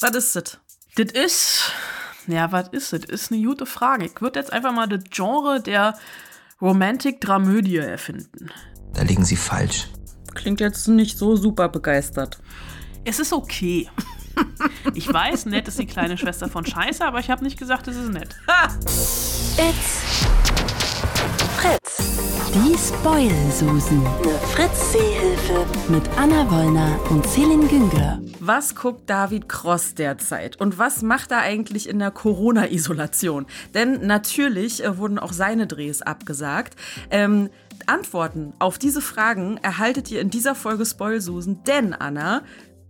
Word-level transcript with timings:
Was 0.00 0.14
ist 0.14 0.34
das? 0.34 0.58
Das 0.96 1.12
ist, 1.12 1.72
ja, 2.26 2.50
was 2.52 2.68
ist 2.68 2.94
das? 2.94 3.04
Ist 3.04 3.30
eine 3.30 3.44
gute 3.44 3.66
Frage. 3.66 4.06
Ich 4.06 4.20
würde 4.22 4.40
jetzt 4.40 4.50
einfach 4.50 4.72
mal 4.72 4.88
das 4.88 5.04
Genre 5.10 5.60
der 5.60 5.98
Romantic-Dramödie 6.62 7.76
erfinden. 7.76 8.50
Da 8.94 9.02
liegen 9.02 9.26
Sie 9.26 9.36
falsch. 9.36 9.88
Klingt 10.34 10.60
jetzt 10.60 10.88
nicht 10.88 11.18
so 11.18 11.36
super 11.36 11.68
begeistert. 11.68 12.38
Es 13.04 13.18
ist 13.18 13.32
okay. 13.32 13.88
Ich 14.94 15.12
weiß, 15.12 15.46
nett 15.46 15.68
ist 15.68 15.78
die 15.78 15.86
kleine 15.86 16.16
Schwester 16.16 16.48
von 16.48 16.64
Scheiße, 16.64 17.04
aber 17.04 17.18
ich 17.18 17.28
habe 17.30 17.44
nicht 17.44 17.58
gesagt, 17.58 17.88
es 17.88 17.96
ist 17.96 18.10
nett. 18.10 18.36
It's 19.58 20.24
Fritz. 21.58 21.99
Die 22.52 22.76
Spoil-Susen. 22.76 24.04
Eine 24.04 24.38
Fritz-Seehilfe. 24.38 25.66
Mit 25.88 26.02
Anna 26.16 26.50
Wollner 26.50 26.98
und 27.08 27.24
Celine 27.24 27.68
Güngler. 27.68 28.20
Was 28.40 28.74
guckt 28.74 29.08
David 29.08 29.48
Cross 29.48 29.94
derzeit? 29.94 30.60
Und 30.60 30.76
was 30.76 31.02
macht 31.02 31.30
er 31.30 31.42
eigentlich 31.42 31.88
in 31.88 32.00
der 32.00 32.10
Corona-Isolation? 32.10 33.46
Denn 33.72 34.04
natürlich 34.04 34.82
äh, 34.82 34.98
wurden 34.98 35.20
auch 35.20 35.32
seine 35.32 35.68
Drehs 35.68 36.02
abgesagt. 36.02 36.74
Ähm, 37.10 37.50
Antworten 37.86 38.52
auf 38.58 38.78
diese 38.78 39.00
Fragen 39.00 39.58
erhaltet 39.58 40.10
ihr 40.10 40.20
in 40.20 40.30
dieser 40.30 40.56
Folge 40.56 40.84
Spoilsusen, 40.84 41.62
denn 41.64 41.94
Anna, 41.94 42.42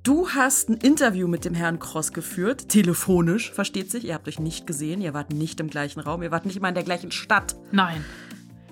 Du 0.03 0.31
hast 0.31 0.71
ein 0.71 0.79
Interview 0.79 1.29
mit 1.29 1.45
dem 1.45 1.53
Herrn 1.55 1.79
Cross 1.79 2.15
geführt, 2.15 2.71
telefonisch, 2.71 3.53
versteht 3.53 3.91
sich. 3.91 4.07
Ihr 4.07 4.15
habt 4.15 4.29
euch 4.29 4.39
nicht 4.39 4.67
gesehen, 4.67 5.03
ihr 5.03 5.13
wart 5.13 5.31
nicht 5.31 5.61
im 5.61 5.69
gleichen 5.69 6.01
Raum, 6.01 6.23
ihr 6.23 6.31
wart 6.31 6.47
nicht 6.47 6.59
mal 6.59 6.71
in 6.71 6.75
der 6.75 6.85
gleichen 6.85 7.11
Stadt. 7.11 7.55
Nein. 7.71 8.03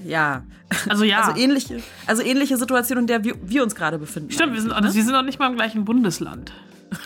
Ja. 0.05 0.45
Also 0.89 1.05
ja. 1.05 1.23
Also 1.23 1.41
ähnliche, 1.41 1.81
also 2.07 2.23
ähnliche 2.23 2.57
Situation, 2.57 2.99
in 2.99 3.07
der 3.07 3.25
wir, 3.25 3.35
wir 3.43 3.63
uns 3.63 3.75
gerade 3.75 3.99
befinden. 3.99 4.31
Stimmt, 4.31 4.55
wir 4.55 4.61
sind, 4.61 4.73
also 4.73 4.95
wir 4.95 5.03
sind 5.03 5.13
noch 5.13 5.23
nicht 5.23 5.39
mal 5.39 5.51
im 5.51 5.57
gleichen 5.57 5.85
Bundesland. 5.85 6.53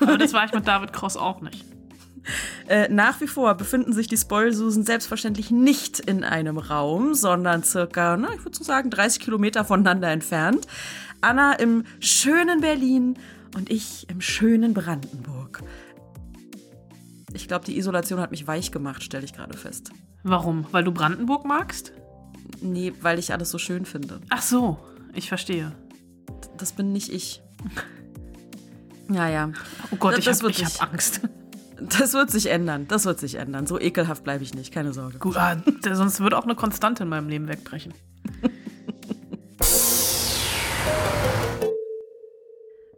Aber 0.01 0.19
das 0.19 0.33
war 0.33 0.45
ich 0.45 0.53
mit 0.53 0.67
David 0.67 0.93
Cross 0.93 1.17
auch 1.17 1.41
nicht. 1.41 1.65
Äh, 2.69 2.89
nach 2.89 3.21
wie 3.21 3.27
vor 3.27 3.57
befinden 3.57 3.93
sich 3.93 4.07
die 4.07 4.17
Spoilsusen 4.17 4.85
selbstverständlich 4.85 5.51
nicht 5.51 5.99
in 5.99 6.23
einem 6.23 6.57
Raum, 6.57 7.15
sondern 7.15 7.65
circa, 7.65 8.17
na, 8.17 8.33
ich 8.33 8.45
würde 8.45 8.57
so 8.57 8.63
sagen, 8.63 8.91
30 8.91 9.21
Kilometer 9.21 9.65
voneinander 9.65 10.09
entfernt. 10.09 10.69
Anna 11.21 11.55
im 11.55 11.85
schönen 11.99 12.61
Berlin 12.61 13.19
und 13.57 13.73
ich 13.73 14.09
im 14.09 14.21
schönen 14.21 14.73
Brandenburg. 14.73 15.65
Ich 17.33 17.49
glaube, 17.49 17.65
die 17.65 17.77
Isolation 17.77 18.21
hat 18.21 18.31
mich 18.31 18.47
weich 18.47 18.71
gemacht, 18.71 19.03
stelle 19.03 19.25
ich 19.25 19.33
gerade 19.33 19.59
fest. 19.59 19.91
Warum? 20.23 20.67
Weil 20.71 20.85
du 20.85 20.93
Brandenburg 20.93 21.45
magst? 21.45 21.93
Nee, 22.63 22.93
weil 23.01 23.19
ich 23.19 23.33
alles 23.33 23.51
so 23.51 23.59
schön 23.59 23.85
finde. 23.85 24.21
Ach 24.31 24.43
so, 24.43 24.79
ich 25.15 25.29
verstehe. 25.29 25.73
Das 26.59 26.73
bin 26.73 26.93
nicht 26.93 27.13
ich. 27.13 27.43
Naja. 29.09 29.51
Oh 29.91 29.97
Gott, 29.97 30.17
Das- 30.25 30.43
ich 30.43 30.65
habe 30.65 30.75
hab 30.79 30.93
Angst. 30.93 31.21
Das 31.81 32.13
wird 32.13 32.31
sich 32.31 32.47
ändern. 32.47 32.87
Das 32.87 33.05
wird 33.07 33.19
sich 33.19 33.35
ändern. 33.35 33.67
So 33.67 33.81
ekelhaft 33.81 34.23
bleibe 34.23 34.45
ich 34.45 34.55
nicht, 34.55 34.73
keine 34.73 34.93
Sorge. 34.93 35.19
Gut, 35.19 35.37
ah, 35.37 35.57
sonst 35.93 36.21
würde 36.21 36.39
auch 36.39 36.45
eine 36.45 36.55
Konstante 36.55 37.03
in 37.03 37.09
meinem 37.09 37.29
Leben 37.29 37.49
wegbrechen. 37.49 37.93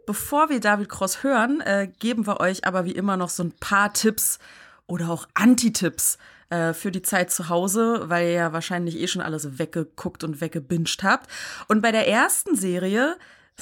Bevor 0.05 0.49
wir 0.49 0.59
David 0.59 0.87
Cross 0.89 1.23
hören, 1.23 1.61
äh, 1.61 1.87
geben 1.99 2.27
wir 2.27 2.39
euch 2.39 2.65
aber 2.65 2.85
wie 2.85 2.91
immer 2.91 3.17
noch 3.17 3.29
so 3.29 3.43
ein 3.43 3.51
paar 3.59 3.91
Tipps 3.93 4.37
oder 4.85 5.09
auch 5.09 5.27
Anti-Tipps 5.33 6.19
äh, 6.49 6.73
für 6.73 6.91
die 6.91 7.01
Zeit 7.01 7.31
zu 7.31 7.49
Hause, 7.49 8.03
weil 8.05 8.27
ihr 8.27 8.33
ja 8.33 8.53
wahrscheinlich 8.53 8.97
eh 8.97 9.07
schon 9.07 9.21
alles 9.21 9.59
weggeguckt 9.59 10.23
und 10.23 10.41
weggebinged 10.41 11.03
habt. 11.03 11.29
Und 11.67 11.81
bei 11.81 11.91
der 11.91 12.07
ersten 12.07 12.55
Serie 12.55 13.17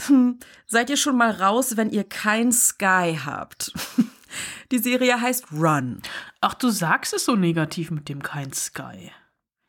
hm, 0.08 0.40
seid 0.66 0.90
ihr 0.90 0.98
schon 0.98 1.18
mal 1.18 1.32
raus, 1.32 1.78
wenn 1.78 1.90
ihr 1.90 2.04
kein 2.04 2.52
Sky 2.52 3.20
habt. 3.24 3.74
Die 4.72 4.80
Serie 4.80 5.22
heißt 5.22 5.52
Run. 5.52 6.02
Ach, 6.42 6.56
du 6.56 6.70
sagst 6.70 7.14
es 7.14 7.26
so 7.26 7.36
negativ 7.36 7.92
mit 7.92 8.10
dem 8.10 8.24
kein 8.24 8.52
Sky. 8.52 9.12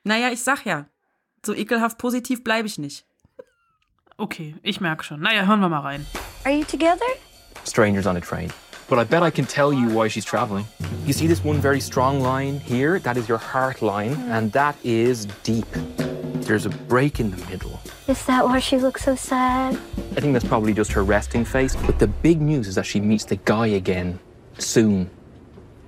Naja, 0.04 0.30
ich 0.30 0.42
sag 0.42 0.64
ja, 0.64 0.86
so 1.44 1.54
ekelhaft 1.54 1.98
positiv 1.98 2.42
bleibe 2.42 2.66
ich 2.66 2.78
nicht. 2.78 3.06
Okay, 4.16 4.56
ich 4.62 4.80
merke 4.80 5.04
schon. 5.04 5.20
Naja, 5.20 5.46
hören 5.46 5.60
wir 5.60 5.68
mal 5.68 5.80
rein. 5.80 6.06
Are 6.44 6.54
you 6.54 6.64
together? 6.64 7.04
strangers 7.64 8.06
on 8.06 8.16
a 8.16 8.20
train. 8.20 8.50
But 8.88 8.98
I 8.98 9.04
bet 9.04 9.22
I 9.22 9.30
can 9.30 9.46
tell 9.46 9.72
you 9.72 9.88
why 9.88 10.08
she's 10.08 10.24
traveling. 10.24 10.66
You 11.06 11.12
see 11.12 11.26
this 11.26 11.42
one 11.42 11.60
very 11.60 11.80
strong 11.80 12.20
line 12.20 12.60
here? 12.60 12.98
That 12.98 13.16
is 13.16 13.28
your 13.28 13.38
heart 13.38 13.82
line, 13.82 14.14
mm-hmm. 14.14 14.32
and 14.32 14.52
that 14.52 14.76
is 14.84 15.26
deep. 15.42 15.66
There's 16.46 16.66
a 16.66 16.70
break 16.70 17.20
in 17.20 17.30
the 17.30 17.38
middle. 17.46 17.80
Is 18.06 18.24
that 18.26 18.44
why 18.44 18.60
she 18.60 18.76
looks 18.78 19.04
so 19.04 19.14
sad? 19.16 19.74
I 20.16 20.20
think 20.20 20.34
that's 20.34 20.46
probably 20.46 20.74
just 20.74 20.92
her 20.92 21.02
resting 21.02 21.44
face. 21.44 21.74
But 21.74 21.98
the 21.98 22.06
big 22.06 22.40
news 22.40 22.68
is 22.68 22.74
that 22.74 22.84
she 22.84 23.00
meets 23.00 23.24
the 23.24 23.36
guy 23.36 23.66
again 23.68 24.18
soon. 24.58 25.08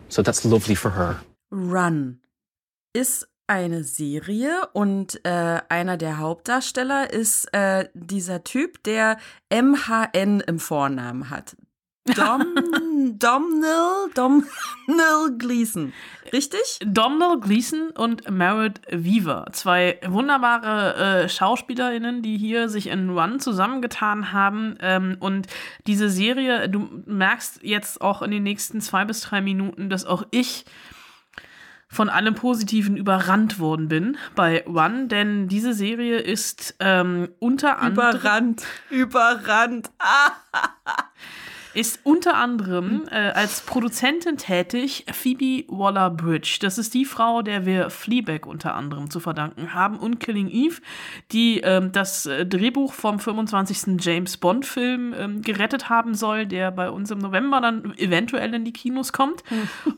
So 0.09 0.23
that's 0.23 0.45
lovely 0.45 0.75
for 0.75 0.91
her. 0.91 1.21
Run 1.51 2.21
ist 2.95 3.29
eine 3.47 3.85
Serie 3.85 4.69
und 4.73 5.21
äh, 5.25 5.61
einer 5.69 5.97
der 5.97 6.19
Hauptdarsteller 6.19 7.11
ist 7.13 7.53
äh, 7.53 7.89
dieser 7.95 8.43
Typ, 8.43 8.83
der 8.85 9.19
MHN 9.51 10.41
im 10.41 10.59
Vornamen 10.59 11.31
hat. 11.31 11.57
Dom, 12.15 13.19
Domhnall, 13.19 14.11
Domhnall 14.15 15.37
Gleeson. 15.39 15.93
Richtig? 16.33 16.79
Domhnall 16.85 17.41
Gleeson 17.41 17.91
und 17.91 18.31
Merritt 18.31 18.81
Weaver, 18.91 19.47
zwei 19.53 19.99
wunderbare 20.07 21.25
äh, 21.25 21.29
SchauspielerInnen, 21.29 22.23
die 22.23 22.37
hier 22.37 22.69
sich 22.69 22.89
in 22.89 23.11
Run 23.11 23.41
zusammengetan 23.41 24.33
haben. 24.33 24.77
Ähm, 24.81 25.17
und 25.21 25.47
diese 25.87 26.11
Serie, 26.11 26.69
du 26.69 26.89
merkst 27.07 27.61
jetzt 27.63 28.01
auch 28.01 28.23
in 28.23 28.31
den 28.31 28.43
nächsten 28.43 28.81
zwei 28.81 29.05
bis 29.05 29.21
drei 29.21 29.41
Minuten, 29.41 29.91
dass 29.91 30.05
auch 30.05 30.25
ich 30.31 30.65
von 31.89 32.09
allem 32.09 32.35
Positiven 32.35 32.97
überrannt 32.97 33.59
worden 33.59 33.89
bin 33.89 34.17
bei 34.35 34.65
Run, 34.67 35.09
denn 35.09 35.49
diese 35.49 35.73
Serie 35.73 36.19
ist 36.19 36.75
ähm, 36.81 37.29
unter 37.39 37.79
anderem 37.79 38.17
Überrannt, 38.17 38.65
überrannt. 38.91 39.91
Ist 41.77 42.01
unter 42.05 42.37
anderem 42.37 43.03
äh, 43.11 43.33
als 43.33 43.61
Produzentin 43.61 44.39
tätig 44.39 45.05
Phoebe 45.13 45.67
Waller-Bridge. 45.69 46.57
Das 46.63 46.79
ist 46.79 46.95
die 46.95 47.05
Frau, 47.05 47.43
der 47.43 47.67
wir 47.67 47.91
Fleabag 47.91 48.47
unter 48.47 48.75
anderem 48.75 49.11
zu 49.11 49.21
verdanken 49.21 49.75
haben 49.75 49.99
und 49.99 50.19
Killing 50.19 50.49
Eve, 50.49 50.81
die 51.33 51.61
ähm, 51.61 51.93
das 51.93 52.25
äh, 52.25 52.47
Drehbuch 52.47 52.95
vom 52.95 53.19
25. 53.19 54.01
James 54.01 54.39
Bond-Film 54.39 55.15
ähm, 55.19 55.43
gerettet 55.43 55.91
haben 55.91 56.15
soll, 56.15 56.47
der 56.47 56.71
bei 56.71 56.89
uns 56.89 57.11
im 57.11 57.19
November 57.19 57.61
dann 57.61 57.93
eventuell 57.99 58.55
in 58.55 58.65
die 58.65 58.73
Kinos 58.73 59.13
kommt. 59.13 59.45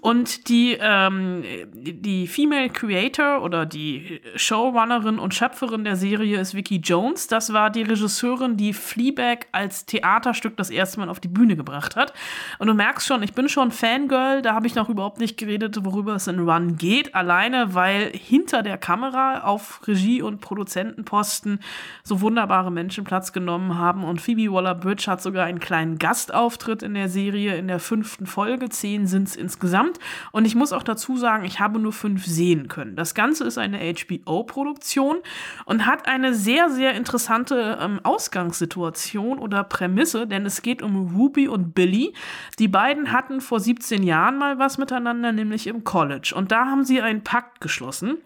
Und 0.01 0.49
die, 0.49 0.77
ähm, 0.81 1.45
die 1.75 2.27
Female 2.27 2.71
Creator 2.71 3.41
oder 3.45 3.67
die 3.67 4.21
Showrunnerin 4.35 5.21
und 5.21 5.33
Schöpferin 5.33 5.85
der 5.85 5.95
Serie 5.95 6.41
ist 6.41 6.57
Vicky 6.57 6.79
Jones. 6.79 7.29
Das 7.29 7.53
war 7.53 7.71
die 7.71 7.83
Regisseurin, 7.83 8.57
die 8.57 8.73
Fleabag 8.73 9.47
als 9.53 9.87
Theaterstück 9.87 10.57
das 10.57 10.71
erste 10.71 10.99
Mal 10.99 11.09
auf 11.09 11.21
die 11.21 11.29
Bühne 11.29 11.55
gebracht 11.55 11.68
hat. 11.97 12.13
Und 12.59 12.67
du 12.67 12.75
merkst 12.75 13.07
schon, 13.07 13.23
ich 13.23 13.33
bin 13.33 13.49
schon 13.49 13.71
Fangirl, 13.71 14.43
da 14.43 14.55
habe 14.55 14.67
ich 14.67 14.75
noch 14.75 14.89
überhaupt 14.89 15.19
nicht 15.19 15.37
geredet, 15.37 15.85
worüber 15.85 16.15
es 16.15 16.27
in 16.27 16.39
Run 16.39 16.77
geht, 16.77 17.15
alleine 17.15 17.75
weil 17.75 18.11
hinter 18.13 18.63
der 18.63 18.79
Kamera 18.79 19.41
auf 19.41 19.81
Regie- 19.87 20.23
und 20.23 20.41
Produzentenposten 20.41 21.61
so 22.03 22.21
wunderbare 22.21 22.71
Menschen 22.71 23.05
Platz 23.05 23.33
genommen 23.33 23.79
haben 23.79 24.05
und 24.05 24.21
Phoebe 24.21 24.53
Waller-Bridge 24.53 25.11
hat 25.11 25.23
sogar 25.23 25.47
einen 25.47 25.61
kleinen 25.61 25.99
Gastauftritt 25.99 26.83
in 26.83 26.95
der 26.95 27.09
Serie 27.09 27.57
in 27.57 27.69
der 27.69 27.81
fünften 27.81 28.27
Folge, 28.27 28.69
zehn 28.69 29.07
sind 29.07 29.29
es 29.29 29.37
insgesamt 29.37 29.99
und 30.33 30.45
ich 30.45 30.55
muss 30.55 30.73
auch 30.73 30.83
dazu 30.83 31.17
sagen, 31.17 31.45
ich 31.45 31.61
habe 31.61 31.79
nur 31.79 31.93
fünf 31.93 32.27
sehen 32.27 32.69
können. 32.69 32.97
Das 32.97 33.15
Ganze 33.15 33.45
ist 33.45 33.59
eine 33.59 33.79
HBO-Produktion 33.79 35.17
und 35.65 35.87
hat 35.87 36.07
eine 36.09 36.35
sehr, 36.35 36.71
sehr 36.71 36.95
interessante 36.95 37.79
ähm, 37.81 38.01
Ausgangssituation 38.03 39.39
oder 39.39 39.65
Prämisse, 39.65 40.27
denn 40.27 40.47
es 40.47 40.63
geht 40.63 40.83
um 40.83 41.15
Ruby 41.17 41.49
und 41.49 41.58
Billy. 41.59 42.15
Die 42.59 42.69
beiden 42.69 43.13
hatten 43.13 43.41
vor 43.41 43.61
17 43.61 44.03
Jahren 44.03 44.39
mal 44.39 44.59
was 44.59 44.79
miteinander, 44.79 45.33
nämlich 45.33 45.67
im 45.67 45.85
College. 45.85 46.33
Und 46.35 46.53
da 46.53 46.67
haben 46.67 46.85
sie 46.85 47.03
einen 47.03 47.25
Pakt 47.25 47.61
geschlossen. 47.61 48.19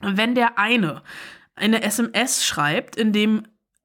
Wenn 0.00 0.34
der 0.34 0.58
eine 0.58 1.02
eine 1.54 1.82
SMS 1.82 2.44
schreibt, 2.44 2.96
in 2.96 3.12
dem 3.12 3.44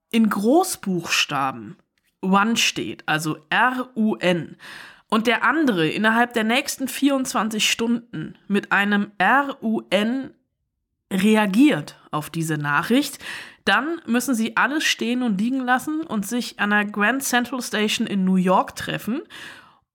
in 0.09 0.29
Großbuchstaben 0.29 1.75
One 2.21 2.57
steht, 2.57 3.03
also 3.07 3.37
R-U-N, 3.49 4.57
und 5.09 5.27
der 5.27 5.43
andere 5.43 5.87
innerhalb 5.87 6.33
der 6.33 6.43
nächsten 6.43 6.87
24 6.87 7.69
Stunden 7.69 8.35
mit 8.47 8.71
einem 8.71 9.11
R-U-N 9.17 10.33
reagiert 11.11 11.99
auf 12.11 12.29
diese 12.29 12.57
Nachricht, 12.57 13.19
dann 13.67 14.01
müssen 14.05 14.35
sie 14.35 14.55
alles 14.57 14.83
stehen 14.83 15.23
und 15.23 15.39
liegen 15.39 15.59
lassen 15.59 16.01
und 16.01 16.25
sich 16.25 16.59
an 16.59 16.69
der 16.69 16.85
Grand 16.85 17.23
Central 17.23 17.61
Station 17.61 18.07
in 18.07 18.23
New 18.23 18.35
York 18.35 18.75
treffen, 18.75 19.21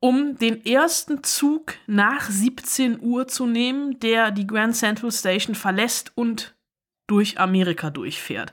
um 0.01 0.37
den 0.37 0.65
ersten 0.67 1.23
Zug 1.23 1.75
nach 1.87 2.29
17 2.29 3.01
Uhr 3.01 3.29
zu 3.29 3.47
nehmen, 3.47 4.01
der 4.01 4.31
die 4.31 4.47
Grand 4.47 4.75
Central 4.75 5.13
Station 5.13 5.55
verlässt 5.55 6.13
und 6.17 6.55
durch 7.07 7.39
Amerika 7.39 7.91
durchfährt. 7.91 8.53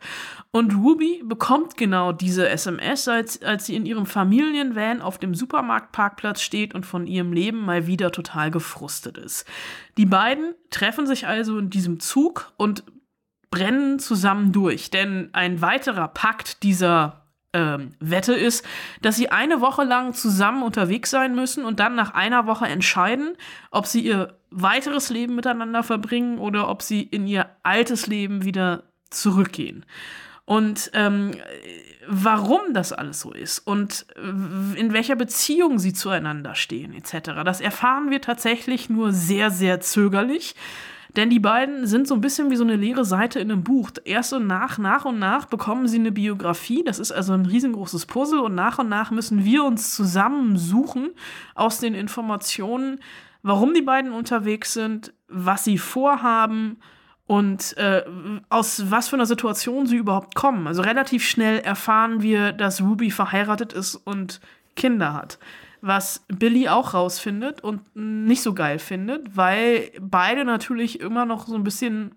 Und 0.52 0.76
Ruby 0.76 1.22
bekommt 1.24 1.78
genau 1.78 2.12
diese 2.12 2.50
SMS, 2.50 3.08
als, 3.08 3.42
als 3.42 3.66
sie 3.66 3.76
in 3.76 3.86
ihrem 3.86 4.06
Familienvan 4.06 5.02
auf 5.02 5.18
dem 5.18 5.36
Supermarktparkplatz 5.36 6.42
steht 6.42 6.74
und 6.76 6.86
von 6.86 7.08
ihrem 7.08 7.32
Leben 7.32 7.60
mal 7.60 7.88
wieder 7.88 8.12
total 8.12 8.52
gefrustet 8.52 9.18
ist. 9.18 9.46
Die 9.98 10.06
beiden 10.06 10.56
treffen 10.72 11.08
sich 11.08 11.28
also 11.28 11.58
in 11.60 11.70
diesem 11.70 12.00
Zug 12.00 12.52
und 12.58 12.84
brennen 13.52 14.00
zusammen 14.00 14.52
durch, 14.52 14.92
denn 14.92 15.30
ein 15.34 15.62
weiterer 15.62 16.08
Pakt 16.08 16.64
dieser 16.64 17.26
ähm, 17.54 17.94
Wette 18.00 18.34
ist, 18.34 18.64
dass 19.02 19.16
sie 19.16 19.30
eine 19.32 19.62
Woche 19.62 19.84
lang 19.84 20.14
zusammen 20.14 20.62
unterwegs 20.62 21.10
sein 21.10 21.36
müssen 21.36 21.66
und 21.66 21.80
dann 21.80 21.96
nach 21.96 22.14
einer 22.14 22.46
Woche 22.46 22.68
entscheiden, 22.68 23.36
ob 23.72 23.88
sie 23.88 24.02
ihr 24.02 24.38
weiteres 24.52 25.10
Leben 25.10 25.36
miteinander 25.36 25.84
verbringen 25.84 26.38
oder 26.38 26.70
ob 26.70 26.82
sie 26.82 27.02
in 27.02 27.28
ihr 27.28 27.50
altes 27.64 28.08
Leben 28.08 28.46
wieder 28.46 28.84
zurückgehen. 29.10 29.86
Und 30.46 30.90
ähm, 30.94 31.32
warum 32.08 32.74
das 32.74 32.92
alles 32.92 33.20
so 33.20 33.32
ist 33.32 33.60
und 33.60 34.08
in 34.76 34.94
welcher 34.94 35.16
Beziehung 35.16 35.78
sie 35.78 35.94
zueinander 35.94 36.56
stehen, 36.56 36.94
etc., 36.94 37.44
das 37.46 37.62
erfahren 37.62 38.10
wir 38.10 38.22
tatsächlich 38.22 38.90
nur 38.90 39.12
sehr, 39.12 39.52
sehr 39.52 39.80
zögerlich. 39.80 40.56
Denn 41.20 41.30
die 41.30 41.42
beiden 41.42 41.86
sind 41.86 42.08
so 42.08 42.16
ein 42.16 42.22
bisschen 42.22 42.50
wie 42.50 42.56
so 42.56 42.64
eine 42.64 42.78
leere 42.78 43.04
Seite 43.04 43.42
in 43.42 43.52
einem 43.52 43.62
Buch. 43.62 43.92
Erst 44.06 44.32
und 44.32 44.48
nach, 44.48 44.78
nach 44.78 45.04
und 45.04 45.20
nach 45.20 45.48
bekommen 45.48 45.86
sie 45.86 46.00
eine 46.00 46.14
Biografie. 46.14 46.82
Das 46.82 46.98
ist 46.98 47.12
also 47.12 47.34
ein 47.34 47.46
riesengroßes 47.46 48.06
Puzzle 48.06 48.40
und 48.40 48.56
nach 48.56 48.80
und 48.80 48.88
nach 48.88 49.12
müssen 49.12 49.44
wir 49.44 49.66
uns 49.66 49.94
zusammensuchen 49.94 51.10
aus 51.56 51.80
den 51.80 51.94
Informationen, 51.94 53.02
warum 53.44 53.74
die 53.74 53.82
beiden 53.82 54.14
unterwegs 54.14 54.72
sind, 54.72 55.12
was 55.28 55.66
sie 55.66 55.78
vorhaben 55.78 56.78
und 57.28 57.76
äh, 57.76 58.06
aus 58.48 58.90
was 58.90 59.10
für 59.10 59.18
einer 59.18 59.26
Situation 59.26 59.88
sie 59.88 59.98
überhaupt 59.98 60.36
kommen. 60.36 60.68
Also 60.68 60.84
relativ 60.84 61.26
schnell 61.28 61.60
erfahren 61.60 62.22
wir, 62.22 62.54
dass 62.54 62.80
Ruby 62.82 63.12
verheiratet 63.12 63.74
ist 63.74 63.96
und 63.98 64.40
Kinder 64.78 65.14
hat 65.14 65.38
was 65.82 66.26
Billy 66.28 66.68
auch 66.68 66.94
rausfindet 66.94 67.62
und 67.62 67.82
nicht 67.96 68.42
so 68.42 68.54
geil 68.54 68.80
findet, 68.80 69.36
weil 69.36 69.92
beide 70.00 70.46
natürlich 70.46 71.00
immer 71.00 71.26
noch 71.26 71.48
so 71.48 71.56
ein 71.56 71.64
bisschen 71.64 72.16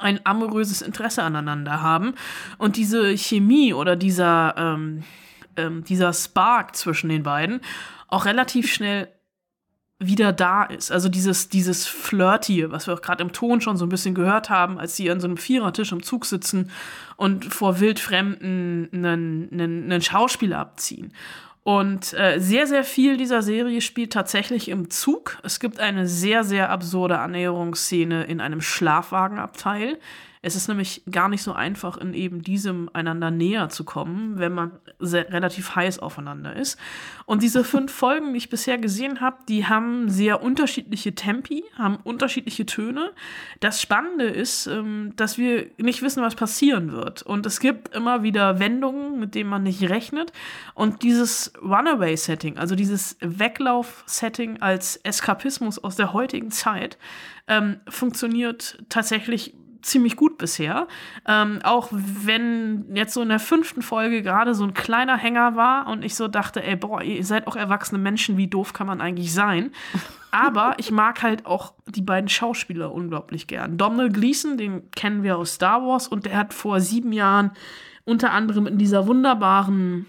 ein 0.00 0.20
amoröses 0.24 0.82
Interesse 0.82 1.22
aneinander 1.22 1.80
haben 1.80 2.14
und 2.58 2.76
diese 2.76 3.16
Chemie 3.16 3.72
oder 3.72 3.96
dieser, 3.96 4.54
ähm, 4.56 5.02
ähm, 5.56 5.84
dieser 5.84 6.12
Spark 6.12 6.76
zwischen 6.76 7.08
den 7.08 7.22
beiden 7.22 7.60
auch 8.08 8.24
relativ 8.24 8.72
schnell 8.72 9.08
wieder 10.00 10.32
da 10.32 10.62
ist. 10.62 10.92
Also 10.92 11.08
dieses, 11.08 11.48
dieses 11.48 11.86
Flirty, 11.86 12.70
was 12.70 12.86
wir 12.86 12.94
auch 12.94 13.02
gerade 13.02 13.22
im 13.22 13.32
Ton 13.32 13.60
schon 13.60 13.76
so 13.76 13.84
ein 13.84 13.88
bisschen 13.88 14.14
gehört 14.14 14.48
haben, 14.48 14.78
als 14.78 14.94
sie 14.94 15.10
an 15.10 15.20
so 15.20 15.26
einem 15.26 15.36
Vierertisch 15.36 15.90
im 15.90 16.04
Zug 16.04 16.24
sitzen 16.24 16.70
und 17.16 17.44
vor 17.46 17.80
Wildfremden 17.80 18.88
einen, 18.92 19.48
einen, 19.52 19.84
einen 19.84 20.02
Schauspieler 20.02 20.58
abziehen. 20.58 21.12
Und 21.68 22.14
äh, 22.14 22.40
sehr, 22.40 22.66
sehr 22.66 22.82
viel 22.82 23.18
dieser 23.18 23.42
Serie 23.42 23.82
spielt 23.82 24.14
tatsächlich 24.14 24.70
im 24.70 24.88
Zug. 24.88 25.36
Es 25.42 25.60
gibt 25.60 25.80
eine 25.80 26.08
sehr, 26.08 26.42
sehr 26.42 26.70
absurde 26.70 27.18
Annäherungsszene 27.18 28.24
in 28.24 28.40
einem 28.40 28.62
Schlafwagenabteil, 28.62 29.98
es 30.42 30.56
ist 30.56 30.68
nämlich 30.68 31.02
gar 31.10 31.28
nicht 31.28 31.42
so 31.42 31.52
einfach, 31.52 31.96
in 31.96 32.14
eben 32.14 32.42
diesem 32.42 32.88
einander 32.92 33.30
näher 33.30 33.68
zu 33.68 33.84
kommen, 33.84 34.38
wenn 34.38 34.52
man 34.52 34.72
sehr, 34.98 35.32
relativ 35.32 35.74
heiß 35.74 35.98
aufeinander 35.98 36.54
ist. 36.54 36.78
Und 37.26 37.42
diese 37.42 37.64
fünf 37.78 37.92
Folgen, 37.92 38.32
die 38.32 38.38
ich 38.38 38.50
bisher 38.50 38.78
gesehen 38.78 39.20
habe, 39.20 39.38
die 39.48 39.66
haben 39.66 40.08
sehr 40.08 40.42
unterschiedliche 40.42 41.14
Tempi, 41.14 41.64
haben 41.76 41.96
unterschiedliche 42.04 42.66
Töne. 42.66 43.12
Das 43.60 43.82
Spannende 43.82 44.24
ist, 44.24 44.66
ähm, 44.66 45.12
dass 45.16 45.38
wir 45.38 45.66
nicht 45.78 46.02
wissen, 46.02 46.22
was 46.22 46.34
passieren 46.34 46.92
wird. 46.92 47.22
Und 47.22 47.46
es 47.46 47.60
gibt 47.60 47.94
immer 47.94 48.22
wieder 48.22 48.58
Wendungen, 48.58 49.18
mit 49.18 49.34
denen 49.34 49.50
man 49.50 49.62
nicht 49.62 49.88
rechnet. 49.88 50.32
Und 50.74 51.02
dieses 51.02 51.52
Runaway-Setting, 51.60 52.58
also 52.58 52.74
dieses 52.74 53.16
Weglauf-Setting 53.20 54.62
als 54.62 54.96
Eskapismus 54.96 55.78
aus 55.78 55.96
der 55.96 56.12
heutigen 56.12 56.50
Zeit, 56.50 56.98
ähm, 57.48 57.80
funktioniert 57.88 58.78
tatsächlich 58.88 59.54
ziemlich 59.82 60.16
gut 60.16 60.38
bisher. 60.38 60.88
Ähm, 61.26 61.60
auch 61.62 61.88
wenn 61.90 62.84
jetzt 62.94 63.14
so 63.14 63.22
in 63.22 63.28
der 63.28 63.38
fünften 63.38 63.82
Folge 63.82 64.22
gerade 64.22 64.54
so 64.54 64.64
ein 64.64 64.74
kleiner 64.74 65.16
Hänger 65.16 65.56
war 65.56 65.86
und 65.86 66.04
ich 66.04 66.14
so 66.14 66.28
dachte, 66.28 66.62
ey, 66.62 66.76
boah, 66.76 67.02
ihr 67.02 67.24
seid 67.24 67.46
auch 67.46 67.56
erwachsene 67.56 68.00
Menschen, 68.00 68.36
wie 68.36 68.48
doof 68.48 68.72
kann 68.72 68.86
man 68.86 69.00
eigentlich 69.00 69.32
sein? 69.32 69.70
Aber 70.30 70.74
ich 70.78 70.90
mag 70.90 71.22
halt 71.22 71.46
auch 71.46 71.74
die 71.86 72.02
beiden 72.02 72.28
Schauspieler 72.28 72.92
unglaublich 72.92 73.46
gern. 73.46 73.78
Donald 73.78 74.14
Gleason, 74.14 74.56
den 74.56 74.90
kennen 74.90 75.22
wir 75.22 75.38
aus 75.38 75.54
Star 75.54 75.82
Wars 75.86 76.08
und 76.08 76.26
der 76.26 76.36
hat 76.36 76.54
vor 76.54 76.80
sieben 76.80 77.12
Jahren 77.12 77.52
unter 78.04 78.32
anderem 78.32 78.66
in 78.66 78.78
dieser 78.78 79.06
wunderbaren 79.06 80.06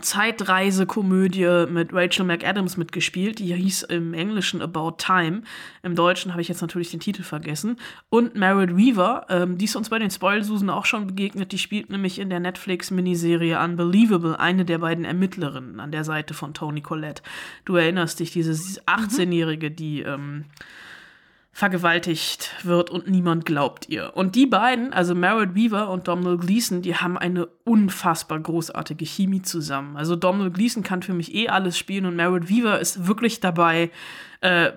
Zeitreisekomödie 0.00 1.66
mit 1.68 1.92
Rachel 1.92 2.24
McAdams 2.24 2.76
mitgespielt. 2.76 3.38
Die 3.38 3.54
hieß 3.54 3.82
im 3.84 4.14
Englischen 4.14 4.62
About 4.62 4.92
Time. 4.98 5.42
Im 5.82 5.94
Deutschen 5.94 6.32
habe 6.32 6.40
ich 6.40 6.48
jetzt 6.48 6.62
natürlich 6.62 6.90
den 6.90 7.00
Titel 7.00 7.22
vergessen. 7.22 7.78
Und 8.08 8.34
Merritt 8.34 8.74
Weaver, 8.76 9.26
ähm, 9.28 9.58
die 9.58 9.66
ist 9.66 9.76
uns 9.76 9.90
bei 9.90 9.98
den 9.98 10.10
Spoilsusen 10.10 10.70
auch 10.70 10.86
schon 10.86 11.06
begegnet. 11.06 11.52
Die 11.52 11.58
spielt 11.58 11.90
nämlich 11.90 12.18
in 12.18 12.30
der 12.30 12.40
Netflix-Miniserie 12.40 13.62
Unbelievable 13.62 14.40
eine 14.40 14.64
der 14.64 14.78
beiden 14.78 15.04
Ermittlerinnen 15.04 15.78
an 15.78 15.92
der 15.92 16.04
Seite 16.04 16.32
von 16.32 16.54
Tony 16.54 16.80
Collette. 16.80 17.22
Du 17.66 17.76
erinnerst 17.76 18.20
dich, 18.20 18.32
diese 18.32 18.52
18-Jährige, 18.52 19.70
die 19.70 20.00
ähm, 20.02 20.46
vergewaltigt 21.54 22.50
wird 22.62 22.88
und 22.88 23.08
niemand 23.08 23.44
glaubt 23.44 23.88
ihr. 23.90 24.16
Und 24.16 24.34
die 24.36 24.46
beiden, 24.46 24.94
also 24.94 25.14
Merritt 25.14 25.54
Weaver 25.54 25.90
und 25.90 26.08
Domhnall 26.08 26.38
Gleeson, 26.38 26.80
die 26.80 26.96
haben 26.96 27.18
eine 27.18 27.46
unfassbar 27.64 28.40
großartige 28.40 29.04
Chemie 29.04 29.42
zusammen. 29.42 29.98
Also 29.98 30.16
Domhnall 30.16 30.50
Gleeson 30.50 30.82
kann 30.82 31.02
für 31.02 31.12
mich 31.12 31.34
eh 31.34 31.48
alles 31.48 31.76
spielen 31.76 32.06
und 32.06 32.16
Merritt 32.16 32.48
Weaver 32.48 32.80
ist 32.80 33.06
wirklich 33.06 33.40
dabei, 33.40 33.90
äh, 34.40 34.72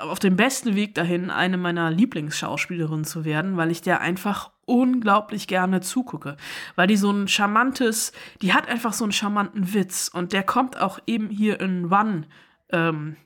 auf 0.00 0.18
dem 0.18 0.36
besten 0.36 0.74
Weg 0.74 0.94
dahin, 0.94 1.28
eine 1.30 1.58
meiner 1.58 1.90
Lieblingsschauspielerinnen 1.90 3.04
zu 3.04 3.26
werden, 3.26 3.58
weil 3.58 3.70
ich 3.70 3.82
der 3.82 4.00
einfach 4.00 4.50
unglaublich 4.64 5.46
gerne 5.46 5.82
zugucke, 5.82 6.38
weil 6.76 6.86
die 6.86 6.96
so 6.96 7.10
ein 7.10 7.28
charmantes, 7.28 8.12
die 8.40 8.54
hat 8.54 8.68
einfach 8.68 8.94
so 8.94 9.04
einen 9.04 9.12
charmanten 9.12 9.74
Witz 9.74 10.10
und 10.12 10.32
der 10.32 10.42
kommt 10.42 10.80
auch 10.80 10.98
eben 11.06 11.28
hier 11.28 11.60
in 11.60 11.92
One 11.92 12.22
ähm, 12.72 13.16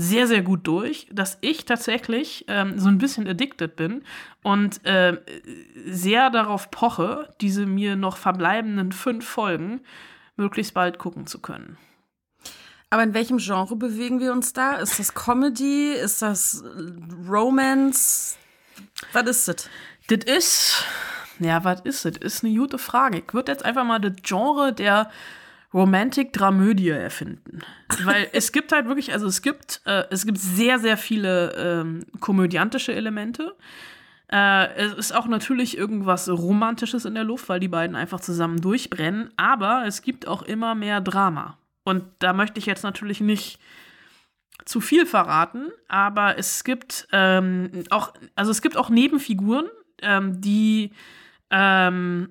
sehr, 0.00 0.28
sehr 0.28 0.42
gut 0.42 0.64
durch, 0.68 1.08
dass 1.10 1.38
ich 1.40 1.64
tatsächlich 1.64 2.44
ähm, 2.46 2.78
so 2.78 2.88
ein 2.88 2.98
bisschen 2.98 3.26
addicted 3.26 3.74
bin 3.74 4.04
und 4.44 4.86
äh, 4.86 5.20
sehr 5.86 6.30
darauf 6.30 6.70
poche, 6.70 7.34
diese 7.40 7.66
mir 7.66 7.96
noch 7.96 8.16
verbleibenden 8.16 8.92
fünf 8.92 9.26
Folgen 9.26 9.80
möglichst 10.36 10.72
bald 10.72 11.00
gucken 11.00 11.26
zu 11.26 11.40
können. 11.40 11.78
Aber 12.90 13.02
in 13.02 13.12
welchem 13.12 13.38
Genre 13.38 13.74
bewegen 13.74 14.20
wir 14.20 14.32
uns 14.32 14.52
da? 14.52 14.76
Ist 14.76 15.00
das 15.00 15.14
Comedy? 15.14 15.90
Ist 15.94 16.22
das 16.22 16.62
Romance? 17.28 18.38
Was 19.12 19.28
ist 19.28 19.48
das? 19.48 19.70
Das 20.06 20.32
ist, 20.32 20.84
ja, 21.40 21.64
was 21.64 21.80
ist 21.80 22.04
das? 22.04 22.16
Ist 22.18 22.44
eine 22.44 22.54
gute 22.54 22.78
Frage. 22.78 23.18
Ich 23.26 23.34
würde 23.34 23.50
jetzt 23.50 23.64
einfach 23.64 23.84
mal 23.84 23.98
das 23.98 24.12
Genre 24.22 24.72
der 24.72 25.10
Romantic-Dramödie 25.74 26.88
erfinden. 26.90 27.60
Weil 28.04 28.28
es 28.32 28.52
gibt 28.52 28.72
halt 28.72 28.86
wirklich, 28.86 29.12
also 29.12 29.26
es 29.26 29.42
gibt, 29.42 29.82
äh, 29.84 30.04
es 30.10 30.24
gibt 30.24 30.38
sehr, 30.38 30.78
sehr 30.78 30.96
viele 30.96 31.52
ähm, 31.56 32.06
komödiantische 32.20 32.94
Elemente. 32.94 33.54
Äh, 34.30 34.74
es 34.74 34.94
ist 34.94 35.14
auch 35.14 35.26
natürlich 35.26 35.76
irgendwas 35.76 36.28
Romantisches 36.28 37.04
in 37.04 37.14
der 37.14 37.24
Luft, 37.24 37.48
weil 37.48 37.60
die 37.60 37.68
beiden 37.68 37.96
einfach 37.96 38.20
zusammen 38.20 38.60
durchbrennen. 38.60 39.30
Aber 39.36 39.84
es 39.86 40.02
gibt 40.02 40.26
auch 40.26 40.42
immer 40.42 40.74
mehr 40.74 41.00
Drama. 41.00 41.58
Und 41.84 42.04
da 42.18 42.32
möchte 42.32 42.58
ich 42.58 42.66
jetzt 42.66 42.82
natürlich 42.82 43.20
nicht 43.20 43.58
zu 44.64 44.80
viel 44.80 45.06
verraten, 45.06 45.68
aber 45.88 46.36
es 46.36 46.62
gibt 46.64 47.08
ähm, 47.12 47.84
auch, 47.88 48.12
also 48.34 48.50
es 48.50 48.60
gibt 48.60 48.76
auch 48.76 48.90
Nebenfiguren, 48.90 49.66
ähm, 50.02 50.40
die 50.42 50.92
ähm, 51.50 52.28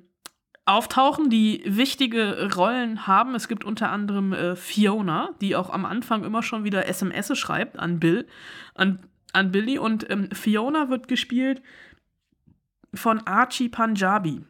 auftauchen, 0.67 1.29
die 1.29 1.63
wichtige 1.65 2.53
Rollen 2.53 3.07
haben. 3.07 3.35
Es 3.35 3.47
gibt 3.47 3.63
unter 3.63 3.89
anderem 3.89 4.33
äh, 4.33 4.55
Fiona, 4.55 5.29
die 5.41 5.55
auch 5.55 5.69
am 5.69 5.85
Anfang 5.85 6.23
immer 6.23 6.43
schon 6.43 6.63
wieder 6.63 6.87
SMS 6.87 7.35
schreibt 7.37 7.79
an 7.79 7.99
Bill, 7.99 8.27
an, 8.75 8.99
an 9.33 9.51
Billy. 9.51 9.79
Und 9.79 10.09
ähm, 10.09 10.29
Fiona 10.31 10.89
wird 10.89 11.07
gespielt 11.07 11.61
von 12.93 13.25
Archie 13.25 13.69
Punjabi. 13.69 14.41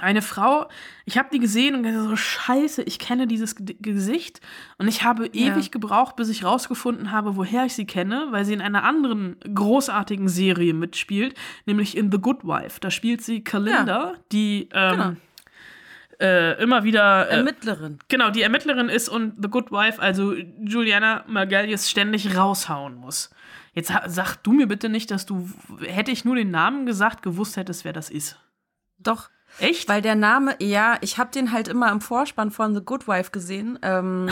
Eine 0.00 0.22
Frau, 0.22 0.68
ich 1.04 1.18
habe 1.18 1.30
die 1.32 1.40
gesehen 1.40 1.74
und 1.74 1.82
gesagt, 1.82 2.08
so 2.08 2.14
scheiße, 2.14 2.82
ich 2.82 3.00
kenne 3.00 3.26
dieses 3.26 3.56
G 3.56 3.74
Gesicht 3.80 4.40
und 4.78 4.86
ich 4.86 5.02
habe 5.02 5.26
ewig 5.26 5.64
ja. 5.64 5.70
gebraucht, 5.70 6.14
bis 6.14 6.28
ich 6.28 6.44
rausgefunden 6.44 7.10
habe, 7.10 7.34
woher 7.34 7.64
ich 7.64 7.74
sie 7.74 7.86
kenne, 7.86 8.28
weil 8.30 8.44
sie 8.44 8.52
in 8.52 8.60
einer 8.60 8.84
anderen 8.84 9.36
großartigen 9.52 10.28
Serie 10.28 10.74
mitspielt, 10.74 11.34
nämlich 11.66 11.96
in 11.96 12.12
The 12.12 12.18
Good 12.18 12.44
Wife. 12.44 12.78
Da 12.80 12.92
spielt 12.92 13.22
sie 13.22 13.42
Kalinda, 13.42 14.12
ja. 14.12 14.14
die 14.30 14.68
ähm, 14.72 14.90
genau 14.90 15.12
äh, 16.20 16.62
immer 16.62 16.84
wieder. 16.84 17.28
Äh, 17.28 17.38
Ermittlerin. 17.38 17.98
Genau, 18.08 18.30
die 18.30 18.42
Ermittlerin 18.42 18.88
ist 18.88 19.08
und 19.08 19.34
The 19.42 19.48
Good 19.48 19.72
Wife, 19.72 20.00
also 20.00 20.34
Juliana 20.34 21.24
Margallius, 21.26 21.88
ständig 21.88 22.36
raushauen 22.36 22.94
muss. 22.94 23.30
Jetzt 23.72 23.92
sag 24.06 24.36
du 24.36 24.52
mir 24.52 24.66
bitte 24.66 24.88
nicht, 24.88 25.10
dass 25.10 25.26
du, 25.26 25.48
hätte 25.82 26.10
ich 26.10 26.24
nur 26.24 26.36
den 26.36 26.50
Namen 26.50 26.86
gesagt, 26.86 27.22
gewusst 27.22 27.56
hättest, 27.56 27.84
wer 27.84 27.92
das 27.92 28.10
ist. 28.10 28.38
Doch. 28.98 29.30
Echt? 29.58 29.88
Weil 29.88 30.02
der 30.02 30.14
Name, 30.14 30.56
ja, 30.60 30.98
ich 31.00 31.18
habe 31.18 31.30
den 31.30 31.52
halt 31.52 31.68
immer 31.68 31.90
im 31.90 32.00
Vorspann 32.00 32.50
von 32.50 32.74
The 32.74 32.82
Good 32.84 33.08
Wife 33.08 33.30
gesehen. 33.30 33.78
Ähm, 33.82 34.28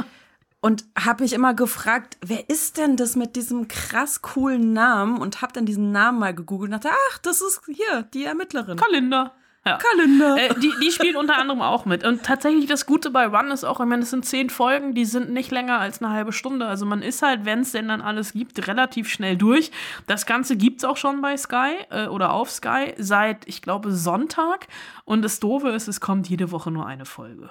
und 0.60 0.84
habe 0.98 1.22
mich 1.22 1.32
immer 1.32 1.54
gefragt, 1.54 2.18
wer 2.24 2.48
ist 2.50 2.78
denn 2.78 2.96
das 2.96 3.16
mit 3.16 3.36
diesem 3.36 3.68
krass 3.68 4.22
coolen 4.22 4.72
Namen? 4.72 5.18
Und 5.18 5.42
habe 5.42 5.52
dann 5.52 5.66
diesen 5.66 5.92
Namen 5.92 6.18
mal 6.18 6.34
gegoogelt 6.34 6.72
und 6.72 6.84
dachte, 6.84 6.96
ach, 7.10 7.18
das 7.18 7.40
ist 7.40 7.62
hier 7.66 8.02
die 8.14 8.24
Ermittlerin. 8.24 8.76
Kalinda. 8.76 9.34
Ja. 9.66 9.76
Kalender. 9.76 10.36
Äh, 10.38 10.54
die, 10.58 10.72
die 10.82 10.90
spielt 10.90 11.16
unter 11.16 11.36
anderem 11.36 11.60
auch 11.60 11.84
mit. 11.84 12.02
Und 12.02 12.22
tatsächlich 12.22 12.66
das 12.66 12.86
Gute 12.86 13.10
bei 13.10 13.26
Run 13.26 13.50
ist 13.50 13.64
auch, 13.64 13.78
ich 13.78 13.86
meine, 13.86 14.02
es 14.02 14.10
sind 14.10 14.24
zehn 14.24 14.48
Folgen, 14.48 14.94
die 14.94 15.04
sind 15.04 15.30
nicht 15.30 15.50
länger 15.50 15.78
als 15.78 16.02
eine 16.02 16.12
halbe 16.12 16.32
Stunde. 16.32 16.66
Also 16.66 16.86
man 16.86 17.02
ist 17.02 17.20
halt, 17.20 17.44
wenn 17.44 17.60
es 17.60 17.72
denn 17.72 17.88
dann 17.88 18.00
alles 18.00 18.32
gibt, 18.32 18.66
relativ 18.66 19.08
schnell 19.08 19.36
durch. 19.36 19.70
Das 20.06 20.24
Ganze 20.24 20.56
gibt 20.56 20.78
es 20.78 20.84
auch 20.84 20.96
schon 20.96 21.20
bei 21.20 21.36
Sky 21.36 21.74
äh, 21.90 22.06
oder 22.06 22.32
auf 22.32 22.50
Sky 22.50 22.94
seit, 22.96 23.46
ich 23.46 23.60
glaube, 23.60 23.92
Sonntag. 23.92 24.66
Und 25.04 25.22
das 25.22 25.40
Doofe 25.40 25.68
ist, 25.68 25.88
es 25.88 26.00
kommt 26.00 26.28
jede 26.28 26.52
Woche 26.52 26.70
nur 26.70 26.86
eine 26.86 27.04
Folge. 27.04 27.50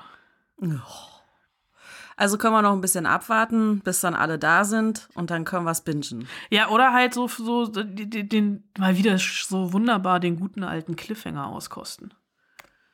Also 2.20 2.38
können 2.38 2.54
wir 2.54 2.62
noch 2.62 2.74
ein 2.74 2.82
bisschen 2.82 3.06
abwarten, 3.06 3.80
bis 3.80 4.02
dann 4.02 4.14
alle 4.14 4.38
da 4.38 4.66
sind 4.66 5.08
und 5.14 5.30
dann 5.32 5.46
können 5.46 5.64
wir 5.64 5.72
es 5.72 5.80
bingen. 5.82 6.28
Ja, 6.50 6.68
oder 6.68 6.92
halt 6.92 7.14
so, 7.14 7.30
so 7.30 7.66
den, 7.66 8.28
den, 8.28 8.70
mal 8.78 8.98
wieder 8.98 9.18
so 9.18 9.72
wunderbar 9.72 10.20
den 10.20 10.38
guten 10.38 10.66
alten 10.66 10.98
Cliffhanger 10.98 11.48
auskosten. 11.48 12.14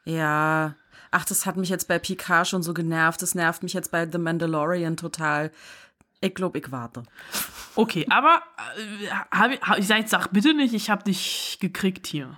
Ja. 0.05 0.75
Ach, 1.10 1.25
das 1.25 1.46
hat 1.48 1.58
mich 1.58 1.70
jetzt 1.70 1.88
bei 1.88 1.98
Picard 1.98 2.48
schon 2.48 2.62
so 2.62 2.74
genervt. 2.75 3.22
Das 3.24 3.34
nervt 3.34 3.63
mich 3.63 3.74
jetzt 3.74 3.89
bei 3.91 4.08
The 4.10 4.20
Mandalorian 4.20 4.96
total. 4.96 5.51
Ich 6.22 6.36
glaube, 6.36 6.60
ich 6.60 6.72
warte. 6.72 7.01
Okay, 7.75 8.05
aber 8.10 8.41
äh, 8.77 9.08
hab, 9.32 9.51
ich- 9.51 9.62
hab, 9.62 9.77
ich 9.79 9.88
sag, 9.88 10.08
sag 10.08 10.27
bitte 10.34 10.53
nicht, 10.53 10.74
ich 10.75 10.89
habe 10.91 11.03
dich 11.03 11.58
gekriegt 11.60 12.05
hier. 12.05 12.38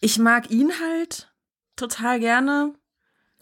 Ich 0.00 0.18
mag 0.20 0.50
ihn 0.52 0.70
halt 0.80 1.32
total 1.74 2.20
gerne. 2.20 2.74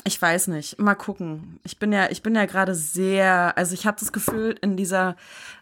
Ich 0.07 0.21
weiß 0.21 0.49
nicht, 0.49 0.79
mal 0.79 0.95
gucken. 0.95 1.59
Ich 1.65 1.79
bin 1.79 1.93
ja, 1.93 2.11
ich 2.11 2.23
bin 2.23 2.35
ja 2.35 2.45
gerade 2.45 2.75
sehr, 2.75 3.57
also 3.57 3.73
ich 3.73 3.87
habe 3.87 3.99
das 3.99 4.13
Gefühl, 4.13 4.55
in 4.61 4.77
dieser 4.77 5.17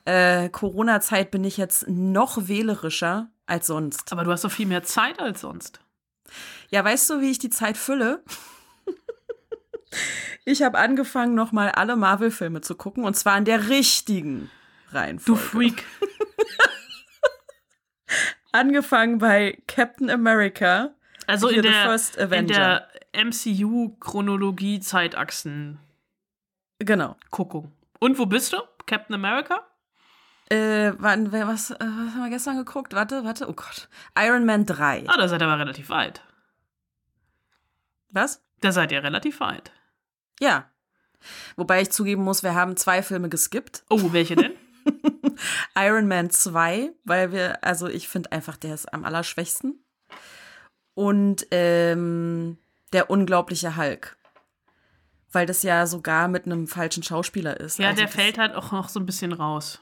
äh, 0.05 0.49
Corona-Zeit 0.49 1.31
bin 1.31 1.45
ich 1.45 1.57
jetzt 1.57 1.89
noch 1.89 2.49
wählerischer 2.49 3.31
als 3.47 3.69
sonst. 3.69 4.13
Aber 4.13 4.25
du 4.25 4.33
hast 4.33 4.45
doch 4.45 4.51
viel 4.51 4.67
mehr 4.67 4.83
Zeit 4.83 5.21
als 5.21 5.43
sonst. 5.43 5.81
Ja, 6.71 6.85
weißt 6.85 7.09
du, 7.11 7.21
wie 7.21 7.31
ich 7.31 7.39
die 7.39 7.51
Zeit 7.51 7.77
fülle? 7.77 8.25
ich 10.45 10.63
habe 10.63 10.79
angefangen, 10.79 11.35
nochmal 11.35 11.71
alle 11.71 11.95
Marvel-Filme 11.95 12.63
zu 12.63 12.75
gucken 12.75 13.05
und 13.05 13.15
zwar 13.15 13.39
in 13.39 13.45
der 13.45 13.69
richtigen 13.69 14.51
Du 14.91 14.97
Reihenfolge. 14.97 15.41
Freak. 15.41 15.85
Angefangen 18.53 19.19
bei 19.19 19.63
Captain 19.67 20.11
America. 20.11 20.95
Also 21.27 21.49
in 21.49 21.63
der, 21.63 21.99
in 22.19 22.47
der 22.49 22.89
MCU-Chronologie 23.15 24.81
Zeitachsen 24.81 25.79
Genau. 26.85 27.17
Guckung. 27.31 27.73
Und 28.01 28.19
wo 28.19 28.27
bist 28.27 28.53
du? 28.53 28.57
Captain 28.87 29.15
America? 29.15 29.61
Äh, 30.51 30.93
wann, 30.99 31.31
was, 31.33 31.71
äh, 31.71 31.77
was 31.79 32.15
haben 32.15 32.23
wir 32.25 32.31
gestern 32.31 32.57
geguckt? 32.57 32.95
Warte, 32.95 33.25
warte, 33.25 33.49
oh 33.49 33.53
Gott. 33.53 33.89
Iron 34.19 34.45
Man 34.45 34.67
3. 34.67 35.05
Ah, 35.07 35.17
da 35.17 35.29
seid 35.29 35.41
ihr 35.41 35.47
aber 35.47 35.61
relativ 35.61 35.89
weit. 35.89 36.23
Was? 38.11 38.43
Da 38.61 38.73
seid 38.73 38.93
ihr 38.93 39.03
relativ 39.03 39.41
weit. 39.41 39.73
Ja. 40.41 40.69
Wobei 41.57 41.83
ich 41.83 41.91
zugeben 41.91 42.25
muss, 42.25 42.43
wir 42.43 42.55
haben 42.55 42.77
zwei 42.77 43.03
Filme 43.03 43.29
geskippt. 43.29 43.85
Oh, 43.89 44.13
welche 44.13 44.35
denn? 44.35 44.53
Iron 45.77 46.09
Man 46.09 46.31
2, 46.31 46.93
weil 47.05 47.33
wir, 47.33 47.63
also 47.65 47.87
ich 47.87 48.09
finde 48.09 48.33
einfach, 48.33 48.57
der 48.57 48.75
ist 48.75 48.93
am 48.93 49.05
allerschwächsten. 49.05 49.85
Und 50.95 51.47
ähm, 51.51 52.59
der 52.93 53.11
unglaubliche 53.11 53.77
Hulk. 53.77 54.17
Weil 55.31 55.47
das 55.47 55.63
ja 55.63 55.87
sogar 55.87 56.29
mit 56.29 56.45
einem 56.45 56.67
falschen 56.67 57.03
Schauspieler 57.03 57.59
ist. 57.59 57.79
Ja, 57.79 57.89
Also 57.89 58.01
der 58.01 58.09
fällt 58.09 58.37
halt 58.37 58.55
auch 58.55 58.73
noch 58.73 58.89
so 58.89 59.01
ein 59.01 59.07
bisschen 59.07 59.33
raus. 59.33 59.81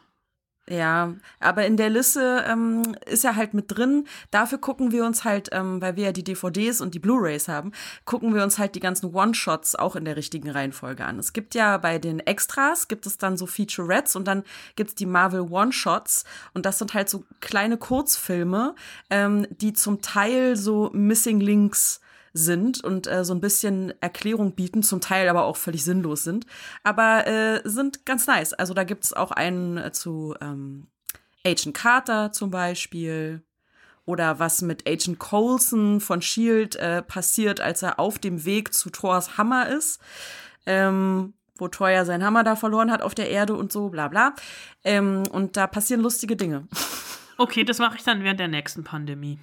Ja, 0.70 1.14
aber 1.40 1.66
in 1.66 1.76
der 1.76 1.90
Liste 1.90 2.44
ähm, 2.46 2.94
ist 3.06 3.24
er 3.24 3.34
halt 3.34 3.54
mit 3.54 3.76
drin. 3.76 4.06
Dafür 4.30 4.58
gucken 4.58 4.92
wir 4.92 5.04
uns 5.04 5.24
halt, 5.24 5.48
ähm, 5.50 5.82
weil 5.82 5.96
wir 5.96 6.04
ja 6.04 6.12
die 6.12 6.22
DVDs 6.22 6.80
und 6.80 6.94
die 6.94 7.00
Blu-rays 7.00 7.48
haben, 7.48 7.72
gucken 8.04 8.36
wir 8.36 8.44
uns 8.44 8.56
halt 8.56 8.76
die 8.76 8.80
ganzen 8.80 9.12
One-Shots 9.12 9.74
auch 9.74 9.96
in 9.96 10.04
der 10.04 10.14
richtigen 10.14 10.48
Reihenfolge 10.48 11.04
an. 11.04 11.18
Es 11.18 11.32
gibt 11.32 11.56
ja 11.56 11.76
bei 11.76 11.98
den 11.98 12.20
Extras, 12.20 12.86
gibt 12.86 13.04
es 13.06 13.18
dann 13.18 13.36
so 13.36 13.46
Featurettes 13.46 14.14
und 14.14 14.28
dann 14.28 14.44
gibt's 14.76 14.94
die 14.94 15.06
Marvel 15.06 15.40
One-Shots 15.40 16.24
und 16.54 16.64
das 16.66 16.78
sind 16.78 16.94
halt 16.94 17.08
so 17.08 17.24
kleine 17.40 17.76
Kurzfilme, 17.76 18.76
ähm, 19.10 19.48
die 19.50 19.72
zum 19.72 20.02
Teil 20.02 20.54
so 20.54 20.90
Missing 20.92 21.40
Links 21.40 22.00
sind 22.32 22.82
und 22.82 23.06
äh, 23.06 23.24
so 23.24 23.34
ein 23.34 23.40
bisschen 23.40 23.92
Erklärung 24.00 24.54
bieten, 24.54 24.82
zum 24.82 25.00
Teil 25.00 25.28
aber 25.28 25.44
auch 25.44 25.56
völlig 25.56 25.84
sinnlos 25.84 26.22
sind, 26.22 26.46
aber 26.84 27.26
äh, 27.26 27.60
sind 27.64 28.06
ganz 28.06 28.26
nice. 28.26 28.52
Also 28.52 28.74
da 28.74 28.84
gibt's 28.84 29.12
auch 29.12 29.30
einen 29.30 29.76
äh, 29.76 29.92
zu 29.92 30.34
ähm, 30.40 30.86
Agent 31.44 31.74
Carter 31.74 32.32
zum 32.32 32.50
Beispiel 32.50 33.42
oder 34.04 34.38
was 34.38 34.62
mit 34.62 34.88
Agent 34.88 35.18
Coulson 35.18 36.00
von 36.00 36.22
Shield 36.22 36.76
äh, 36.76 37.02
passiert, 37.02 37.60
als 37.60 37.82
er 37.82 37.98
auf 37.98 38.18
dem 38.18 38.44
Weg 38.44 38.74
zu 38.74 38.90
Thors 38.90 39.38
Hammer 39.38 39.68
ist. 39.68 40.00
Ähm, 40.66 41.34
wo 41.60 41.68
Thor 41.68 41.90
ja 41.90 42.04
seinen 42.04 42.24
Hammer 42.24 42.42
da 42.42 42.56
verloren 42.56 42.90
hat 42.90 43.02
auf 43.02 43.14
der 43.14 43.30
Erde 43.30 43.54
und 43.54 43.70
so, 43.70 43.90
bla 43.90 44.08
bla. 44.08 44.34
Ähm, 44.82 45.24
und 45.30 45.56
da 45.56 45.66
passieren 45.66 46.00
lustige 46.00 46.36
Dinge. 46.36 46.66
Okay, 47.36 47.64
das 47.64 47.78
mache 47.78 47.96
ich 47.96 48.04
dann 48.04 48.22
während 48.22 48.38
der 48.38 48.48
nächsten 48.48 48.84
Pandemie. 48.84 49.38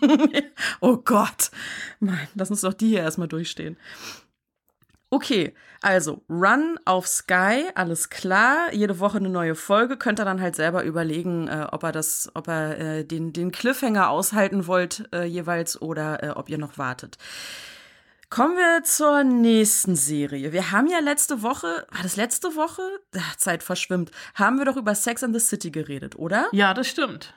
Oh 0.80 0.96
Gott. 0.98 1.50
Nein, 2.00 2.28
lass 2.34 2.50
uns 2.50 2.60
doch 2.62 2.74
die 2.74 2.88
hier 2.88 3.00
erstmal 3.00 3.28
durchstehen. 3.28 3.76
Okay, 5.12 5.54
also 5.82 6.22
Run 6.28 6.78
auf 6.84 7.08
Sky, 7.08 7.64
alles 7.74 8.10
klar. 8.10 8.72
Jede 8.72 9.00
Woche 9.00 9.18
eine 9.18 9.28
neue 9.28 9.56
Folge. 9.56 9.96
Könnt 9.96 10.20
ihr 10.20 10.24
dann 10.24 10.40
halt 10.40 10.54
selber 10.54 10.84
überlegen, 10.84 11.48
äh, 11.48 11.66
ob 11.72 11.82
er 11.82 11.90
das, 11.90 12.30
ob 12.34 12.46
er 12.46 12.78
äh, 12.78 13.04
den, 13.04 13.32
den 13.32 13.50
Cliffhanger 13.50 14.08
aushalten 14.08 14.68
wollt 14.68 15.08
äh, 15.12 15.24
jeweils 15.24 15.82
oder 15.82 16.22
äh, 16.22 16.28
ob 16.30 16.48
ihr 16.48 16.58
noch 16.58 16.78
wartet. 16.78 17.18
Kommen 18.28 18.56
wir 18.56 18.84
zur 18.84 19.24
nächsten 19.24 19.96
Serie. 19.96 20.52
Wir 20.52 20.70
haben 20.70 20.86
ja 20.86 21.00
letzte 21.00 21.42
Woche, 21.42 21.84
war 21.90 22.02
das 22.04 22.14
letzte 22.14 22.54
Woche? 22.54 22.82
Ach, 23.18 23.34
Zeit 23.34 23.64
verschwimmt. 23.64 24.12
Haben 24.36 24.58
wir 24.58 24.66
doch 24.66 24.76
über 24.76 24.94
Sex 24.94 25.24
and 25.24 25.34
the 25.34 25.44
City 25.44 25.72
geredet, 25.72 26.14
oder? 26.14 26.46
Ja, 26.52 26.72
das 26.72 26.86
stimmt. 26.86 27.34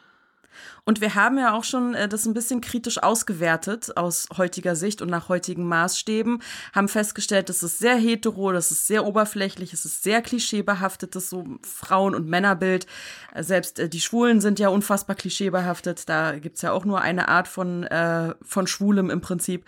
Und 0.86 1.02
wir 1.02 1.16
haben 1.16 1.38
ja 1.38 1.54
auch 1.54 1.64
schon 1.64 1.94
äh, 1.94 2.08
das 2.08 2.26
ein 2.26 2.34
bisschen 2.34 2.62
kritisch 2.62 3.02
ausgewertet 3.02 3.98
aus 3.98 4.28
heutiger 4.38 4.76
Sicht 4.76 5.02
und 5.02 5.10
nach 5.10 5.30
heutigen 5.30 5.68
Maßstäben, 5.68 6.42
haben 6.74 6.88
festgestellt, 6.88 7.50
das 7.50 7.64
ist 7.64 7.80
sehr 7.80 7.96
hetero, 7.96 8.52
das 8.52 8.72
ist 8.72 8.88
sehr 8.88 9.06
oberflächlich, 9.06 9.74
es 9.74 9.86
ist 9.86 10.04
sehr 10.04 10.22
klischeebehaftetes 10.22 11.30
so 11.30 11.46
Frauen- 11.64 12.16
und 12.16 12.28
Männerbild. 12.28 12.88
Äh, 13.34 13.44
Selbst 13.44 13.80
äh, 13.80 13.90
die 13.90 14.02
Schwulen 14.02 14.42
sind 14.42 14.60
ja 14.60 14.70
unfassbar 14.70 15.16
klischeebehaftet. 15.16 16.08
Da 16.10 16.38
gibt's 16.40 16.62
ja 16.62 16.72
auch 16.72 16.86
nur 16.86 17.02
eine 17.02 17.28
Art 17.28 17.48
von, 17.48 17.84
äh, 17.84 18.36
von 18.42 18.68
Schwulem 18.68 19.10
im 19.10 19.22
Prinzip. 19.22 19.66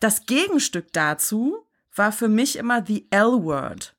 Das 0.00 0.26
Gegenstück 0.26 0.92
dazu 0.92 1.66
war 1.94 2.12
für 2.12 2.28
mich 2.28 2.56
immer 2.56 2.84
The 2.84 3.06
L-Word. 3.10 3.94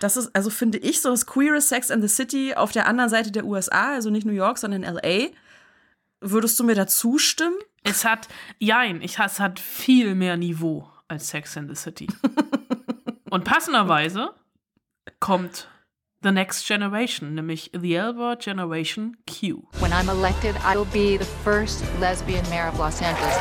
Das 0.00 0.16
ist, 0.16 0.34
also 0.34 0.50
finde 0.50 0.78
ich, 0.78 1.00
so 1.00 1.10
das 1.10 1.26
queere 1.26 1.60
Sex 1.60 1.90
and 1.90 2.02
the 2.02 2.08
City 2.08 2.54
auf 2.54 2.72
der 2.72 2.86
anderen 2.86 3.10
Seite 3.10 3.30
der 3.30 3.44
USA, 3.44 3.94
also 3.94 4.10
nicht 4.10 4.26
New 4.26 4.32
York, 4.32 4.58
sondern 4.58 4.82
LA. 4.82 5.28
Würdest 6.20 6.58
du 6.58 6.64
mir 6.64 6.74
da 6.74 6.86
zustimmen? 6.86 7.56
Es 7.84 8.04
hat, 8.04 8.28
jein, 8.58 9.00
ich, 9.02 9.18
es 9.18 9.40
hat 9.40 9.60
viel 9.60 10.14
mehr 10.14 10.36
Niveau 10.36 10.88
als 11.06 11.28
Sex 11.28 11.56
in 11.56 11.68
the 11.68 11.74
City. 11.74 12.06
Und 13.30 13.44
passenderweise 13.44 14.30
kommt 15.20 15.68
The 16.20 16.32
Next 16.32 16.66
Generation, 16.66 17.36
nämlich 17.36 17.70
The 17.72 17.94
L-Word 17.94 18.40
Generation 18.40 19.16
Q. 19.28 19.68
When 19.78 19.92
I'm 19.92 20.08
elected, 20.08 20.56
I'll 20.64 20.84
be 20.86 21.16
the 21.16 21.24
first 21.44 21.84
lesbian 22.00 22.44
mayor 22.50 22.66
of 22.66 22.76
Los 22.76 23.00
Angeles. 23.00 23.38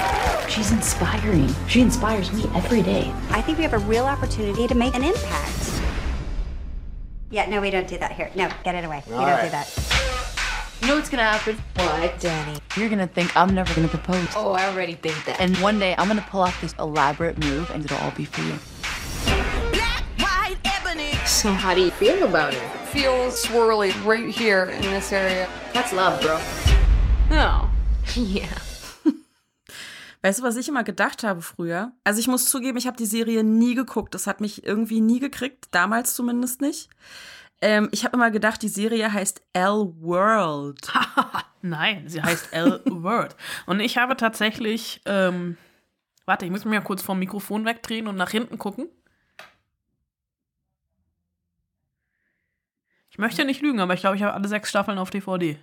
She's 0.48 0.72
inspiring. 0.72 1.50
She 1.67 1.81
inspires 1.81 2.31
me 2.31 2.43
every 2.55 2.84
day. 2.84 3.12
I 3.31 3.41
think 3.41 3.57
we 3.57 3.63
have 3.63 3.74
a 3.74 3.84
real 3.89 4.05
opportunity 4.05 4.67
to 4.67 4.75
make 4.75 4.93
an 4.93 5.03
impact. 5.03 5.66
Yeah, 7.29 7.50
no, 7.50 7.60
we 7.60 7.69
don't 7.72 7.88
do 7.88 7.98
that 7.98 8.13
here. 8.13 8.29
No, 8.36 8.50
get 8.63 8.75
it 8.75 8.86
away. 8.86 9.03
we 9.05 9.13
don't 9.13 9.43
do 9.43 9.50
that. 9.50 9.67
You 10.81 10.88
know 10.88 10.96
what's 10.96 11.10
gonna 11.10 11.24
happen? 11.24 11.57
What, 11.75 12.19
Danny? 12.19 12.60
You're 12.77 12.88
gonna 12.89 13.07
think 13.07 13.36
I'm 13.36 13.53
never 13.53 13.74
gonna 13.74 13.88
propose. 13.89 14.27
Oh, 14.36 14.51
I 14.53 14.67
already 14.67 14.93
think 14.93 15.25
that. 15.25 15.41
And 15.41 15.57
one 15.57 15.79
day 15.79 15.96
I'm 15.98 16.07
gonna 16.07 16.25
pull 16.29 16.41
off 16.41 16.60
this 16.62 16.74
elaborate 16.79 17.38
move 17.38 17.69
and 17.72 17.84
it'll 17.84 17.98
all 17.98 18.12
be 18.12 18.24
for 18.25 18.41
you. 18.41 18.53
Black, 19.74 20.03
white, 20.19 20.55
ebony. 20.63 21.12
So 21.25 21.51
how 21.51 21.74
do 21.74 21.81
you 21.81 21.91
feel 21.91 22.24
about 22.25 22.53
it? 22.53 22.62
Feels 22.88 23.43
swirly 23.43 23.91
right 24.05 24.29
here 24.29 24.65
in 24.65 24.81
this 24.84 25.12
area. 25.12 25.50
That's 25.74 25.91
love, 25.91 26.22
bro. 26.22 26.39
No. 27.29 27.69
Yeah. 28.15 28.48
Weißt 30.27 30.39
du, 30.39 30.43
was 30.43 30.57
ich 30.57 30.67
immer 30.67 30.84
gedacht 30.84 31.24
habe 31.24 31.41
früher? 31.41 31.93
Also 32.03 32.19
ich 32.19 32.27
muss 32.27 32.50
zugeben, 32.50 32.77
ich 32.77 32.86
habe 32.86 32.98
die 32.98 33.05
Serie 33.05 33.46
nie 33.46 33.75
geguckt. 33.75 34.13
Das 34.13 34.27
hat 34.27 34.41
mich 34.41 34.65
irgendwie 34.65 35.00
nie 35.00 35.22
gekriegt, 35.22 35.69
damals 35.72 36.15
zumindest 36.15 36.60
nicht. 36.60 36.89
Ähm, 37.62 37.88
ich 37.93 38.03
habe 38.03 38.17
immer 38.17 38.29
gedacht, 38.29 38.62
die 38.62 38.67
Serie 38.67 39.13
heißt 39.13 39.41
L-World. 39.53 40.91
Nein, 41.62 42.10
sie 42.10 42.22
heißt 42.22 42.51
L 42.51 42.81
Word. 42.88 43.38
Und 43.67 43.79
ich 43.79 43.98
habe 43.98 44.17
tatsächlich, 44.17 45.01
ähm, 45.05 45.55
warte, 46.25 46.43
ich 46.43 46.51
muss 46.51 46.65
mich 46.65 46.74
mal 46.74 46.84
kurz 46.84 47.01
vom 47.01 47.19
Mikrofon 47.19 47.63
wegdrehen 47.63 48.07
und 48.07 48.17
nach 48.17 48.31
hinten 48.31 48.57
gucken. 48.57 48.89
Ich 53.10 53.17
möchte 53.17 53.46
nicht 53.46 53.62
lügen, 53.62 53.79
aber 53.79 53.93
ich 53.93 54.01
glaube, 54.01 54.17
ich 54.17 54.24
habe 54.24 54.34
alle 54.34 54.50
sechs 54.50 54.69
Staffeln 54.69 54.98
auf 54.98 55.10
DVD. 55.10 55.57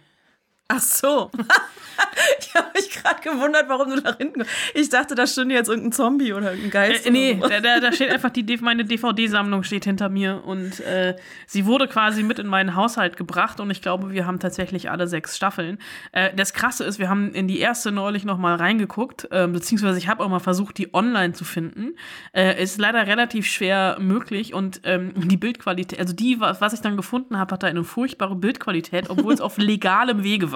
Ach 0.68 0.80
so. 0.80 1.30
ich 2.40 2.54
habe 2.54 2.68
mich 2.74 2.90
gerade 2.90 3.20
gewundert, 3.20 3.68
warum 3.68 3.90
du 3.90 3.96
nach 3.96 4.16
hinten. 4.16 4.44
Ich 4.72 4.88
dachte, 4.88 5.14
da 5.14 5.26
stünde 5.26 5.54
jetzt 5.54 5.68
irgendein 5.68 5.92
Zombie 5.92 6.32
oder 6.32 6.52
irgendein 6.52 6.70
Geist. 6.70 7.06
Äh, 7.06 7.10
nee, 7.10 7.38
so. 7.40 7.48
da, 7.48 7.80
da 7.80 7.92
steht 7.92 8.10
einfach 8.10 8.30
die 8.30 8.44
meine 8.62 8.84
DVD-Sammlung 8.84 9.62
steht 9.62 9.84
hinter 9.84 10.08
mir 10.08 10.42
und 10.44 10.80
äh, 10.80 11.16
sie 11.46 11.66
wurde 11.66 11.86
quasi 11.86 12.22
mit 12.22 12.38
in 12.38 12.46
meinen 12.46 12.74
Haushalt 12.74 13.18
gebracht 13.18 13.60
und 13.60 13.70
ich 13.70 13.82
glaube, 13.82 14.12
wir 14.12 14.26
haben 14.26 14.38
tatsächlich 14.38 14.90
alle 14.90 15.06
sechs 15.06 15.36
Staffeln. 15.36 15.78
Äh, 16.12 16.34
das 16.34 16.54
Krasse 16.54 16.84
ist, 16.84 16.98
wir 16.98 17.10
haben 17.10 17.34
in 17.34 17.46
die 17.46 17.58
erste 17.58 17.92
neulich 17.92 18.24
noch 18.24 18.38
mal 18.38 18.54
reingeguckt, 18.54 19.28
äh, 19.30 19.46
beziehungsweise 19.46 19.98
ich 19.98 20.08
habe 20.08 20.24
auch 20.24 20.28
mal 20.30 20.38
versucht, 20.38 20.78
die 20.78 20.94
online 20.94 21.34
zu 21.34 21.44
finden. 21.44 21.96
Äh, 22.32 22.62
ist 22.62 22.78
leider 22.78 23.06
relativ 23.06 23.46
schwer 23.46 23.98
möglich 24.00 24.54
und 24.54 24.80
ähm, 24.84 25.12
die 25.14 25.36
Bildqualität, 25.36 25.98
also 25.98 26.14
die, 26.14 26.40
was 26.40 26.72
ich 26.72 26.80
dann 26.80 26.96
gefunden 26.96 27.38
habe, 27.38 27.52
hatte 27.52 27.66
eine 27.66 27.84
furchtbare 27.84 28.34
Bildqualität, 28.34 29.10
obwohl 29.10 29.34
es 29.34 29.42
auf 29.42 29.58
legalem 29.58 30.22
Wege 30.22 30.52
war. 30.52 30.53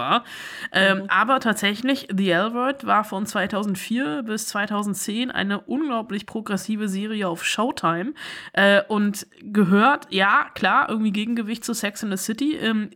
Ähm, 0.73 0.99
mhm. 0.99 1.05
Aber 1.09 1.41
tatsächlich, 1.41 2.09
The 2.15 2.31
L-Word 2.31 2.87
war 2.87 3.05
von 3.05 3.27
2004 3.27 4.23
bis 4.23 4.49
2010 4.49 5.31
eine 5.31 5.61
unglaublich 5.61 6.27
progressive 6.27 6.89
Serie 6.89 7.29
auf 7.29 7.45
Showtime 7.45 8.13
äh, 8.53 8.83
und 8.89 9.27
gehört, 9.41 10.07
ja, 10.11 10.47
klar, 10.55 10.89
irgendwie 10.89 11.13
Gegengewicht 11.13 11.65
zu 11.65 11.75
Sex 11.75 12.03
in 12.03 12.11
the 12.11 12.17
City. 12.17 12.57
Ähm, 12.57 12.91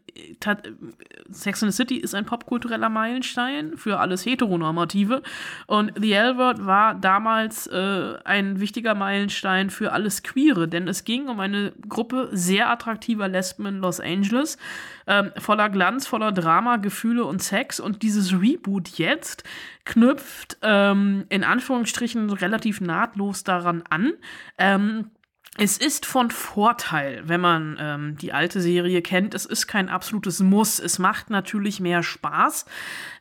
Sex 1.31 1.63
in 1.63 1.71
the 1.71 1.77
City 1.77 1.97
ist 1.97 2.15
ein 2.15 2.27
popkultureller 2.27 2.89
Meilenstein 2.89 3.77
für 3.77 3.99
alles 3.99 4.27
Heteronormative 4.27 5.23
und 5.67 5.93
The 5.97 6.13
L-Word 6.13 6.67
war 6.67 6.95
damals 6.95 7.67
äh, 7.67 8.15
ein 8.25 8.61
wichtiger 8.61 8.95
Meilenstein 8.95 9.71
für 9.71 9.93
alles 9.93 10.23
Queere, 10.23 10.69
denn 10.69 10.89
es 10.89 11.05
ging 11.05 11.29
um 11.29 11.41
eine 11.41 11.73
Gruppe 11.89 12.29
sehr 12.33 12.71
attraktiver 12.71 13.29
Lesben 13.29 13.67
in 13.67 13.79
Los 13.79 14.01
Angeles, 14.01 14.59
ähm, 15.07 15.33
voller 15.39 15.69
Glanz, 15.69 16.07
voller 16.07 16.33
Drama, 16.33 16.77
Gefühle 16.93 17.25
und 17.25 17.43
Sex 17.43 17.81
und 17.81 18.03
dieses 18.03 18.39
Reboot 18.39 18.91
jetzt 18.99 19.45
knüpft 19.87 20.59
ähm, 20.61 21.25
in 21.31 21.43
Anführungsstrichen 21.43 22.29
relativ 22.29 22.83
nahtlos 22.83 23.45
daran 23.45 23.83
an. 23.89 24.13
Ähm, 24.59 25.11
es 25.59 25.77
ist 25.77 26.07
von 26.07 26.31
Vorteil, 26.31 27.23
wenn 27.27 27.43
man 27.43 27.77
ähm, 27.79 28.17
die 28.17 28.33
alte 28.33 28.63
Serie 28.63 29.03
kennt. 29.03 29.35
Es 29.35 29.45
ist 29.45 29.67
kein 29.67 29.91
absolutes 29.91 30.41
Muss. 30.41 30.79
Es 30.79 30.99
macht 30.99 31.29
natürlich 31.29 31.79
mehr 31.79 32.03
Spaß, 32.03 32.65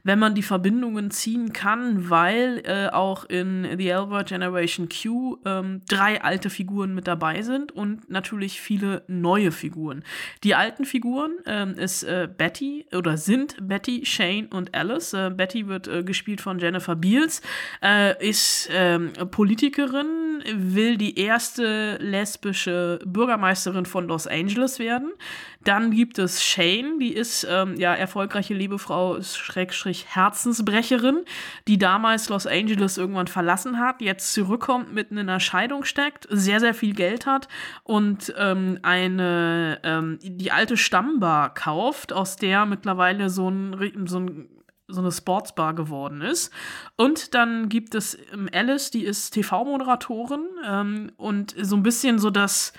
wenn 0.03 0.17
man 0.17 0.33
die 0.33 0.41
Verbindungen 0.41 1.11
ziehen 1.11 1.51
kann, 1.51 2.09
weil 2.09 2.61
äh, 2.63 2.87
auch 2.87 3.25
in 3.25 3.67
The 3.77 3.91
Albert 3.91 4.29
Generation 4.29 4.87
Q 4.87 5.39
ähm, 5.45 5.81
drei 5.89 6.23
alte 6.23 6.49
Figuren 6.49 6.95
mit 6.95 7.05
dabei 7.05 7.41
sind 7.41 7.73
und 7.73 8.09
natürlich 8.09 8.61
viele 8.61 9.03
neue 9.07 9.51
Figuren. 9.51 10.01
Die 10.45 10.55
alten 10.55 10.85
Figuren 10.85 11.33
ähm, 11.45 11.73
ist 11.73 12.03
äh, 12.03 12.29
Betty 12.33 12.87
oder 12.95 13.17
sind 13.17 13.57
Betty, 13.67 14.05
Shane 14.05 14.47
und 14.47 14.73
Alice. 14.73 15.13
Äh, 15.13 15.31
Betty 15.31 15.67
wird 15.67 15.89
äh, 15.89 16.03
gespielt 16.03 16.39
von 16.39 16.59
Jennifer 16.59 16.95
Beals, 16.95 17.41
äh, 17.83 18.25
ist 18.25 18.69
ähm, 18.71 19.11
Politikerin, 19.31 20.43
will 20.53 20.97
die 20.97 21.19
erste 21.19 21.97
lesbische 22.21 22.99
Bürgermeisterin 23.03 23.85
von 23.85 24.07
Los 24.07 24.27
Angeles 24.27 24.77
werden. 24.77 25.11
Dann 25.63 25.91
gibt 25.91 26.19
es 26.19 26.43
Shane, 26.43 26.99
die 26.99 27.13
ist 27.13 27.47
ähm, 27.49 27.75
ja 27.77 27.93
erfolgreiche 27.95 28.53
Liebefrau, 28.53 29.21
Schrägstrich 29.21 30.05
Herzensbrecherin, 30.09 31.23
die 31.67 31.77
damals 31.77 32.29
Los 32.29 32.45
Angeles 32.45 32.97
irgendwann 32.97 33.27
verlassen 33.27 33.79
hat, 33.79 34.01
jetzt 34.01 34.33
zurückkommt, 34.33 34.93
mitten 34.93 35.17
in 35.17 35.29
einer 35.29 35.39
Scheidung 35.39 35.83
steckt, 35.83 36.27
sehr, 36.29 36.59
sehr 36.59 36.73
viel 36.73 36.93
Geld 36.93 37.25
hat 37.25 37.47
und 37.83 38.33
ähm, 38.37 38.79
eine 38.83 39.79
ähm, 39.83 40.19
die 40.21 40.51
alte 40.51 40.77
Stammbar 40.77 41.53
kauft, 41.53 42.13
aus 42.13 42.35
der 42.35 42.65
mittlerweile 42.65 43.29
so 43.29 43.49
ein, 43.49 44.05
so 44.05 44.19
ein 44.19 44.47
so 44.91 45.01
eine 45.01 45.11
Sportsbar 45.11 45.73
geworden 45.73 46.21
ist. 46.21 46.51
Und 46.95 47.33
dann 47.33 47.69
gibt 47.69 47.95
es 47.95 48.17
ähm, 48.33 48.49
Alice, 48.53 48.91
die 48.91 49.03
ist 49.03 49.31
TV-Moderatorin 49.31 50.45
ähm, 50.67 51.11
und 51.17 51.55
so 51.59 51.75
ein 51.75 51.83
bisschen 51.83 52.19
so 52.19 52.29
das 52.29 52.73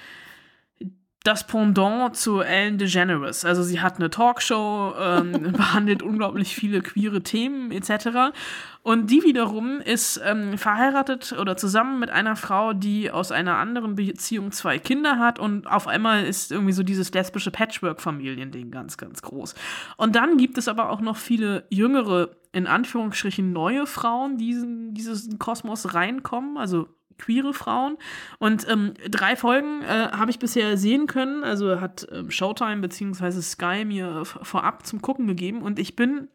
das 1.24 1.46
Pendant 1.46 2.16
zu 2.16 2.40
Ellen 2.40 2.78
DeGeneres. 2.78 3.44
Also 3.44 3.62
sie 3.62 3.80
hat 3.80 3.96
eine 3.96 4.10
Talkshow, 4.10 4.94
ähm, 4.98 5.52
behandelt 5.52 6.02
unglaublich 6.02 6.54
viele 6.54 6.82
queere 6.82 7.22
Themen 7.22 7.70
etc. 7.70 8.34
Und 8.82 9.10
die 9.10 9.22
wiederum 9.22 9.80
ist 9.80 10.20
ähm, 10.24 10.58
verheiratet 10.58 11.32
oder 11.38 11.56
zusammen 11.56 12.00
mit 12.00 12.10
einer 12.10 12.34
Frau, 12.34 12.72
die 12.72 13.12
aus 13.12 13.30
einer 13.30 13.58
anderen 13.58 13.94
Beziehung 13.94 14.50
zwei 14.50 14.78
Kinder 14.78 15.20
hat 15.20 15.38
und 15.38 15.68
auf 15.68 15.86
einmal 15.86 16.24
ist 16.24 16.50
irgendwie 16.50 16.72
so 16.72 16.82
dieses 16.82 17.12
lesbische 17.12 17.52
Patchwork-Familiending 17.52 18.72
ganz, 18.72 18.96
ganz 18.96 19.22
groß. 19.22 19.54
Und 19.96 20.16
dann 20.16 20.36
gibt 20.36 20.58
es 20.58 20.66
aber 20.66 20.90
auch 20.90 21.00
noch 21.00 21.16
viele 21.16 21.64
jüngere, 21.70 22.30
in 22.50 22.66
Anführungsstrichen 22.66 23.52
neue 23.52 23.86
Frauen, 23.86 24.38
die 24.38 24.50
in 24.50 24.94
diesen 24.94 25.38
Kosmos 25.38 25.94
reinkommen, 25.94 26.58
also 26.58 26.88
queere 27.18 27.54
Frauen. 27.54 27.96
Und 28.38 28.68
ähm, 28.68 28.94
drei 29.08 29.36
Folgen 29.36 29.82
äh, 29.82 30.08
habe 30.12 30.30
ich 30.30 30.38
bisher 30.38 30.76
sehen 30.76 31.06
können. 31.06 31.44
Also 31.44 31.80
hat 31.80 32.06
ähm, 32.10 32.30
Showtime 32.30 32.80
bzw. 32.80 33.40
Sky 33.40 33.84
mir 33.84 34.24
vorab 34.24 34.86
zum 34.86 35.02
Gucken 35.02 35.26
gegeben. 35.26 35.62
Und 35.62 35.78
ich 35.78 35.96
bin, 35.96 36.28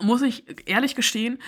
muss 0.00 0.22
ich 0.22 0.44
ehrlich 0.68 0.94
gestehen, 0.94 1.38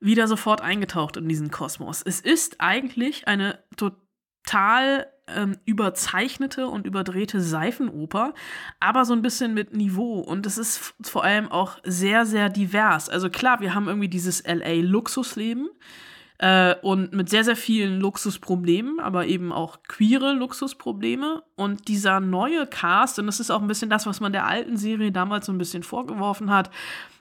wieder 0.00 0.28
sofort 0.28 0.60
eingetaucht 0.60 1.16
in 1.16 1.28
diesen 1.28 1.50
Kosmos. 1.50 2.02
Es 2.04 2.20
ist 2.20 2.60
eigentlich 2.60 3.26
eine 3.26 3.58
total 3.76 5.06
ähm, 5.26 5.56
überzeichnete 5.64 6.68
und 6.68 6.86
überdrehte 6.86 7.40
Seifenoper, 7.40 8.34
aber 8.80 9.04
so 9.04 9.14
ein 9.14 9.22
bisschen 9.22 9.54
mit 9.54 9.74
Niveau. 9.74 10.20
Und 10.20 10.46
es 10.46 10.58
ist 10.58 10.94
vor 11.00 11.24
allem 11.24 11.50
auch 11.50 11.78
sehr, 11.84 12.26
sehr 12.26 12.48
divers. 12.50 13.08
Also 13.08 13.30
klar, 13.30 13.60
wir 13.60 13.74
haben 13.74 13.88
irgendwie 13.88 14.08
dieses 14.08 14.42
LA-Luxusleben 14.46 15.68
äh, 16.38 16.74
und 16.82 17.12
mit 17.12 17.28
sehr, 17.28 17.44
sehr 17.44 17.56
vielen 17.56 18.00
Luxusproblemen, 18.00 18.98
aber 19.00 19.26
eben 19.26 19.52
auch 19.52 19.78
queere 19.86 20.32
Luxusprobleme. 20.32 21.42
Und 21.54 21.88
dieser 21.88 22.20
neue 22.20 22.66
Cast, 22.66 23.18
und 23.18 23.26
das 23.26 23.40
ist 23.40 23.50
auch 23.50 23.62
ein 23.62 23.68
bisschen 23.68 23.90
das, 23.90 24.06
was 24.06 24.20
man 24.20 24.32
der 24.32 24.46
alten 24.46 24.76
Serie 24.76 25.12
damals 25.12 25.46
so 25.46 25.52
ein 25.52 25.58
bisschen 25.58 25.82
vorgeworfen 25.82 26.50
hat, 26.50 26.70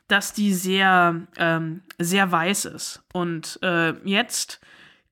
dass 0.07 0.33
die 0.33 0.53
sehr, 0.53 1.21
ähm, 1.37 1.81
sehr 1.99 2.31
weiß 2.31 2.65
ist. 2.65 3.03
Und 3.13 3.59
äh, 3.61 3.93
jetzt 4.03 4.59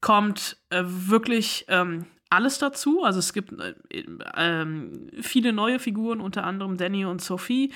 kommt 0.01 0.57
äh, 0.69 0.83
wirklich 0.85 1.65
ähm, 1.69 2.05
alles 2.31 2.57
dazu. 2.59 3.03
Also 3.03 3.19
es 3.19 3.33
gibt 3.33 3.53
äh, 3.59 3.73
äh, 3.99 4.65
viele 5.21 5.53
neue 5.53 5.79
Figuren, 5.79 6.21
unter 6.21 6.43
anderem 6.43 6.77
Danny 6.77 7.05
und 7.05 7.21
Sophie. 7.21 7.71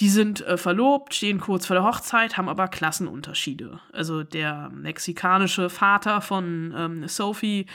Die 0.00 0.08
sind 0.08 0.40
äh, 0.42 0.56
verlobt, 0.56 1.14
stehen 1.14 1.40
kurz 1.40 1.66
vor 1.66 1.74
der 1.74 1.84
Hochzeit, 1.84 2.36
haben 2.36 2.48
aber 2.48 2.68
Klassenunterschiede. 2.68 3.80
Also 3.92 4.22
der 4.22 4.70
mexikanische 4.70 5.70
Vater 5.70 6.20
von 6.20 6.74
ähm, 6.76 7.08
Sophie 7.08 7.66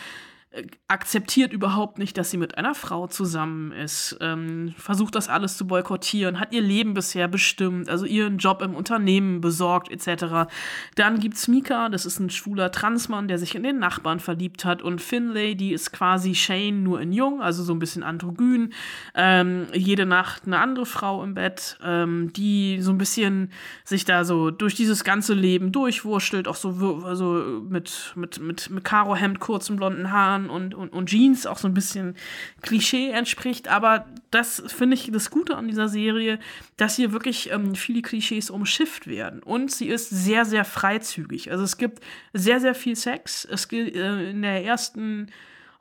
akzeptiert 0.87 1.51
überhaupt 1.51 1.97
nicht, 1.97 2.17
dass 2.17 2.31
sie 2.31 2.37
mit 2.37 2.57
einer 2.57 2.75
Frau 2.75 3.07
zusammen 3.07 3.71
ist, 3.71 4.17
ähm, 4.21 4.73
versucht 4.77 5.15
das 5.15 5.27
alles 5.27 5.57
zu 5.57 5.67
boykottieren, 5.67 6.39
hat 6.39 6.53
ihr 6.53 6.61
Leben 6.61 6.93
bisher 6.93 7.27
bestimmt, 7.27 7.89
also 7.89 8.05
ihren 8.05 8.37
Job 8.37 8.61
im 8.61 8.75
Unternehmen 8.75 9.41
besorgt 9.41 9.91
etc. 9.91 10.49
Dann 10.95 11.19
gibt's 11.19 11.47
Mika, 11.47 11.89
das 11.89 12.05
ist 12.05 12.19
ein 12.19 12.29
schwuler 12.29 12.71
Transmann, 12.71 13.27
der 13.27 13.37
sich 13.37 13.55
in 13.55 13.63
den 13.63 13.79
Nachbarn 13.79 14.19
verliebt 14.19 14.63
hat 14.63 14.81
und 14.81 15.01
Finlay, 15.01 15.55
die 15.55 15.73
ist 15.73 15.91
quasi 15.91 16.35
Shane 16.35 16.83
nur 16.83 17.01
in 17.01 17.11
jung, 17.11 17.41
also 17.41 17.63
so 17.63 17.73
ein 17.73 17.79
bisschen 17.79 18.03
androgyn, 18.03 18.73
ähm, 19.13 19.67
jede 19.73 20.05
Nacht 20.05 20.43
eine 20.45 20.59
andere 20.59 20.85
Frau 20.85 21.23
im 21.23 21.33
Bett, 21.33 21.77
ähm, 21.83 22.31
die 22.33 22.79
so 22.81 22.91
ein 22.91 22.97
bisschen 22.97 23.51
sich 23.83 24.05
da 24.05 24.23
so 24.23 24.51
durch 24.51 24.75
dieses 24.75 25.03
ganze 25.03 25.33
Leben 25.33 25.71
durchwurschtelt, 25.71 26.47
auch 26.47 26.55
so 26.55 27.01
also 27.03 27.61
mit 27.67 28.13
mit 28.15 28.39
mit, 28.39 28.69
mit 28.69 28.83
Karohemd, 28.83 29.39
kurzen 29.39 29.75
blonden 29.75 30.11
Haaren 30.11 30.44
und, 30.49 30.73
und, 30.73 30.89
und 30.89 31.09
Jeans 31.09 31.45
auch 31.45 31.57
so 31.57 31.67
ein 31.67 31.73
bisschen 31.73 32.15
Klischee 32.61 33.09
entspricht. 33.09 33.67
Aber 33.67 34.05
das 34.31 34.63
finde 34.67 34.95
ich 34.95 35.09
das 35.11 35.29
Gute 35.29 35.55
an 35.55 35.67
dieser 35.67 35.89
Serie, 35.89 36.39
dass 36.77 36.95
hier 36.95 37.11
wirklich 37.11 37.51
ähm, 37.51 37.75
viele 37.75 38.01
Klischees 38.01 38.49
umschifft 38.49 39.07
werden. 39.07 39.41
Und 39.43 39.71
sie 39.71 39.87
ist 39.87 40.09
sehr, 40.09 40.45
sehr 40.45 40.65
freizügig. 40.65 41.51
Also 41.51 41.63
es 41.63 41.77
gibt 41.77 42.03
sehr, 42.33 42.59
sehr 42.59 42.75
viel 42.75 42.95
Sex. 42.95 43.45
Es 43.45 43.67
gibt 43.67 43.95
äh, 43.95 44.29
in 44.29 44.41
der 44.41 44.63
ersten 44.63 45.27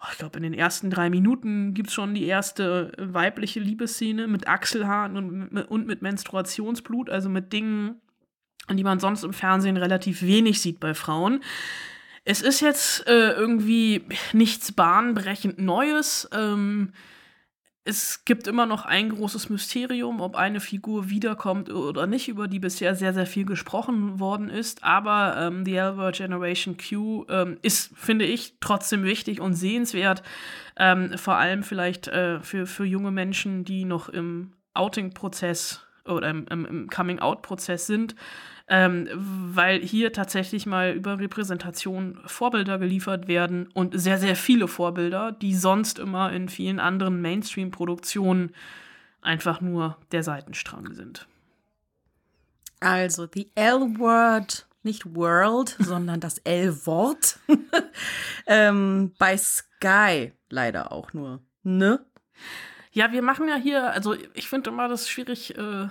oh, 0.04 0.08
ich 0.12 0.18
glaube, 0.18 0.36
in 0.36 0.42
den 0.42 0.54
ersten 0.54 0.90
drei 0.90 1.10
Minuten 1.10 1.74
gibt 1.74 1.88
es 1.88 1.94
schon 1.94 2.14
die 2.14 2.26
erste 2.26 2.92
weibliche 2.98 3.60
Liebesszene 3.60 4.26
mit 4.26 4.48
Achselhaaren 4.48 5.16
und, 5.16 5.58
und 5.58 5.86
mit 5.86 6.02
Menstruationsblut, 6.02 7.10
also 7.10 7.28
mit 7.28 7.52
Dingen, 7.52 8.00
die 8.70 8.84
man 8.84 9.00
sonst 9.00 9.24
im 9.24 9.32
Fernsehen 9.32 9.76
relativ 9.76 10.22
wenig 10.22 10.60
sieht 10.60 10.80
bei 10.80 10.94
Frauen. 10.94 11.42
Es 12.24 12.40
ist 12.40 12.60
jetzt 12.60 13.06
äh, 13.06 13.32
irgendwie 13.32 14.06
nichts 14.32 14.72
bahnbrechend 14.72 15.58
Neues. 15.58 16.28
Ähm, 16.32 16.92
es 17.86 18.24
gibt 18.24 18.46
immer 18.46 18.64
noch 18.64 18.86
ein 18.86 19.10
großes 19.10 19.50
Mysterium, 19.50 20.22
ob 20.22 20.36
eine 20.36 20.60
Figur 20.60 21.10
wiederkommt 21.10 21.70
oder 21.70 22.06
nicht, 22.06 22.28
über 22.28 22.48
die 22.48 22.58
bisher 22.58 22.94
sehr, 22.94 23.12
sehr 23.12 23.26
viel 23.26 23.44
gesprochen 23.44 24.20
worden 24.20 24.48
ist. 24.48 24.82
Aber 24.82 25.36
ähm, 25.38 25.66
The 25.66 25.78
Albert 25.78 26.16
Generation 26.16 26.78
Q 26.78 27.26
ähm, 27.28 27.58
ist, 27.60 27.94
finde 27.94 28.24
ich, 28.24 28.54
trotzdem 28.58 29.04
wichtig 29.04 29.42
und 29.42 29.52
sehenswert. 29.52 30.22
Ähm, 30.78 31.18
vor 31.18 31.36
allem 31.36 31.62
vielleicht 31.62 32.08
äh, 32.08 32.40
für, 32.40 32.66
für 32.66 32.86
junge 32.86 33.10
Menschen, 33.10 33.66
die 33.66 33.84
noch 33.84 34.08
im 34.08 34.54
Outing-Prozess 34.72 35.82
oder 36.06 36.30
im, 36.30 36.46
im 36.46 36.88
Coming-out-Prozess 36.88 37.86
sind 37.86 38.14
ähm, 38.66 39.08
weil 39.14 39.80
hier 39.80 40.12
tatsächlich 40.12 40.64
mal 40.66 40.92
über 40.92 41.18
Repräsentation 41.18 42.20
Vorbilder 42.26 42.78
geliefert 42.78 43.28
werden 43.28 43.68
und 43.74 43.98
sehr, 43.98 44.18
sehr 44.18 44.36
viele 44.36 44.68
Vorbilder, 44.68 45.32
die 45.32 45.54
sonst 45.54 45.98
immer 45.98 46.32
in 46.32 46.48
vielen 46.48 46.80
anderen 46.80 47.20
Mainstream-Produktionen 47.20 48.54
einfach 49.20 49.60
nur 49.60 49.98
der 50.12 50.22
Seitenstrang 50.22 50.94
sind. 50.94 51.26
Also, 52.80 53.26
the 53.32 53.50
L-Word, 53.54 54.66
nicht 54.82 55.14
World, 55.14 55.76
sondern 55.78 56.20
das 56.20 56.38
L-Wort. 56.38 57.38
ähm, 58.46 59.12
bei 59.18 59.36
Sky 59.36 60.32
leider 60.48 60.92
auch 60.92 61.12
nur. 61.12 61.40
Ne? 61.62 62.04
Ja, 62.92 63.12
wir 63.12 63.22
machen 63.22 63.48
ja 63.48 63.56
hier, 63.56 63.90
also 63.90 64.14
ich 64.34 64.48
finde 64.48 64.70
immer 64.70 64.88
das 64.88 65.08
schwierig, 65.08 65.56
äh, 65.58 65.88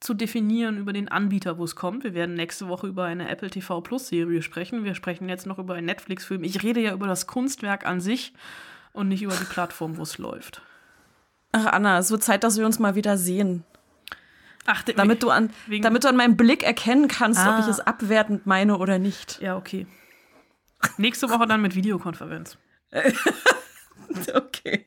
zu 0.00 0.14
definieren 0.14 0.78
über 0.78 0.92
den 0.92 1.08
Anbieter, 1.08 1.58
wo 1.58 1.64
es 1.64 1.76
kommt. 1.76 2.04
Wir 2.04 2.14
werden 2.14 2.34
nächste 2.34 2.68
Woche 2.68 2.86
über 2.86 3.04
eine 3.04 3.28
Apple 3.28 3.50
TV 3.50 3.82
Plus 3.82 4.08
Serie 4.08 4.42
sprechen. 4.42 4.82
Wir 4.84 4.94
sprechen 4.94 5.28
jetzt 5.28 5.46
noch 5.46 5.58
über 5.58 5.74
einen 5.74 5.86
Netflix-Film. 5.86 6.42
Ich 6.42 6.62
rede 6.62 6.80
ja 6.80 6.92
über 6.92 7.06
das 7.06 7.26
Kunstwerk 7.26 7.86
an 7.86 8.00
sich 8.00 8.32
und 8.92 9.08
nicht 9.08 9.22
über 9.22 9.34
die 9.34 9.44
Plattform, 9.44 9.98
wo 9.98 10.02
es 10.02 10.16
läuft. 10.16 10.62
Ach, 11.52 11.66
Anna, 11.66 11.98
es 11.98 12.10
wird 12.10 12.22
Zeit, 12.22 12.44
dass 12.44 12.56
wir 12.56 12.64
uns 12.64 12.78
mal 12.78 12.94
wieder 12.94 13.18
sehen. 13.18 13.64
Ach, 14.66 14.82
damit, 14.82 15.22
du 15.22 15.30
an, 15.30 15.50
damit 15.82 16.04
du 16.04 16.08
an 16.08 16.16
meinem 16.16 16.36
Blick 16.36 16.62
erkennen 16.62 17.08
kannst, 17.08 17.40
ah. 17.40 17.54
ob 17.54 17.64
ich 17.64 17.68
es 17.68 17.80
abwertend 17.80 18.46
meine 18.46 18.78
oder 18.78 18.98
nicht. 18.98 19.40
Ja, 19.40 19.56
okay. 19.56 19.86
Nächste 20.96 21.28
Woche 21.28 21.46
dann 21.46 21.60
mit 21.60 21.74
Videokonferenz. 21.74 22.56
okay. 24.34 24.86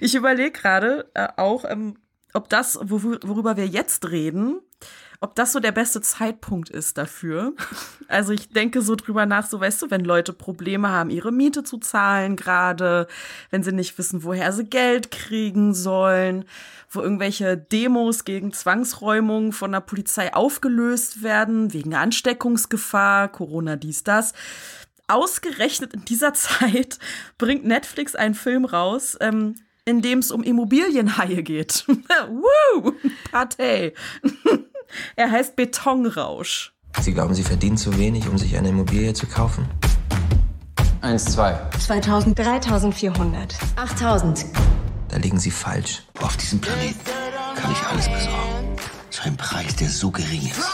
Ich 0.00 0.14
überlege 0.14 0.52
gerade 0.52 1.10
äh, 1.14 1.28
auch, 1.36 1.64
ähm, 1.64 1.98
ob 2.34 2.48
das, 2.48 2.78
worüber 2.82 3.56
wir 3.56 3.66
jetzt 3.66 4.10
reden, 4.10 4.60
ob 5.20 5.34
das 5.34 5.52
so 5.52 5.58
der 5.58 5.72
beste 5.72 6.00
Zeitpunkt 6.00 6.70
ist 6.70 6.98
dafür. 6.98 7.54
Also 8.10 8.32
ich 8.32 8.48
denke 8.48 8.80
so 8.80 8.94
drüber 8.94 9.26
nach, 9.26 9.46
so 9.46 9.60
weißt 9.60 9.82
du, 9.82 9.90
wenn 9.90 10.02
Leute 10.02 10.32
Probleme 10.32 10.88
haben, 10.88 11.10
ihre 11.10 11.30
Miete 11.30 11.62
zu 11.62 11.76
zahlen 11.76 12.36
gerade, 12.36 13.06
wenn 13.50 13.62
sie 13.62 13.72
nicht 13.72 13.98
wissen, 13.98 14.24
woher 14.24 14.50
sie 14.50 14.64
Geld 14.64 15.10
kriegen 15.10 15.74
sollen, 15.74 16.46
wo 16.88 17.02
irgendwelche 17.02 17.58
Demos 17.58 18.24
gegen 18.24 18.54
Zwangsräumung 18.54 19.52
von 19.52 19.72
der 19.72 19.80
Polizei 19.80 20.32
aufgelöst 20.32 21.22
werden, 21.22 21.74
wegen 21.74 21.94
Ansteckungsgefahr, 21.94 23.28
Corona 23.28 23.76
dies, 23.76 24.04
das. 24.04 24.32
Ausgerechnet 25.06 25.92
in 25.92 26.06
dieser 26.06 26.32
Zeit 26.32 26.98
bringt 27.36 27.66
Netflix 27.66 28.14
einen 28.14 28.34
Film 28.34 28.64
raus, 28.64 29.18
ähm, 29.20 29.54
in 29.88 30.02
dem 30.02 30.18
es 30.18 30.30
um 30.30 30.42
Immobilienhaie 30.42 31.42
geht. 31.42 31.84
Woo! 32.28 32.92
Partei. 33.32 33.94
er 35.16 35.30
heißt 35.30 35.56
Betonrausch. 35.56 36.72
Sie 37.00 37.12
glauben, 37.12 37.34
Sie 37.34 37.42
verdienen 37.42 37.76
zu 37.76 37.96
wenig, 37.98 38.28
um 38.28 38.38
sich 38.38 38.56
eine 38.56 38.68
Immobilie 38.68 39.14
zu 39.14 39.26
kaufen? 39.26 39.66
Eins, 41.00 41.24
zwei. 41.26 41.58
2000, 41.78 42.38
3400. 42.38 43.56
8000. 43.76 44.46
Da 45.08 45.16
liegen 45.16 45.38
Sie 45.38 45.50
falsch. 45.50 46.02
Auf 46.20 46.36
diesem 46.36 46.60
Planeten 46.60 46.98
kann 47.56 47.72
ich 47.72 47.82
alles 47.86 48.08
besorgen. 48.08 48.76
Zu 49.10 49.22
einem 49.22 49.36
Preis, 49.36 49.76
der 49.76 49.88
so 49.88 50.10
gering 50.10 50.42
ist, 50.42 50.68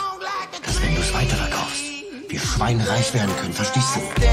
dass 0.64 0.82
wenn 0.82 0.94
du 0.94 1.00
es 1.00 1.14
weiterverkaufst, 1.14 1.82
wir 2.28 2.40
schweinereich 2.40 3.14
werden 3.14 3.34
können. 3.36 3.52
Verstehst 3.52 3.96
du? 3.96 4.24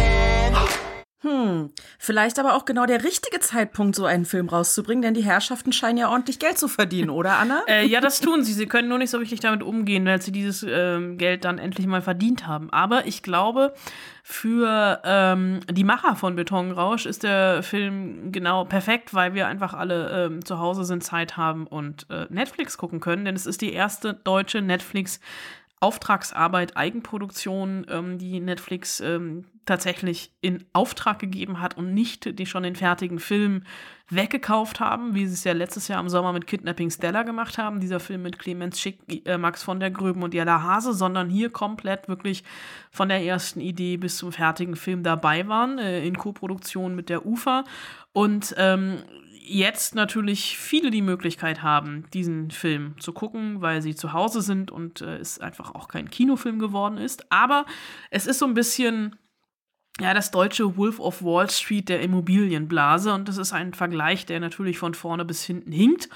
Hm, 1.24 1.70
vielleicht 2.00 2.40
aber 2.40 2.56
auch 2.56 2.66
genau 2.66 2.88
der 2.88 3.04
richtige 3.04 3.40
Zeitpunkt, 3.40 3.96
so 3.96 4.06
einen 4.06 4.26
Film 4.26 4.50
rauszubringen, 4.50 5.04
denn 5.04 5.14
die 5.14 5.24
Herrschaften 5.24 5.72
scheinen 5.72 6.00
ja 6.00 6.10
ordentlich 6.10 6.40
Geld 6.40 6.58
zu 6.58 6.68
verdienen, 6.68 7.12
oder 7.12 7.38
Anna? 7.38 7.62
äh, 7.68 7.86
ja, 7.86 8.02
das 8.02 8.22
tun 8.22 8.44
sie. 8.44 8.54
Sie 8.54 8.66
können 8.66 8.88
nur 8.90 8.98
nicht 8.98 9.12
so 9.12 9.20
richtig 9.20 9.40
damit 9.40 9.62
umgehen, 9.62 10.04
weil 10.06 10.20
sie 10.20 10.32
dieses 10.32 10.66
ähm, 10.68 11.20
Geld 11.20 11.46
dann 11.46 11.60
endlich 11.60 11.86
mal 11.86 12.02
verdient 12.02 12.48
haben. 12.48 12.72
Aber 12.72 13.06
ich 13.06 13.22
glaube, 13.22 13.76
für 14.24 15.00
ähm, 15.06 15.60
die 15.70 15.84
Macher 15.84 16.16
von 16.16 16.36
Betonrausch 16.36 17.06
ist 17.06 17.22
der 17.22 17.62
Film 17.62 18.32
genau 18.32 18.66
perfekt, 18.66 19.14
weil 19.14 19.36
wir 19.36 19.48
einfach 19.48 19.76
alle 19.76 20.26
ähm, 20.26 20.44
zu 20.44 20.58
Hause 20.58 20.86
sind, 20.86 21.04
Zeit 21.04 21.38
haben 21.38 21.68
und 21.68 22.08
äh, 22.10 22.26
Netflix 22.30 22.80
gucken 22.80 23.00
können. 23.00 23.26
Denn 23.26 23.36
es 23.36 23.46
ist 23.46 23.62
die 23.62 23.74
erste 23.74 24.16
deutsche 24.16 24.62
Netflix- 24.62 25.20
Auftragsarbeit, 25.84 26.78
Eigenproduktion, 26.78 27.88
ähm, 27.90 28.20
die 28.20 28.40
Netflix 28.40 29.00
ähm, 29.00 29.46
tatsächlich 29.66 30.34
in 30.42 30.64
Auftrag 30.74 31.20
gegeben 31.20 31.60
hat 31.62 31.78
und 31.78 31.94
nicht 31.94 32.40
die 32.40 32.46
schon 32.46 32.64
den 32.64 32.76
fertigen 32.76 33.20
Film 33.20 33.64
weggekauft 34.10 34.80
haben, 34.80 35.16
wie 35.16 35.26
sie 35.26 35.34
es 35.34 35.44
ja 35.44 35.54
letztes 35.54 35.88
Jahr 35.88 36.02
im 36.02 36.10
Sommer 36.10 36.34
mit 36.34 36.48
Kidnapping 36.48 36.90
Stella 36.90 37.24
gemacht 37.24 37.58
haben, 37.58 37.80
dieser 37.80 38.00
Film 38.00 38.24
mit 38.24 38.40
Clemens 38.40 38.80
Schick, 38.80 39.00
äh, 39.26 39.38
Max 39.38 39.64
von 39.64 39.80
der 39.80 39.92
Gröben 39.92 40.24
und 40.24 40.34
Jella 40.34 40.64
Hase, 40.64 40.94
sondern 40.94 41.30
hier 41.30 41.50
komplett 41.50 42.10
wirklich 42.10 42.44
von 42.92 43.08
der 43.08 43.24
ersten 43.24 43.62
Idee 43.62 43.98
bis 43.98 44.18
zum 44.18 44.32
fertigen 44.32 44.76
Film 44.76 45.04
dabei 45.04 45.48
waren, 45.48 45.78
äh, 45.78 46.06
in 46.06 46.18
Koproduktion 46.18 46.96
mit 46.96 47.10
der 47.10 47.26
UFA. 47.26 47.64
Und 48.12 48.54
ähm, 48.58 49.04
jetzt 49.44 49.96
natürlich 49.96 50.58
viele 50.58 50.92
die 50.92 51.02
Möglichkeit 51.02 51.64
haben, 51.64 52.06
diesen 52.14 52.52
Film 52.52 52.96
zu 53.00 53.14
gucken, 53.14 53.62
weil 53.62 53.82
sie 53.82 53.96
zu 53.96 54.14
Hause 54.14 54.42
sind 54.42 54.72
und 54.72 55.02
äh, 55.02 55.18
es 55.18 55.40
einfach 55.40 55.74
auch 55.74 55.88
kein 55.88 56.10
Kinofilm 56.10 56.60
geworden 56.60 56.98
ist. 56.98 57.32
Aber 57.32 57.66
es 58.10 58.28
ist 58.28 58.40
so 58.40 58.46
ein 58.46 58.54
bisschen 58.54 59.16
ja, 60.00 60.14
das 60.14 60.32
deutsche 60.32 60.78
Wolf 60.78 61.00
of 61.00 61.24
Wall 61.24 61.50
Street 61.50 61.90
der 61.90 62.02
Immobilienblase 62.02 63.14
und 63.14 63.28
das 63.28 63.38
ist 63.38 63.54
ein 63.54 63.74
Vergleich, 63.74 64.26
der 64.26 64.40
natürlich 64.40 64.78
von 64.78 64.94
vorne 64.94 65.26
bis 65.26 65.44
hinten 65.44 65.72
hinkt, 65.72 66.10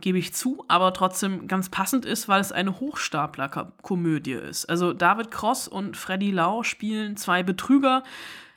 gebe 0.00 0.18
ich 0.18 0.32
zu, 0.32 0.64
aber 0.68 0.92
trotzdem 0.92 1.46
ganz 1.46 1.68
passend 1.68 2.04
ist, 2.06 2.28
weil 2.28 2.40
es 2.40 2.52
eine 2.52 2.80
Hochstapler-Komödie 2.80 4.32
ist. 4.32 4.64
Also 4.66 4.92
David 4.92 5.30
Cross 5.30 5.68
und 5.68 5.96
Freddy 5.96 6.30
Lau 6.30 6.62
spielen 6.62 7.16
zwei 7.16 7.42
Betrüger, 7.42 8.02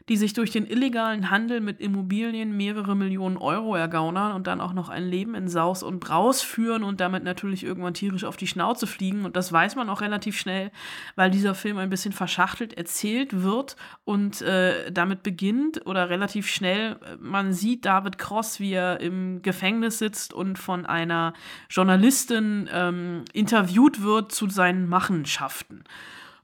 die 0.10 0.18
sich 0.18 0.34
durch 0.34 0.52
den 0.52 0.66
illegalen 0.66 1.30
Handel 1.30 1.62
mit 1.62 1.80
Immobilien 1.80 2.56
mehrere 2.56 2.96
Millionen 2.96 3.38
Euro 3.38 3.76
ergaunern 3.76 4.34
und 4.34 4.48
dann 4.48 4.60
auch 4.60 4.74
noch 4.74 4.90
ein 4.90 5.04
Leben 5.04 5.36
in 5.36 5.48
Saus 5.48 5.84
und 5.84 6.00
Braus 6.00 6.42
führen 6.42 6.84
und 6.84 7.00
damit 7.00 7.24
natürlich 7.24 7.64
irgendwann 7.64 7.94
tierisch 7.94 8.26
auf 8.26 8.36
die 8.36 8.48
Schnauze 8.48 8.86
fliegen. 8.86 9.24
Und 9.26 9.36
das 9.36 9.52
weiß 9.52 9.76
man 9.76 9.90
auch 9.90 10.02
relativ 10.02 10.38
schnell, 10.38 10.72
weil 11.16 11.32
dieser 11.32 11.56
Film 11.56 11.78
ein 11.78 11.90
bisschen 11.90 12.12
verschachtelt 12.12 12.74
erzählt 12.74 13.44
wird 13.44 13.76
und 14.04 14.42
äh, 14.42 14.92
damit 14.92 15.24
beginnt 15.24 15.86
oder 15.86 16.10
relativ 16.10 16.48
schnell, 16.48 16.98
man 17.20 17.54
sieht 17.54 17.86
David 17.86 18.18
Cross, 18.18 18.60
wie 18.60 18.74
er 18.74 19.00
im 19.00 19.42
Gefängnis 19.42 20.00
sitzt 20.00 20.34
und 20.34 20.60
von 20.60 20.86
einer 20.86 21.34
Journalistin 21.70 22.70
ähm, 22.74 23.24
interviewt 23.34 24.02
wird 24.02 24.32
zu 24.32 24.50
seinen 24.50 24.88
Machenschaften. 24.90 25.84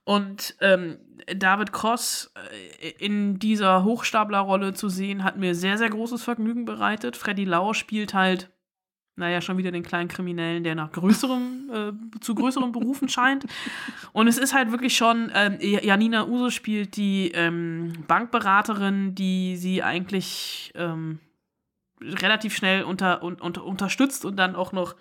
Und 0.10 0.56
ähm, 0.60 0.98
David 1.36 1.72
Cross 1.72 2.34
äh, 2.82 2.90
in 2.98 3.38
dieser 3.38 3.84
Hochstaplerrolle 3.84 4.74
zu 4.74 4.90
sehen, 4.90 5.24
hat 5.24 5.38
mir 5.38 5.54
sehr, 5.54 5.78
sehr 5.78 5.92
großes 5.92 6.24
Vergnügen 6.24 6.66
bereitet. 6.66 7.16
Freddy 7.16 7.46
Lau 7.46 7.74
spielt 7.74 8.16
halt, 8.16 8.50
naja, 9.18 9.40
schon 9.40 9.60
wieder 9.60 9.70
den 9.70 9.84
kleinen 9.84 10.08
Kriminellen, 10.08 10.64
der 10.64 10.74
nach 10.74 10.92
größerem, 10.94 11.70
äh, 12.16 12.20
zu 12.22 12.34
größeren 12.34 12.72
Berufen 12.72 13.08
scheint. 13.08 13.46
Und 14.12 14.28
es 14.28 14.40
ist 14.40 14.52
halt 14.52 14.72
wirklich 14.72 14.98
schon, 14.98 15.32
ähm, 15.36 15.60
Janina 15.60 16.26
Use 16.26 16.50
spielt 16.50 16.96
die 16.98 17.30
ähm, 17.36 17.94
Bankberaterin, 18.08 19.14
die 19.14 19.58
sie 19.58 19.84
eigentlich 19.84 20.72
ähm, 20.74 21.20
relativ 22.02 22.56
schnell 22.56 22.82
unter, 22.82 23.22
un, 23.22 23.36
unter, 23.36 23.64
unterstützt 23.64 24.26
und 24.26 24.38
dann 24.38 24.56
auch 24.56 24.72
noch 24.72 24.96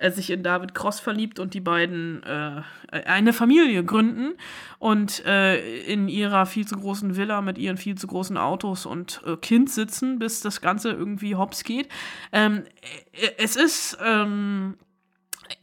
äh, 0.00 0.10
sich 0.10 0.30
in 0.30 0.42
David 0.42 0.74
Cross 0.74 0.98
verliebt 0.98 1.38
und 1.38 1.54
die 1.54 1.60
beiden 1.60 2.22
äh, 2.22 2.62
eine 2.90 3.32
Familie 3.32 3.84
gründen 3.84 4.32
und 4.78 5.24
äh, 5.26 5.82
in 5.84 6.08
ihrer 6.08 6.46
viel 6.46 6.66
zu 6.66 6.76
großen 6.76 7.16
Villa 7.16 7.42
mit 7.42 7.58
ihren 7.58 7.76
viel 7.76 7.96
zu 7.96 8.06
großen 8.06 8.36
Autos 8.36 8.86
und 8.86 9.20
äh, 9.26 9.36
Kind 9.36 9.70
sitzen, 9.70 10.18
bis 10.18 10.40
das 10.40 10.60
Ganze 10.60 10.90
irgendwie 10.90 11.36
hops 11.36 11.64
geht. 11.64 11.88
Ähm, 12.32 12.64
äh, 13.12 13.28
es 13.36 13.56
ist, 13.56 13.98
ähm, 14.02 14.78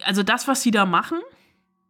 also 0.04 0.24
das, 0.24 0.48
was 0.48 0.62
sie 0.62 0.72
da 0.72 0.86
machen, 0.86 1.18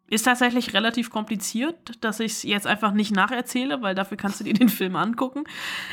ist 0.10 0.24
tatsächlich 0.24 0.74
relativ 0.74 1.10
kompliziert, 1.10 1.76
dass 2.02 2.20
ich 2.20 2.32
es 2.32 2.44
jetzt 2.44 2.66
einfach 2.66 2.94
nicht 2.94 3.14
nacherzähle, 3.14 3.82
weil 3.82 3.94
dafür 3.94 4.16
kannst 4.16 4.40
du 4.40 4.44
dir 4.44 4.54
den 4.54 4.70
Film 4.78 4.96
angucken. 4.96 5.44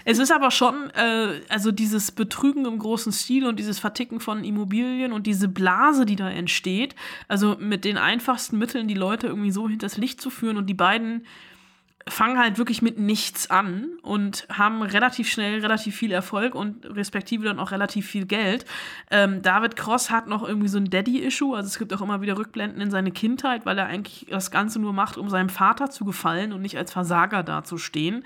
Es 0.05 0.19
ist 0.19 0.33
aber 0.33 0.51
schon, 0.51 0.91
äh, 0.91 1.41
also 1.49 1.73
dieses 1.73 2.13
Betrügen 2.13 2.65
im 2.67 2.79
großen 2.79 3.13
Stil 3.13 3.47
und 3.47 3.59
dieses 3.59 3.79
Verticken 3.79 4.21
von 4.21 4.45
Immobilien 4.45 5.13
und 5.13 5.27
diese 5.27 5.49
Blase, 5.49 6.07
die 6.07 6.17
da 6.17 6.31
entsteht, 6.31 6.95
also 7.27 7.57
mit 7.59 7.85
den 7.85 7.99
einfachsten 7.99 8.59
Mitteln 8.59 8.87
die 8.87 8.95
Leute 8.95 9.27
irgendwie 9.27 9.51
so 9.51 9.69
hinters 9.69 9.97
Licht 9.97 10.21
zu 10.21 10.31
führen 10.31 10.57
und 10.57 10.67
die 10.67 10.75
beiden 10.75 11.27
fangen 12.07 12.39
halt 12.39 12.59
wirklich 12.59 12.83
mit 12.83 12.99
nichts 12.99 13.51
an 13.51 13.89
und 14.03 14.47
haben 14.51 14.83
relativ 14.83 15.29
schnell 15.29 15.61
relativ 15.61 15.97
viel 15.97 16.13
Erfolg 16.13 16.55
und 16.55 16.85
respektive 16.85 17.45
dann 17.45 17.59
auch 17.59 17.71
relativ 17.71 18.07
viel 18.07 18.27
Geld. 18.27 18.67
Ähm, 19.11 19.41
David 19.43 19.77
Cross 19.77 20.11
hat 20.11 20.27
noch 20.27 20.47
irgendwie 20.47 20.69
so 20.69 20.79
ein 20.79 20.91
Daddy-Issue, 20.91 21.57
also 21.57 21.67
es 21.67 21.79
gibt 21.79 21.95
auch 21.95 22.03
immer 22.03 22.21
wieder 22.21 22.37
Rückblenden 22.37 22.81
in 22.81 22.91
seine 22.91 23.11
Kindheit, 23.11 23.65
weil 23.65 23.79
er 23.79 23.87
eigentlich 23.87 24.27
das 24.29 24.51
Ganze 24.51 24.81
nur 24.81 24.93
macht, 24.93 25.17
um 25.17 25.31
seinem 25.31 25.49
Vater 25.49 25.91
zu 25.91 26.05
gefallen 26.05 26.53
und 26.53 26.61
nicht 26.61 26.77
als 26.77 26.93
Versager 26.93 27.43
dazustehen. 27.43 28.25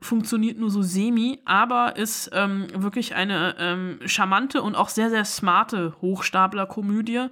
Funktioniert 0.00 0.58
nur 0.58 0.70
so 0.70 0.82
semi, 0.82 1.40
aber 1.44 1.96
ist 1.96 2.30
ähm, 2.32 2.68
wirklich 2.72 3.16
eine 3.16 3.56
ähm, 3.58 3.98
charmante 4.06 4.62
und 4.62 4.76
auch 4.76 4.90
sehr, 4.90 5.10
sehr 5.10 5.24
smarte 5.24 5.96
Hochstapler-Komödie, 6.00 7.26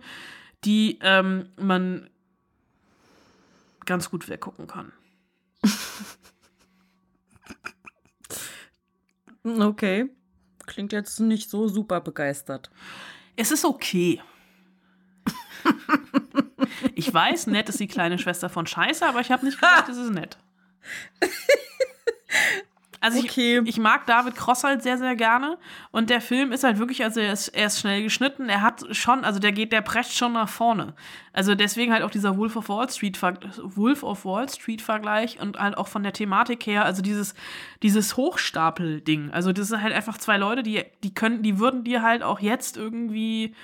die 0.65 0.99
ähm, 1.01 1.49
man 1.61 2.11
ganz 3.85 4.11
gut 4.11 4.29
weggucken 4.29 4.67
kann. 4.67 4.91
Okay. 9.45 10.11
Klingt 10.67 10.93
jetzt 10.93 11.21
nicht 11.21 11.49
so 11.51 11.69
super 11.69 12.01
begeistert. 12.01 12.71
Es 13.37 13.53
ist 13.53 13.65
okay. 13.65 14.21
ich 16.95 17.13
weiß, 17.13 17.47
nett 17.47 17.69
ist 17.69 17.79
die 17.79 17.87
kleine 17.87 18.19
Schwester 18.19 18.49
von 18.49 18.67
Scheiße, 18.67 19.07
aber 19.07 19.21
ich 19.21 19.31
habe 19.31 19.45
nicht 19.45 19.61
gesagt, 19.61 19.89
es 19.91 19.97
ist 19.97 20.11
nett. 20.11 20.37
Also 23.07 23.21
okay. 23.21 23.61
ich, 23.61 23.69
ich, 23.69 23.79
mag 23.79 24.05
David 24.07 24.35
Cross 24.35 24.65
halt 24.65 24.83
sehr, 24.83 24.99
sehr 24.99 25.15
gerne. 25.15 25.59
Und 25.93 26.11
der 26.11 26.21
Film 26.21 26.51
ist 26.51 26.65
halt 26.65 26.81
wirklich, 26.81 27.05
also 27.05 27.21
er 27.21 27.33
ist, 27.33 27.49
er 27.49 27.69
ist 27.69 27.79
schnell 27.79 28.03
geschnitten. 28.03 28.49
Er 28.49 28.63
hat 28.63 28.85
schon, 28.91 29.25
also 29.25 29.39
der 29.39 29.53
geht, 29.53 29.73
der 29.73 29.81
prescht 29.81 30.13
schon 30.15 30.33
nach 30.33 30.49
vorne. 30.49 30.95
Also 31.33 31.55
deswegen 31.55 31.93
halt 31.93 32.03
auch 32.03 32.11
dieser 32.11 32.37
Wolf 32.37 32.57
of 32.57 32.69
Wall 32.69 32.91
Street, 32.91 33.17
Wolf 33.23 34.03
of 34.03 34.25
Wall 34.25 34.49
Street 34.49 34.83
Vergleich 34.83 35.41
und 35.41 35.57
halt 35.57 35.79
auch 35.79 35.87
von 35.87 36.03
der 36.03 36.13
Thematik 36.13 36.67
her, 36.67 36.85
also 36.85 37.01
dieses, 37.01 37.35
dieses 37.85 38.17
Hochstapel-Ding. 38.17 39.31
Also 39.31 39.53
das 39.53 39.69
sind 39.69 39.83
halt 39.83 39.95
einfach 39.95 40.19
zwei 40.19 40.37
Leute, 40.37 40.65
die, 40.65 40.83
die 41.05 41.15
können, 41.15 41.45
die 41.45 41.61
würden 41.61 41.85
dir 41.85 42.03
halt 42.03 42.25
auch 42.25 42.41
jetzt 42.41 42.77
irgendwie 42.77 43.55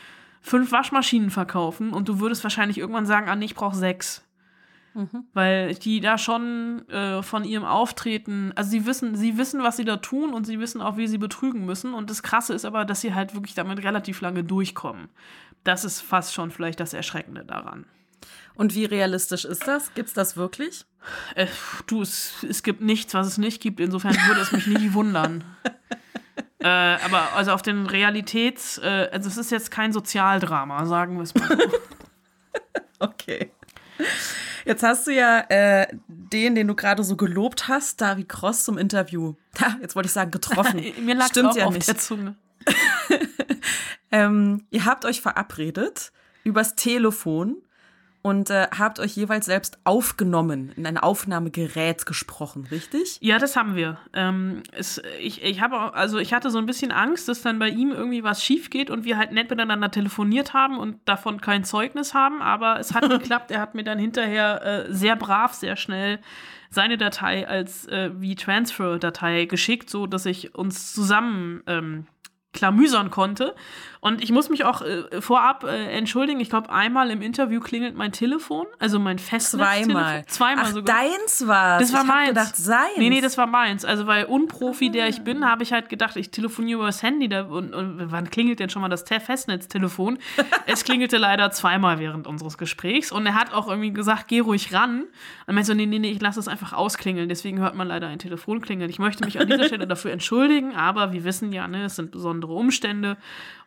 fünf 0.40 0.70
Waschmaschinen 0.70 1.30
verkaufen 1.30 1.92
und 1.92 2.08
du 2.08 2.20
würdest 2.20 2.44
wahrscheinlich 2.44 2.78
irgendwann 2.78 3.06
sagen, 3.06 3.28
ah 3.28 3.34
nee, 3.34 3.46
ich 3.46 3.56
brauche 3.56 3.76
sechs. 3.76 4.22
Mhm. 4.94 5.24
Weil 5.32 5.74
die 5.74 6.00
da 6.00 6.18
schon 6.18 6.86
äh, 6.88 7.22
von 7.22 7.44
ihrem 7.44 7.64
Auftreten, 7.64 8.52
also 8.56 8.70
sie 8.70 8.86
wissen, 8.86 9.16
sie 9.16 9.38
wissen, 9.38 9.62
was 9.62 9.76
sie 9.76 9.84
da 9.84 9.96
tun 9.96 10.34
und 10.34 10.46
sie 10.46 10.60
wissen 10.60 10.82
auch, 10.82 10.96
wie 10.96 11.06
sie 11.06 11.18
betrügen 11.18 11.64
müssen. 11.64 11.94
Und 11.94 12.10
das 12.10 12.22
Krasse 12.22 12.54
ist 12.54 12.64
aber, 12.64 12.84
dass 12.84 13.00
sie 13.00 13.14
halt 13.14 13.34
wirklich 13.34 13.54
damit 13.54 13.82
relativ 13.82 14.20
lange 14.20 14.44
durchkommen. 14.44 15.08
Das 15.64 15.84
ist 15.84 16.00
fast 16.00 16.34
schon 16.34 16.50
vielleicht 16.50 16.80
das 16.80 16.92
Erschreckende 16.92 17.44
daran. 17.44 17.86
Und 18.54 18.74
wie 18.74 18.84
realistisch 18.84 19.44
ist 19.44 19.66
das? 19.66 19.94
Gibt 19.94 20.08
es 20.08 20.14
das 20.14 20.36
wirklich? 20.36 20.84
Äh, 21.34 21.46
du, 21.86 22.02
es, 22.02 22.44
es 22.48 22.62
gibt 22.62 22.80
nichts, 22.80 23.14
was 23.14 23.26
es 23.26 23.38
nicht 23.38 23.62
gibt. 23.62 23.80
Insofern 23.80 24.14
würde 24.26 24.42
es 24.42 24.52
mich 24.52 24.66
nie 24.66 24.92
wundern. 24.92 25.44
äh, 26.58 26.66
aber 26.66 27.34
also 27.34 27.52
auf 27.52 27.62
den 27.62 27.86
Realitäts, 27.86 28.78
äh, 28.78 29.08
also 29.10 29.28
es 29.28 29.38
ist 29.38 29.50
jetzt 29.50 29.70
kein 29.70 29.92
Sozialdrama, 29.92 30.84
sagen 30.86 31.16
wir 31.16 31.22
es 31.22 31.34
mal 31.34 31.48
so. 31.48 31.78
okay. 33.00 33.50
Jetzt 34.64 34.82
hast 34.82 35.06
du 35.06 35.14
ja 35.14 35.40
äh, 35.48 35.86
den, 36.08 36.54
den 36.54 36.68
du 36.68 36.74
gerade 36.74 37.02
so 37.04 37.16
gelobt 37.16 37.68
hast, 37.68 38.00
David 38.00 38.28
Cross 38.28 38.64
zum 38.64 38.78
Interview. 38.78 39.34
Ha, 39.60 39.76
jetzt 39.80 39.96
wollte 39.96 40.06
ich 40.06 40.12
sagen, 40.12 40.30
getroffen. 40.30 40.84
Mir 41.04 41.14
lag 41.14 41.28
Stimmt 41.28 41.50
auch 41.50 41.56
ja 41.56 41.66
auf 41.66 41.74
nicht. 41.74 41.88
der 41.88 41.98
Zunge. 41.98 42.36
ähm, 44.12 44.66
ihr 44.70 44.84
habt 44.84 45.04
euch 45.04 45.20
verabredet 45.20 46.12
übers 46.44 46.74
Telefon 46.74 47.56
und 48.22 48.50
äh, 48.50 48.68
habt 48.78 49.00
euch 49.00 49.16
jeweils 49.16 49.46
selbst 49.46 49.78
aufgenommen, 49.82 50.72
in 50.76 50.86
ein 50.86 50.96
Aufnahmegerät 50.96 52.06
gesprochen, 52.06 52.68
richtig? 52.70 53.18
Ja, 53.20 53.38
das 53.38 53.56
haben 53.56 53.74
wir. 53.74 53.98
Ähm, 54.12 54.62
es, 54.70 55.02
ich, 55.20 55.42
ich 55.42 55.60
habe 55.60 55.92
also 55.94 56.18
ich 56.18 56.32
hatte 56.32 56.50
so 56.50 56.58
ein 56.58 56.66
bisschen 56.66 56.92
Angst, 56.92 57.28
dass 57.28 57.42
dann 57.42 57.58
bei 57.58 57.68
ihm 57.68 57.90
irgendwie 57.90 58.22
was 58.22 58.44
schief 58.44 58.70
geht 58.70 58.90
und 58.90 59.04
wir 59.04 59.18
halt 59.18 59.32
nett 59.32 59.50
miteinander 59.50 59.90
telefoniert 59.90 60.54
haben 60.54 60.78
und 60.78 61.00
davon 61.04 61.40
kein 61.40 61.64
Zeugnis 61.64 62.14
haben, 62.14 62.40
aber 62.40 62.78
es 62.78 62.94
hat 62.94 63.02
geklappt. 63.10 63.50
Er 63.50 63.60
hat 63.60 63.74
mir 63.74 63.84
dann 63.84 63.98
hinterher 63.98 64.62
äh, 64.64 64.92
sehr 64.92 65.16
brav, 65.16 65.52
sehr 65.54 65.76
schnell 65.76 66.20
seine 66.70 66.96
Datei 66.96 67.46
als 67.46 67.86
äh, 67.88 68.10
wie 68.14 68.36
Transfer-Datei 68.36 69.44
geschickt, 69.44 69.90
so 69.90 70.06
dass 70.06 70.26
ich 70.26 70.54
uns 70.54 70.94
zusammen 70.94 71.62
ähm, 71.66 72.06
klamüsern 72.52 73.10
konnte. 73.10 73.54
Und 74.04 74.20
ich 74.20 74.32
muss 74.32 74.50
mich 74.50 74.64
auch 74.64 74.82
äh, 74.82 75.20
vorab 75.20 75.62
äh, 75.62 75.86
entschuldigen. 75.92 76.40
Ich 76.40 76.50
glaube, 76.50 76.70
einmal 76.70 77.10
im 77.10 77.22
Interview 77.22 77.60
klingelt 77.60 77.96
mein 77.96 78.10
Telefon, 78.10 78.66
also 78.80 78.98
mein 78.98 79.20
Festnetz. 79.20 79.84
Zweimal. 79.84 80.26
Zweimal 80.26 80.64
Ach, 80.66 80.72
sogar. 80.72 80.96
Deins 80.96 81.46
war 81.46 81.78
Das 81.78 81.92
war 81.92 82.02
ich 82.02 82.08
meins. 82.08 82.28
gedacht, 82.30 82.56
seins. 82.56 82.96
Nee, 82.96 83.10
nee, 83.10 83.20
das 83.20 83.38
war 83.38 83.46
meins. 83.46 83.84
Also, 83.84 84.08
weil 84.08 84.24
Unprofi, 84.24 84.90
der 84.90 85.08
ich 85.08 85.22
bin, 85.22 85.48
habe 85.48 85.62
ich 85.62 85.72
halt 85.72 85.88
gedacht, 85.88 86.16
ich 86.16 86.32
telefoniere 86.32 86.78
über 86.78 86.86
das 86.86 87.04
Handy. 87.04 87.28
Da, 87.28 87.42
und, 87.42 87.72
und 87.72 88.10
wann 88.10 88.28
klingelt 88.28 88.58
denn 88.58 88.70
schon 88.70 88.82
mal 88.82 88.88
das 88.88 89.04
Festnetztelefon? 89.04 90.18
es 90.66 90.82
klingelte 90.82 91.16
leider 91.18 91.52
zweimal 91.52 92.00
während 92.00 92.26
unseres 92.26 92.58
Gesprächs. 92.58 93.12
Und 93.12 93.24
er 93.24 93.34
hat 93.34 93.54
auch 93.54 93.68
irgendwie 93.68 93.92
gesagt, 93.92 94.26
geh 94.26 94.40
ruhig 94.40 94.74
ran. 94.74 95.04
Und 95.46 95.54
meinte 95.54 95.68
so, 95.68 95.74
nee, 95.74 95.86
nee, 95.86 96.00
nee, 96.00 96.10
ich 96.10 96.20
lasse 96.20 96.40
es 96.40 96.48
einfach 96.48 96.72
ausklingeln. 96.72 97.28
Deswegen 97.28 97.60
hört 97.60 97.76
man 97.76 97.86
leider 97.86 98.08
ein 98.08 98.18
Telefon 98.18 98.60
klingeln. 98.62 98.90
Ich 98.90 98.98
möchte 98.98 99.24
mich 99.24 99.38
an 99.38 99.46
dieser 99.46 99.64
Stelle 99.68 99.86
dafür 99.86 100.10
entschuldigen, 100.10 100.74
aber 100.74 101.12
wir 101.12 101.22
wissen 101.22 101.52
ja, 101.52 101.68
ne, 101.68 101.84
es 101.84 101.94
sind 101.94 102.10
besondere 102.10 102.41
Umstände. 102.50 103.16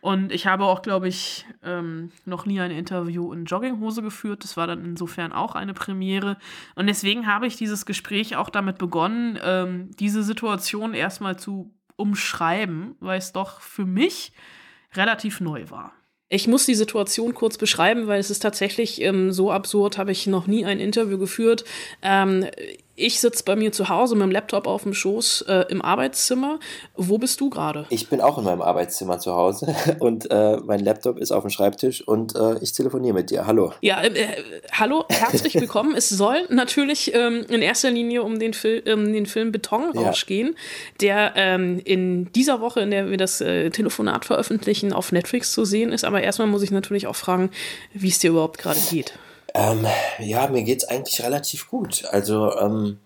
Und 0.00 0.32
ich 0.32 0.46
habe 0.46 0.64
auch, 0.64 0.82
glaube 0.82 1.08
ich, 1.08 1.46
ähm, 1.62 2.10
noch 2.24 2.46
nie 2.46 2.60
ein 2.60 2.70
Interview 2.70 3.32
in 3.32 3.44
Jogginghose 3.44 4.02
geführt. 4.02 4.44
Das 4.44 4.56
war 4.56 4.66
dann 4.66 4.84
insofern 4.84 5.32
auch 5.32 5.54
eine 5.54 5.74
Premiere. 5.74 6.36
Und 6.74 6.86
deswegen 6.86 7.26
habe 7.26 7.46
ich 7.46 7.56
dieses 7.56 7.86
Gespräch 7.86 8.36
auch 8.36 8.50
damit 8.50 8.78
begonnen, 8.78 9.38
ähm, 9.42 9.90
diese 9.98 10.22
Situation 10.22 10.94
erstmal 10.94 11.38
zu 11.38 11.72
umschreiben, 11.96 12.94
weil 13.00 13.18
es 13.18 13.32
doch 13.32 13.60
für 13.60 13.86
mich 13.86 14.32
relativ 14.94 15.40
neu 15.40 15.70
war. 15.70 15.92
Ich 16.28 16.48
muss 16.48 16.66
die 16.66 16.74
Situation 16.74 17.34
kurz 17.34 17.56
beschreiben, 17.56 18.08
weil 18.08 18.18
es 18.18 18.30
ist 18.30 18.40
tatsächlich 18.40 19.00
ähm, 19.00 19.30
so 19.30 19.52
absurd, 19.52 19.96
habe 19.96 20.10
ich 20.10 20.26
noch 20.26 20.48
nie 20.48 20.64
ein 20.64 20.80
Interview 20.80 21.18
geführt. 21.18 21.64
Ähm, 22.02 22.46
ich 22.96 23.20
sitze 23.20 23.44
bei 23.44 23.56
mir 23.56 23.72
zu 23.72 23.88
Hause 23.90 24.14
mit 24.14 24.22
dem 24.22 24.30
Laptop 24.30 24.66
auf 24.66 24.82
dem 24.82 24.94
Schoß 24.94 25.42
äh, 25.42 25.64
im 25.68 25.82
Arbeitszimmer. 25.82 26.58
Wo 26.94 27.18
bist 27.18 27.40
du 27.40 27.50
gerade? 27.50 27.86
Ich 27.90 28.08
bin 28.08 28.22
auch 28.22 28.38
in 28.38 28.44
meinem 28.44 28.62
Arbeitszimmer 28.62 29.18
zu 29.18 29.34
Hause 29.34 29.74
und 30.00 30.30
äh, 30.30 30.56
mein 30.64 30.80
Laptop 30.80 31.18
ist 31.18 31.30
auf 31.30 31.44
dem 31.44 31.50
Schreibtisch 31.50 32.06
und 32.06 32.34
äh, 32.34 32.58
ich 32.62 32.72
telefoniere 32.72 33.14
mit 33.14 33.30
dir. 33.30 33.46
Hallo. 33.46 33.72
Ja, 33.82 34.00
äh, 34.00 34.08
äh, 34.08 34.26
hallo, 34.72 35.04
herzlich 35.10 35.54
willkommen. 35.60 35.94
es 35.94 36.08
soll 36.08 36.46
natürlich 36.48 37.14
ähm, 37.14 37.44
in 37.48 37.60
erster 37.60 37.90
Linie 37.90 38.22
um 38.22 38.38
den, 38.38 38.54
Fil 38.54 38.82
um 38.92 39.12
den 39.12 39.26
Film 39.26 39.52
Betonrausch 39.52 40.22
ja. 40.22 40.26
gehen, 40.26 40.56
der 41.00 41.34
ähm, 41.36 41.80
in 41.84 42.32
dieser 42.32 42.60
Woche, 42.62 42.80
in 42.80 42.90
der 42.90 43.10
wir 43.10 43.18
das 43.18 43.42
äh, 43.42 43.68
Telefonat 43.70 44.24
veröffentlichen, 44.24 44.94
auf 44.94 45.12
Netflix 45.12 45.52
zu 45.52 45.66
sehen 45.66 45.92
ist. 45.92 46.04
Aber 46.04 46.22
erstmal 46.22 46.48
muss 46.48 46.62
ich 46.62 46.70
natürlich 46.70 47.06
auch 47.06 47.16
fragen, 47.16 47.50
wie 47.92 48.08
es 48.08 48.18
dir 48.18 48.30
überhaupt 48.30 48.58
gerade 48.58 48.80
geht. 48.90 49.12
Ähm, 49.56 49.86
ja, 50.18 50.48
mir 50.48 50.62
geht's 50.64 50.84
eigentlich 50.84 51.22
relativ 51.22 51.70
gut. 51.70 52.04
Also 52.10 52.54
ähm, 52.58 52.98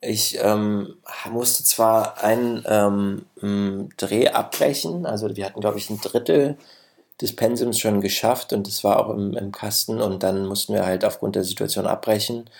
ich 0.00 0.38
ähm, 0.42 0.96
musste 1.30 1.62
zwar 1.64 2.22
einen 2.22 2.64
ähm, 2.66 3.88
Dreh 3.96 4.28
abbrechen, 4.28 5.06
also 5.06 5.34
wir 5.36 5.44
hatten, 5.44 5.60
glaube 5.60 5.78
ich, 5.78 5.88
ein 5.90 6.00
Drittel 6.00 6.56
des 7.20 7.34
Pensums 7.34 7.78
schon 7.78 8.00
geschafft 8.00 8.52
und 8.52 8.66
das 8.66 8.84
war 8.84 8.98
auch 8.98 9.10
im, 9.10 9.36
im 9.36 9.52
Kasten 9.52 10.00
und 10.00 10.22
dann 10.22 10.46
mussten 10.46 10.74
wir 10.74 10.86
halt 10.86 11.04
aufgrund 11.04 11.36
der 11.36 11.44
Situation 11.44 11.86
abbrechen. 11.86 12.50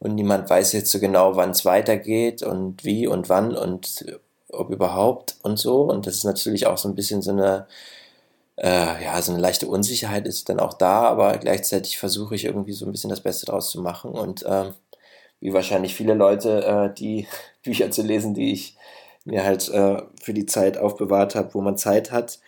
Und 0.00 0.14
niemand 0.14 0.48
weiß 0.48 0.72
jetzt 0.72 0.90
so 0.92 1.00
genau, 1.00 1.36
wann 1.36 1.50
es 1.50 1.64
weitergeht 1.64 2.42
und 2.42 2.84
wie 2.84 3.06
und 3.06 3.28
wann 3.28 3.56
und 3.56 4.06
ob 4.50 4.70
überhaupt 4.70 5.36
und 5.42 5.58
so. 5.58 5.82
Und 5.82 6.06
das 6.06 6.16
ist 6.16 6.24
natürlich 6.24 6.66
auch 6.66 6.78
so 6.78 6.88
ein 6.88 6.94
bisschen 6.94 7.22
so 7.22 7.32
eine 7.32 7.66
äh, 8.60 9.04
ja, 9.04 9.22
so 9.22 9.32
eine 9.32 9.40
leichte 9.40 9.68
Unsicherheit 9.68 10.26
ist 10.26 10.48
dann 10.48 10.58
auch 10.58 10.74
da, 10.74 11.02
aber 11.02 11.38
gleichzeitig 11.38 11.98
versuche 11.98 12.34
ich 12.34 12.44
irgendwie 12.44 12.72
so 12.72 12.86
ein 12.86 12.92
bisschen 12.92 13.10
das 13.10 13.22
Beste 13.22 13.46
draus 13.46 13.70
zu 13.70 13.80
machen 13.80 14.10
und 14.10 14.42
äh, 14.42 14.72
wie 15.40 15.52
wahrscheinlich 15.52 15.94
viele 15.94 16.14
Leute, 16.14 16.64
äh, 16.64 16.94
die 16.94 17.26
Bücher 17.62 17.90
zu 17.90 18.02
lesen, 18.02 18.34
die 18.34 18.52
ich 18.52 18.76
mir 19.24 19.44
halt 19.44 19.68
äh, 19.68 20.02
für 20.20 20.34
die 20.34 20.46
Zeit 20.46 20.76
aufbewahrt 20.78 21.34
habe, 21.34 21.54
wo 21.54 21.60
man 21.60 21.76
Zeit 21.76 22.10
hat 22.10 22.40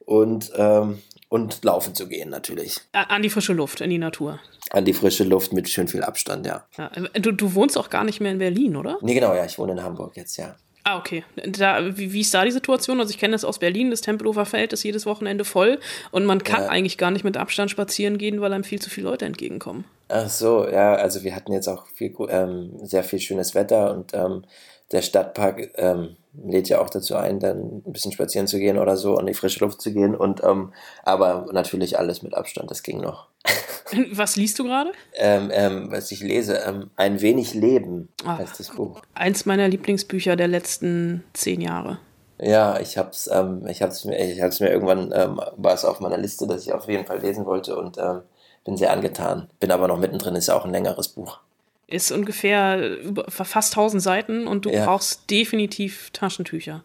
und, 0.00 0.52
ähm, 0.56 1.02
und 1.28 1.64
laufen 1.64 1.94
zu 1.94 2.08
gehen 2.08 2.28
natürlich. 2.28 2.80
An 2.92 3.22
die 3.22 3.30
frische 3.30 3.52
Luft, 3.54 3.80
in 3.80 3.90
die 3.90 3.98
Natur. 3.98 4.40
An 4.70 4.84
die 4.84 4.92
frische 4.92 5.24
Luft 5.24 5.52
mit 5.52 5.68
schön 5.68 5.88
viel 5.88 6.02
Abstand, 6.02 6.44
ja. 6.44 6.66
ja 6.76 6.90
du, 7.14 7.32
du 7.32 7.54
wohnst 7.54 7.78
auch 7.78 7.88
gar 7.88 8.04
nicht 8.04 8.20
mehr 8.20 8.32
in 8.32 8.38
Berlin, 8.38 8.76
oder? 8.76 8.98
Nee, 9.00 9.14
genau, 9.14 9.34
ja, 9.34 9.44
ich 9.46 9.58
wohne 9.58 9.72
in 9.72 9.82
Hamburg 9.82 10.16
jetzt, 10.16 10.36
ja. 10.36 10.56
Ah, 10.88 10.98
okay. 10.98 11.24
Da, 11.34 11.96
wie, 11.98 12.12
wie, 12.12 12.20
ist 12.20 12.32
da 12.32 12.44
die 12.44 12.52
Situation? 12.52 13.00
Also 13.00 13.10
ich 13.10 13.18
kenne 13.18 13.32
das 13.32 13.44
aus 13.44 13.58
Berlin, 13.58 13.90
das 13.90 14.02
Tempelhofer 14.02 14.46
Feld 14.46 14.72
ist 14.72 14.84
jedes 14.84 15.04
Wochenende 15.04 15.44
voll 15.44 15.80
und 16.12 16.24
man 16.24 16.44
kann 16.44 16.62
ja. 16.62 16.68
eigentlich 16.68 16.96
gar 16.96 17.10
nicht 17.10 17.24
mit 17.24 17.36
Abstand 17.36 17.72
spazieren 17.72 18.18
gehen, 18.18 18.40
weil 18.40 18.52
einem 18.52 18.62
viel 18.62 18.80
zu 18.80 18.88
viele 18.88 19.08
Leute 19.08 19.24
entgegenkommen. 19.24 19.84
Ach 20.06 20.28
so, 20.28 20.64
ja, 20.68 20.94
also 20.94 21.24
wir 21.24 21.34
hatten 21.34 21.52
jetzt 21.52 21.66
auch 21.66 21.88
viel, 21.88 22.14
ähm, 22.28 22.70
sehr 22.84 23.02
viel 23.02 23.18
schönes 23.18 23.56
Wetter 23.56 23.92
und 23.92 24.14
ähm, 24.14 24.44
der 24.92 25.02
Stadtpark 25.02 25.70
ähm, 25.74 26.14
lädt 26.44 26.68
ja 26.68 26.80
auch 26.80 26.88
dazu 26.88 27.16
ein, 27.16 27.40
dann 27.40 27.82
ein 27.84 27.92
bisschen 27.92 28.12
spazieren 28.12 28.46
zu 28.46 28.60
gehen 28.60 28.78
oder 28.78 28.96
so 28.96 29.18
in 29.18 29.26
die 29.26 29.34
frische 29.34 29.64
Luft 29.64 29.82
zu 29.82 29.92
gehen 29.92 30.14
und 30.14 30.44
ähm, 30.44 30.72
aber 31.02 31.48
natürlich 31.50 31.98
alles 31.98 32.22
mit 32.22 32.34
Abstand, 32.34 32.70
das 32.70 32.84
ging 32.84 33.00
noch. 33.00 33.26
Was 34.12 34.36
liest 34.36 34.58
du 34.58 34.64
gerade? 34.64 34.92
Ähm, 35.14 35.50
ähm, 35.52 35.90
was 35.90 36.10
ich 36.10 36.20
lese, 36.20 36.56
ähm, 36.66 36.90
Ein 36.96 37.20
wenig 37.20 37.54
Leben 37.54 38.08
Ach, 38.24 38.38
heißt 38.38 38.58
das 38.58 38.70
Buch. 38.70 39.00
Eins 39.14 39.46
meiner 39.46 39.68
Lieblingsbücher 39.68 40.36
der 40.36 40.48
letzten 40.48 41.24
zehn 41.32 41.60
Jahre. 41.60 41.98
Ja, 42.38 42.78
ich 42.80 42.98
hab's, 42.98 43.30
ähm, 43.32 43.66
ich 43.66 43.82
hab's 43.82 44.04
mir, 44.04 44.18
ich 44.18 44.42
hab's 44.42 44.60
mir 44.60 44.68
irgendwann, 44.68 45.12
ähm, 45.14 45.40
war 45.56 45.74
es 45.74 45.84
auf 45.84 46.00
meiner 46.00 46.18
Liste, 46.18 46.46
dass 46.46 46.62
ich 46.66 46.72
auf 46.72 46.88
jeden 46.88 47.06
Fall 47.06 47.20
lesen 47.20 47.46
wollte 47.46 47.76
und 47.76 47.96
ähm, 47.98 48.22
bin 48.64 48.76
sehr 48.76 48.92
angetan. 48.92 49.48
Bin 49.60 49.70
aber 49.70 49.88
noch 49.88 49.98
mittendrin, 49.98 50.34
ist 50.34 50.48
ja 50.48 50.54
auch 50.54 50.64
ein 50.64 50.72
längeres 50.72 51.08
Buch. 51.08 51.38
Ist 51.86 52.10
ungefähr 52.10 52.98
fast 53.28 53.72
1000 53.72 54.02
Seiten 54.02 54.46
und 54.48 54.64
du 54.64 54.70
ja. 54.70 54.84
brauchst 54.84 55.30
definitiv 55.30 56.10
Taschentücher. 56.10 56.82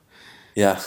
Ja. 0.53 0.77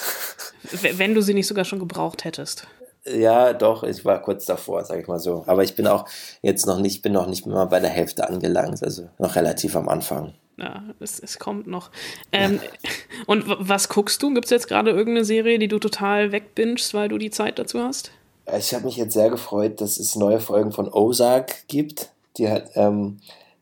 Wenn 0.70 1.14
du 1.14 1.20
sie 1.20 1.35
nicht 1.35 1.48
sogar 1.48 1.64
schon 1.64 1.81
gebraucht 1.81 2.24
hättest. 2.24 2.68
Ja, 3.06 3.52
doch, 3.52 3.82
ich 3.82 4.04
war 4.04 4.22
kurz 4.22 4.46
davor, 4.46 4.84
sag 4.84 4.98
ich 5.00 5.06
mal 5.06 5.18
so. 5.18 5.44
Aber 5.46 5.62
ich 5.62 5.76
bin 5.76 5.86
auch 5.86 6.06
jetzt 6.42 6.66
noch 6.66 6.78
nicht, 6.78 7.02
bin 7.02 7.12
noch 7.12 7.26
nicht 7.26 7.46
mal 7.46 7.66
bei 7.66 7.80
der 7.80 7.90
Hälfte 7.90 8.28
angelangt, 8.28 8.82
also 8.82 9.08
noch 9.18 9.36
relativ 9.36 9.76
am 9.76 9.88
Anfang. 9.88 10.32
Ja, 10.56 10.84
es, 11.00 11.18
es 11.18 11.38
kommt 11.38 11.66
noch. 11.66 11.90
Ähm, 12.32 12.60
und 13.26 13.44
was 13.46 13.88
guckst 13.88 14.22
du? 14.22 14.32
Gibt 14.32 14.46
es 14.46 14.50
jetzt 14.50 14.68
gerade 14.68 14.90
irgendeine 14.90 15.24
Serie, 15.24 15.58
die 15.58 15.68
du 15.68 15.78
total 15.78 16.32
wegbingst, 16.32 16.94
weil 16.94 17.08
du 17.08 17.18
die 17.18 17.30
Zeit 17.30 17.58
dazu 17.58 17.80
hast? 17.80 18.10
Ich 18.56 18.74
habe 18.74 18.84
mich 18.84 18.96
jetzt 18.96 19.14
sehr 19.14 19.30
gefreut, 19.30 19.80
dass 19.80 19.98
es 19.98 20.16
neue 20.16 20.40
Folgen 20.40 20.72
von 20.72 20.92
Ozark 20.92 21.66
gibt. 21.68 22.10
Die, 22.36 22.48
hat, 22.48 22.70
ähm, 22.74 23.18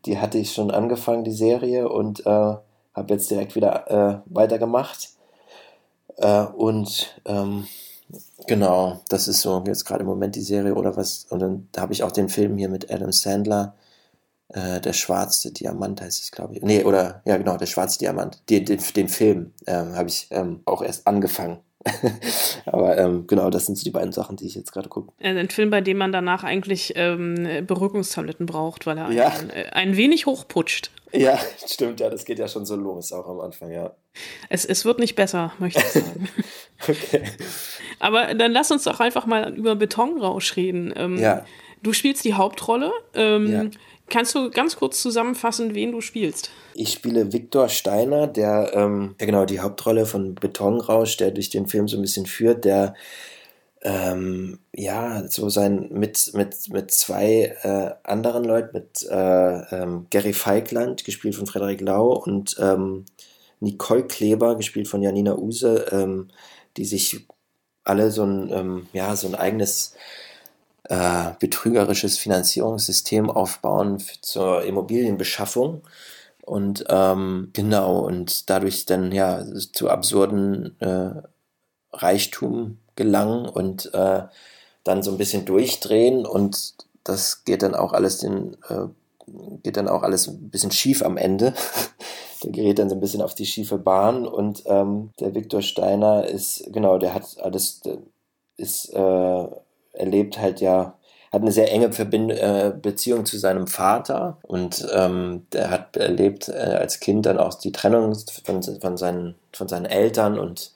die 0.06 0.18
hatte 0.18 0.38
ich 0.38 0.52
schon 0.52 0.70
angefangen, 0.70 1.24
die 1.24 1.32
Serie, 1.32 1.88
und 1.88 2.26
äh, 2.26 2.30
habe 2.30 2.62
jetzt 3.08 3.30
direkt 3.30 3.54
wieder 3.54 4.22
äh, 4.26 4.32
weitergemacht. 4.32 5.10
Äh, 6.16 6.44
und 6.44 7.20
ähm, 7.24 7.66
Genau, 8.46 9.02
das 9.08 9.28
ist 9.28 9.40
so 9.40 9.62
jetzt 9.66 9.84
gerade 9.84 10.00
im 10.02 10.06
Moment 10.08 10.34
die 10.36 10.40
Serie 10.42 10.74
oder 10.74 10.96
was. 10.96 11.26
Und 11.30 11.40
dann 11.40 11.68
habe 11.76 11.92
ich 11.92 12.02
auch 12.02 12.12
den 12.12 12.28
Film 12.28 12.56
hier 12.58 12.68
mit 12.68 12.90
Adam 12.90 13.12
Sandler, 13.12 13.76
äh, 14.48 14.80
Der 14.80 14.92
schwarze 14.92 15.52
Diamant 15.52 16.00
heißt 16.00 16.22
es, 16.22 16.30
glaube 16.32 16.54
ich. 16.56 16.62
Nee, 16.62 16.84
oder, 16.84 17.22
ja 17.24 17.36
genau, 17.38 17.56
Der 17.56 17.66
schwarze 17.66 17.98
Diamant. 17.98 18.42
Den, 18.50 18.64
den, 18.66 18.80
den 18.96 19.08
Film 19.08 19.52
ähm, 19.66 19.94
habe 19.96 20.08
ich 20.08 20.28
ähm, 20.30 20.60
auch 20.66 20.82
erst 20.82 21.06
angefangen. 21.06 21.60
Aber 22.66 22.96
ähm, 22.98 23.26
genau, 23.26 23.50
das 23.50 23.66
sind 23.66 23.76
so 23.76 23.84
die 23.84 23.90
beiden 23.90 24.12
Sachen, 24.12 24.36
die 24.36 24.46
ich 24.46 24.54
jetzt 24.54 24.72
gerade 24.72 24.88
gucke. 24.88 25.12
Äh, 25.18 25.38
ein 25.38 25.50
Film, 25.50 25.70
bei 25.70 25.80
dem 25.80 25.98
man 25.98 26.12
danach 26.12 26.44
eigentlich 26.44 26.92
ähm, 26.96 27.64
Beruhigungstabletten 27.66 28.46
braucht, 28.46 28.86
weil 28.86 28.98
er 28.98 29.10
ja. 29.10 29.28
ein, 29.28 29.50
äh, 29.50 29.66
ein 29.72 29.96
wenig 29.96 30.26
hochputscht. 30.26 30.90
Ja, 31.12 31.38
stimmt, 31.66 32.00
ja, 32.00 32.08
das 32.08 32.24
geht 32.24 32.38
ja 32.38 32.48
schon 32.48 32.64
so 32.64 32.76
los, 32.76 33.12
auch 33.12 33.28
am 33.28 33.40
Anfang, 33.40 33.70
ja. 33.70 33.94
Es, 34.48 34.64
es 34.64 34.84
wird 34.84 34.98
nicht 34.98 35.14
besser, 35.14 35.52
möchte 35.58 35.80
ich 35.80 35.86
sagen. 35.86 36.28
okay. 36.88 37.22
Aber 37.98 38.34
dann 38.34 38.52
lass 38.52 38.70
uns 38.70 38.84
doch 38.84 39.00
einfach 39.00 39.26
mal 39.26 39.54
über 39.54 39.74
Betonrausch 39.74 40.56
reden. 40.56 40.92
Ähm, 40.96 41.18
ja. 41.18 41.44
Du 41.82 41.92
spielst 41.92 42.24
die 42.24 42.34
Hauptrolle. 42.34 42.92
Ähm, 43.14 43.52
ja. 43.52 43.64
Kannst 44.08 44.34
du 44.34 44.50
ganz 44.50 44.76
kurz 44.76 45.00
zusammenfassen, 45.00 45.74
wen 45.74 45.92
du 45.92 46.00
spielst? 46.00 46.50
Ich 46.74 46.92
spiele 46.92 47.32
Viktor 47.32 47.68
Steiner, 47.68 48.26
der, 48.26 48.72
ähm, 48.74 49.14
ja 49.18 49.26
genau, 49.26 49.44
die 49.44 49.60
Hauptrolle 49.60 50.06
von 50.06 50.34
Betonrausch, 50.34 51.16
der 51.16 51.30
durch 51.30 51.50
den 51.50 51.66
Film 51.66 51.88
so 51.88 51.96
ein 51.96 52.02
bisschen 52.02 52.26
führt, 52.26 52.64
der 52.64 52.94
ähm, 53.84 54.60
ja, 54.72 55.26
so 55.28 55.48
sein 55.48 55.88
mit, 55.90 56.32
mit, 56.34 56.68
mit 56.70 56.90
zwei 56.92 57.56
äh, 57.62 57.94
anderen 58.04 58.44
Leuten, 58.44 58.70
mit 58.74 59.06
äh, 59.10 59.76
ähm, 59.82 60.06
Gary 60.10 60.32
Feigland, 60.32 61.04
gespielt 61.04 61.34
von 61.34 61.46
Frederik 61.46 61.80
Lau, 61.80 62.12
und 62.12 62.56
ähm, 62.60 63.06
Nicole 63.60 64.06
Kleber, 64.06 64.56
gespielt 64.56 64.88
von 64.88 65.02
Janina 65.02 65.36
Use, 65.36 65.86
ähm, 65.90 66.28
die 66.76 66.84
sich 66.84 67.26
alle 67.84 68.10
so 68.10 68.24
ein, 68.24 68.50
ähm, 68.52 68.86
ja, 68.92 69.16
so 69.16 69.26
ein 69.26 69.34
eigenes 69.34 69.94
äh, 70.88 71.32
betrügerisches 71.38 72.18
Finanzierungssystem 72.18 73.30
aufbauen 73.30 74.00
für, 74.00 74.20
zur 74.20 74.64
Immobilienbeschaffung. 74.64 75.82
Und 76.44 76.84
ähm, 76.88 77.50
genau, 77.52 78.00
und 78.00 78.50
dadurch 78.50 78.84
dann 78.84 79.12
ja 79.12 79.44
zu 79.72 79.88
absurden 79.88 80.80
äh, 80.80 81.22
Reichtum 81.92 82.78
gelangen 82.96 83.46
und 83.46 83.92
äh, 83.94 84.22
dann 84.84 85.02
so 85.02 85.12
ein 85.12 85.18
bisschen 85.18 85.44
durchdrehen 85.44 86.26
und 86.26 86.74
das 87.04 87.44
geht 87.44 87.62
dann 87.62 87.74
auch 87.74 87.92
alles 87.92 88.18
den, 88.18 88.56
äh, 88.68 88.86
geht 89.62 89.76
dann 89.76 89.88
auch 89.88 90.02
alles 90.02 90.26
ein 90.26 90.50
bisschen 90.50 90.72
schief 90.72 91.02
am 91.02 91.16
Ende. 91.16 91.54
der 92.42 92.50
gerät 92.50 92.78
dann 92.78 92.88
so 92.88 92.96
ein 92.96 93.00
bisschen 93.00 93.22
auf 93.22 93.34
die 93.34 93.46
schiefe 93.46 93.78
Bahn 93.78 94.26
und 94.26 94.64
ähm, 94.66 95.10
der 95.20 95.34
Viktor 95.34 95.62
Steiner 95.62 96.26
ist, 96.26 96.64
genau, 96.72 96.98
der 96.98 97.14
hat 97.14 97.36
alles, 97.40 97.82
ist, 98.56 98.92
äh, 98.92 99.46
erlebt 99.92 100.38
halt 100.38 100.60
ja, 100.60 100.98
hat 101.32 101.42
eine 101.42 101.52
sehr 101.52 101.72
enge 101.72 101.92
Verbind 101.92 102.30
äh, 102.32 102.72
Beziehung 102.80 103.24
zu 103.24 103.38
seinem 103.38 103.66
Vater 103.66 104.38
und 104.42 104.86
ähm, 104.92 105.46
der 105.52 105.70
hat 105.70 105.96
erlebt 105.96 106.48
äh, 106.48 106.52
als 106.52 107.00
Kind 107.00 107.26
dann 107.26 107.38
auch 107.38 107.54
die 107.54 107.72
Trennung 107.72 108.14
von, 108.44 108.62
von, 108.62 108.96
seinen, 108.96 109.34
von 109.52 109.68
seinen 109.68 109.86
Eltern 109.86 110.38
und 110.38 110.72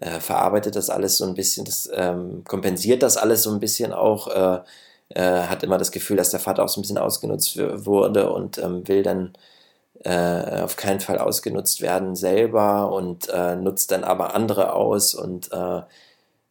äh, 0.00 0.20
verarbeitet 0.20 0.76
das 0.76 0.90
alles 0.90 1.18
so 1.18 1.26
ein 1.26 1.34
bisschen, 1.34 1.64
das 1.66 1.88
ähm, 1.94 2.44
kompensiert 2.44 3.02
das 3.02 3.16
alles 3.18 3.42
so 3.42 3.50
ein 3.52 3.60
bisschen 3.60 3.92
auch, 3.92 4.28
äh, 4.28 4.60
äh, 5.10 5.42
hat 5.48 5.62
immer 5.62 5.78
das 5.78 5.92
Gefühl, 5.92 6.16
dass 6.16 6.30
der 6.30 6.40
Vater 6.40 6.64
auch 6.64 6.68
so 6.68 6.80
ein 6.80 6.82
bisschen 6.82 6.98
ausgenutzt 6.98 7.58
wurde 7.58 8.32
und 8.32 8.58
ähm, 8.58 8.88
will 8.88 9.02
dann 9.02 9.34
äh, 10.04 10.62
auf 10.62 10.76
keinen 10.76 11.00
Fall 11.00 11.18
ausgenutzt 11.18 11.82
werden 11.82 12.16
selber 12.16 12.92
und 12.92 13.28
äh, 13.28 13.56
nutzt 13.56 13.92
dann 13.92 14.04
aber 14.04 14.34
andere 14.34 14.72
aus 14.74 15.14
und 15.14 15.52
äh, 15.52 15.82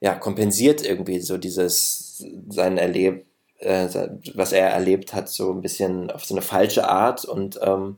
ja, 0.02 0.16
kompensiert 0.16 0.86
irgendwie 0.86 1.20
so 1.20 1.38
dieses 1.38 2.24
sein 2.50 2.78
Erleb, 2.78 3.26
äh, 3.60 3.88
was 4.34 4.52
er 4.52 4.70
erlebt 4.70 5.14
hat, 5.14 5.30
so 5.30 5.52
ein 5.52 5.62
bisschen 5.62 6.12
auf 6.12 6.26
so 6.26 6.34
eine 6.34 6.42
falsche 6.42 6.88
Art 6.88 7.26
und 7.26 7.60
ähm, 7.62 7.98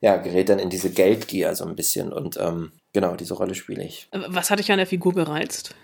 ja, 0.00 0.16
gerät 0.16 0.48
dann 0.48 0.58
in 0.58 0.70
diese 0.70 0.90
Geldgier 0.90 1.54
so 1.54 1.64
ein 1.64 1.76
bisschen 1.76 2.12
und 2.12 2.36
ähm, 2.38 2.72
genau, 2.92 3.16
diese 3.16 3.34
Rolle 3.34 3.54
spiele 3.54 3.84
ich. 3.84 4.08
Was 4.12 4.50
hat 4.50 4.58
dich 4.58 4.70
an 4.70 4.78
der 4.78 4.86
Figur 4.86 5.12
gereizt? 5.12 5.74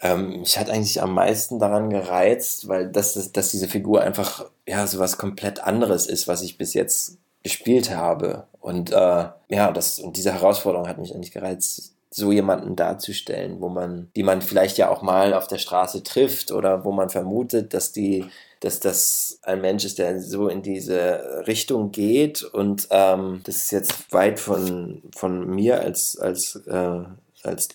Ähm, 0.00 0.40
mich 0.40 0.58
hat 0.58 0.70
eigentlich 0.70 1.00
am 1.00 1.14
meisten 1.14 1.58
daran 1.58 1.88
gereizt, 1.88 2.68
weil 2.68 2.90
das, 2.90 3.32
dass 3.32 3.50
diese 3.50 3.68
Figur 3.68 4.02
einfach 4.02 4.50
ja 4.66 4.86
so 4.86 4.98
was 4.98 5.18
komplett 5.18 5.60
anderes 5.60 6.06
ist, 6.06 6.28
was 6.28 6.42
ich 6.42 6.58
bis 6.58 6.74
jetzt 6.74 7.18
gespielt 7.42 7.90
habe. 7.90 8.48
Und 8.60 8.90
äh, 8.90 9.28
ja, 9.48 9.72
das, 9.72 9.98
und 9.98 10.16
diese 10.16 10.32
Herausforderung 10.32 10.88
hat 10.88 10.98
mich 10.98 11.14
eigentlich 11.14 11.32
gereizt, 11.32 11.93
so 12.14 12.30
jemanden 12.30 12.76
darzustellen, 12.76 13.60
wo 13.60 13.68
man, 13.68 14.08
die 14.14 14.22
man 14.22 14.40
vielleicht 14.40 14.78
ja 14.78 14.88
auch 14.88 15.02
mal 15.02 15.34
auf 15.34 15.48
der 15.48 15.58
Straße 15.58 16.04
trifft 16.04 16.52
oder 16.52 16.84
wo 16.84 16.92
man 16.92 17.10
vermutet, 17.10 17.74
dass 17.74 17.90
die, 17.90 18.26
dass 18.60 18.78
das 18.78 19.40
ein 19.42 19.60
Mensch 19.60 19.84
ist, 19.84 19.98
der 19.98 20.20
so 20.20 20.46
in 20.46 20.62
diese 20.62 21.42
Richtung 21.48 21.90
geht. 21.90 22.44
Und 22.44 22.86
ähm, 22.90 23.40
das 23.44 23.56
ist 23.56 23.72
jetzt 23.72 24.12
weit 24.12 24.38
von, 24.38 25.02
von 25.12 25.50
mir 25.50 25.80
als, 25.80 26.16
als, 26.16 26.54
äh, 26.66 27.00
als 27.42 27.68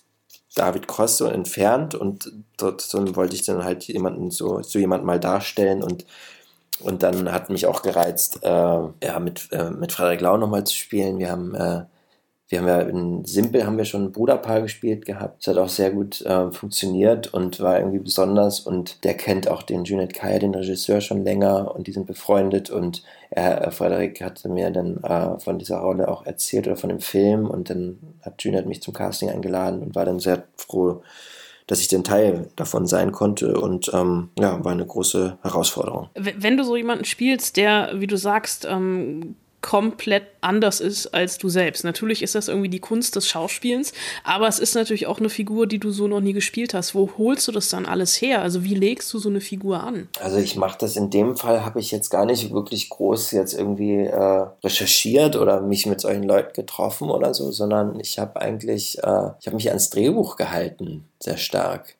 David 0.55 0.87
Cross 0.87 1.17
so 1.17 1.25
entfernt 1.25 1.93
und 1.93 2.31
dort 2.57 2.79
so 2.79 3.15
wollte 3.17 3.35
ich 3.35 3.45
dann 3.45 3.65
halt 3.65 3.83
jemanden 3.83 4.31
so, 4.31 4.61
so 4.61 4.79
jemanden 4.79 5.05
mal 5.05 5.19
darstellen 5.19 5.83
und 5.83 6.05
und 6.81 7.03
dann 7.03 7.29
hat 7.33 7.49
mich 7.49 7.65
auch 7.65 7.81
gereizt, 7.81 8.39
äh, 8.41 8.47
ja, 8.47 9.19
mit, 9.19 9.49
äh, 9.51 9.69
mit 9.69 9.91
Frederik 9.91 10.21
Lau 10.21 10.37
nochmal 10.37 10.63
zu 10.63 10.75
spielen. 10.75 11.19
Wir 11.19 11.29
haben, 11.29 11.53
äh, 11.53 11.81
wir 12.49 12.59
haben 12.59 12.67
ja 12.67 12.81
in 12.81 13.25
Simpel 13.25 13.63
haben 13.63 13.77
wir 13.77 13.85
schon 13.85 14.05
ein 14.05 14.11
Bruderpaar 14.11 14.61
gespielt 14.61 15.05
gehabt. 15.05 15.45
Das 15.45 15.55
hat 15.55 15.63
auch 15.63 15.69
sehr 15.69 15.91
gut 15.91 16.21
äh, 16.21 16.51
funktioniert 16.51 17.31
und 17.31 17.59
war 17.59 17.77
irgendwie 17.77 17.99
besonders. 17.99 18.59
Und 18.59 19.03
der 19.03 19.13
kennt 19.13 19.47
auch 19.47 19.61
den 19.61 19.83
Junet 19.83 20.15
Kaya, 20.15 20.39
den 20.39 20.55
Regisseur, 20.55 20.99
schon 20.99 21.23
länger 21.23 21.75
und 21.75 21.85
die 21.85 21.91
sind 21.91 22.07
befreundet. 22.07 22.71
Und 22.71 23.03
er, 23.29 23.67
äh, 23.67 23.71
Frederik 23.71 24.19
hatte 24.21 24.49
mir 24.49 24.71
dann 24.71 24.97
äh, 25.03 25.39
von 25.39 25.59
dieser 25.59 25.77
Rolle 25.77 26.07
auch 26.07 26.25
erzählt 26.25 26.65
oder 26.65 26.75
von 26.75 26.89
dem 26.89 27.01
Film. 27.01 27.47
Und 27.47 27.69
dann 27.69 27.99
hat 28.23 28.41
Junet 28.41 28.65
mich 28.65 28.81
zum 28.81 28.95
Casting 28.95 29.29
eingeladen 29.29 29.83
und 29.83 29.93
war 29.93 30.05
dann 30.05 30.19
sehr 30.19 30.45
froh, 30.55 31.03
dass 31.67 31.81
ich 31.81 31.87
den 31.87 32.03
Teil 32.03 32.47
davon 32.55 32.87
sein 32.87 33.11
konnte 33.11 33.59
und 33.59 33.91
ähm, 33.93 34.29
ja, 34.39 34.65
war 34.65 34.71
eine 34.71 34.87
große 34.87 35.37
Herausforderung. 35.43 36.09
Wenn 36.15 36.57
du 36.57 36.63
so 36.63 36.75
jemanden 36.75 37.05
spielst, 37.05 37.57
der, 37.57 37.91
wie 37.93 38.07
du 38.07 38.17
sagst, 38.17 38.65
ähm, 38.67 39.35
komplett 39.61 40.23
anders 40.41 40.79
ist 40.79 41.07
als 41.07 41.37
du 41.37 41.49
selbst. 41.49 41.83
Natürlich 41.83 42.21
ist 42.21 42.35
das 42.35 42.47
irgendwie 42.47 42.69
die 42.69 42.79
Kunst 42.79 43.15
des 43.15 43.27
Schauspielens, 43.27 43.93
aber 44.23 44.47
es 44.47 44.59
ist 44.59 44.75
natürlich 44.75 45.07
auch 45.07 45.19
eine 45.19 45.29
Figur, 45.29 45.67
die 45.67 45.79
du 45.79 45.91
so 45.91 46.07
noch 46.07 46.21
nie 46.21 46.33
gespielt 46.33 46.73
hast. 46.73 46.95
Wo 46.95 47.09
holst 47.17 47.47
du 47.47 47.51
das 47.51 47.69
dann 47.69 47.85
alles 47.85 48.21
her? 48.21 48.41
Also 48.41 48.63
wie 48.63 48.75
legst 48.75 49.13
du 49.13 49.19
so 49.19 49.29
eine 49.29 49.41
Figur 49.41 49.83
an? 49.83 50.07
Also 50.19 50.37
ich 50.37 50.55
mache 50.55 50.77
das 50.79 50.95
in 50.95 51.09
dem 51.09 51.35
Fall, 51.35 51.65
habe 51.65 51.79
ich 51.79 51.91
jetzt 51.91 52.09
gar 52.09 52.25
nicht 52.25 52.51
wirklich 52.51 52.89
groß 52.89 53.31
jetzt 53.31 53.53
irgendwie 53.53 53.95
äh, 53.95 54.45
recherchiert 54.63 55.35
oder 55.35 55.61
mich 55.61 55.85
mit 55.85 55.99
solchen 56.01 56.23
Leuten 56.23 56.53
getroffen 56.53 57.09
oder 57.09 57.33
so, 57.33 57.51
sondern 57.51 57.99
ich 57.99 58.19
habe 58.19 58.39
eigentlich, 58.39 58.97
äh, 58.99 59.31
ich 59.39 59.47
habe 59.47 59.55
mich 59.55 59.69
ans 59.69 59.89
Drehbuch 59.89 60.37
gehalten, 60.37 61.05
sehr 61.19 61.37
stark. 61.37 61.95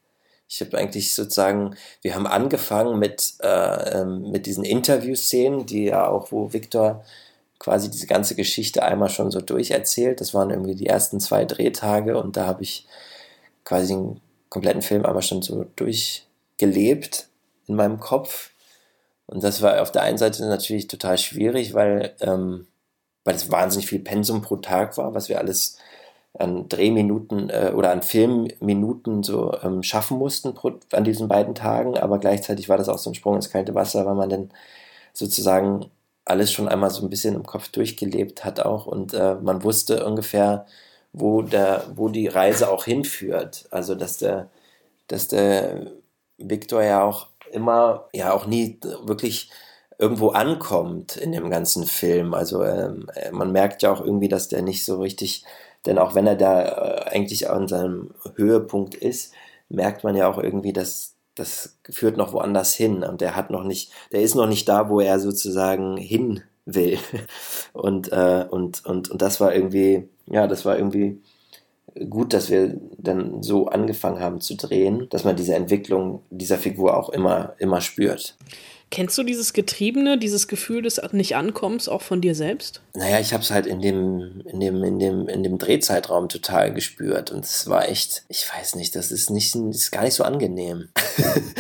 Ich 0.51 0.61
habe 0.61 0.77
eigentlich 0.79 1.13
sozusagen, 1.13 1.75
wir 2.01 2.15
haben 2.15 2.25
angefangen 2.25 2.97
mit, 2.97 3.35
äh, 3.41 4.01
ähm, 4.01 4.31
mit 4.31 4.47
diesen 4.47 4.63
Interviewszenen, 4.63 5.67
die 5.67 5.85
ja 5.85 6.07
auch, 6.07 6.31
wo 6.31 6.51
Victor 6.51 7.03
quasi 7.59 7.91
diese 7.91 8.07
ganze 8.07 8.35
Geschichte 8.35 8.83
einmal 8.83 9.09
schon 9.09 9.31
so 9.31 9.41
durcherzählt. 9.41 10.21
Das 10.21 10.33
waren 10.33 10.49
irgendwie 10.49 10.75
die 10.75 10.87
ersten 10.87 11.19
zwei 11.19 11.45
Drehtage 11.45 12.17
und 12.17 12.37
da 12.37 12.47
habe 12.47 12.63
ich 12.63 12.87
quasi 13.65 13.93
den 13.93 14.21
kompletten 14.49 14.81
Film 14.81 15.05
einmal 15.05 15.21
schon 15.21 15.41
so 15.41 15.65
durchgelebt 15.75 17.27
in 17.67 17.75
meinem 17.75 17.99
Kopf. 17.99 18.51
Und 19.27 19.43
das 19.43 19.61
war 19.61 19.81
auf 19.81 19.91
der 19.91 20.01
einen 20.01 20.17
Seite 20.17 20.43
natürlich 20.47 20.87
total 20.87 21.17
schwierig, 21.17 21.73
weil, 21.73 22.15
ähm, 22.21 22.65
weil 23.25 23.35
es 23.35 23.51
wahnsinnig 23.51 23.87
viel 23.87 23.99
Pensum 23.99 24.41
pro 24.41 24.55
Tag 24.55 24.97
war, 24.97 25.13
was 25.13 25.29
wir 25.29 25.37
alles 25.37 25.77
an 26.33 26.69
Drehminuten 26.69 27.49
äh, 27.49 27.71
oder 27.75 27.91
an 27.91 28.01
Filmminuten 28.01 29.23
so 29.23 29.55
ähm, 29.61 29.83
schaffen 29.83 30.17
mussten 30.17 30.53
pro, 30.53 30.71
an 30.91 31.03
diesen 31.03 31.27
beiden 31.27 31.55
Tagen. 31.55 31.97
Aber 31.97 32.19
gleichzeitig 32.19 32.69
war 32.69 32.77
das 32.77 32.89
auch 32.89 32.97
so 32.97 33.11
ein 33.11 33.15
Sprung 33.15 33.35
ins 33.35 33.51
kalte 33.51 33.75
Wasser, 33.75 34.05
weil 34.05 34.15
man 34.15 34.29
dann 34.29 34.49
sozusagen 35.13 35.91
alles 36.29 36.51
schon 36.51 36.67
einmal 36.67 36.91
so 36.91 37.03
ein 37.03 37.09
bisschen 37.09 37.35
im 37.35 37.45
Kopf 37.45 37.69
durchgelebt 37.69 38.45
hat 38.45 38.59
auch 38.59 38.85
und 38.85 39.13
äh, 39.13 39.35
man 39.35 39.63
wusste 39.63 40.05
ungefähr, 40.05 40.65
wo 41.13 41.41
der, 41.41 41.85
wo 41.95 42.09
die 42.09 42.27
Reise 42.27 42.69
auch 42.69 42.85
hinführt. 42.85 43.67
Also 43.71 43.95
dass 43.95 44.17
der, 44.17 44.49
dass 45.07 45.27
der 45.27 45.87
Victor 46.37 46.83
ja 46.83 47.03
auch 47.03 47.27
immer, 47.51 48.07
ja 48.13 48.33
auch 48.33 48.45
nie 48.45 48.79
wirklich 49.03 49.49
irgendwo 49.97 50.29
ankommt 50.29 51.17
in 51.17 51.31
dem 51.31 51.49
ganzen 51.49 51.85
Film. 51.85 52.33
Also 52.33 52.63
ähm, 52.63 53.09
man 53.31 53.51
merkt 53.51 53.83
ja 53.83 53.91
auch 53.91 54.01
irgendwie, 54.01 54.29
dass 54.29 54.47
der 54.47 54.61
nicht 54.61 54.85
so 54.85 55.01
richtig, 55.01 55.43
denn 55.85 55.97
auch 55.97 56.15
wenn 56.15 56.27
er 56.27 56.35
da 56.35 56.63
äh, 56.63 57.09
eigentlich 57.09 57.49
an 57.49 57.67
seinem 57.67 58.13
Höhepunkt 58.35 58.95
ist, 58.95 59.33
merkt 59.69 60.03
man 60.03 60.15
ja 60.15 60.29
auch 60.29 60.37
irgendwie, 60.37 60.73
dass 60.73 61.15
das 61.39 61.79
führt 61.89 62.17
noch 62.17 62.33
woanders 62.33 62.73
hin 62.73 63.03
und 63.03 63.21
der 63.21 63.35
hat 63.35 63.49
noch 63.49 63.63
nicht, 63.63 63.91
der 64.11 64.21
ist 64.21 64.35
noch 64.35 64.47
nicht 64.47 64.67
da, 64.67 64.89
wo 64.89 64.99
er 64.99 65.19
sozusagen 65.19 65.97
hin 65.97 66.41
will. 66.65 66.99
Und, 67.73 68.11
äh, 68.11 68.45
und, 68.49 68.85
und, 68.85 69.09
und 69.09 69.21
das 69.21 69.39
war 69.39 69.53
irgendwie, 69.53 70.09
ja, 70.27 70.47
das 70.47 70.65
war 70.65 70.77
irgendwie 70.77 71.21
gut, 72.09 72.33
dass 72.33 72.49
wir 72.49 72.79
dann 72.97 73.41
so 73.43 73.67
angefangen 73.67 74.19
haben 74.19 74.41
zu 74.41 74.55
drehen, 74.55 75.07
dass 75.09 75.23
man 75.23 75.35
diese 75.35 75.55
Entwicklung 75.55 76.23
dieser 76.29 76.57
Figur 76.57 76.97
auch 76.97 77.09
immer, 77.09 77.53
immer 77.59 77.81
spürt. 77.81 78.35
Kennst 78.91 79.17
du 79.17 79.23
dieses 79.23 79.53
Getriebene, 79.53 80.17
dieses 80.17 80.47
Gefühl 80.47 80.81
des 80.81 80.99
Nicht-Ankommens 81.11 81.87
auch 81.87 82.01
von 82.01 82.21
dir 82.21 82.33
selbst? 82.33 82.81
Naja, 82.95 83.19
ich 83.19 83.33
habe 83.33 83.43
es 83.43 83.51
halt 83.51 83.67
in 83.67 83.81
dem, 83.81 84.41
in, 84.45 84.59
dem, 84.59 84.83
in, 84.83 84.99
dem, 84.99 85.27
in 85.27 85.43
dem 85.43 85.57
Drehzeitraum 85.59 86.27
total 86.27 86.73
gespürt. 86.73 87.31
Und 87.31 87.45
es 87.45 87.69
war 87.69 87.87
echt, 87.87 88.25
ich 88.29 88.47
weiß 88.51 88.75
nicht, 88.75 88.95
das 88.95 89.11
ist, 89.11 89.29
nicht, 89.29 89.53
das 89.53 89.75
ist 89.75 89.91
gar 89.91 90.03
nicht 90.03 90.15
so 90.15 90.23
angenehm, 90.23 90.89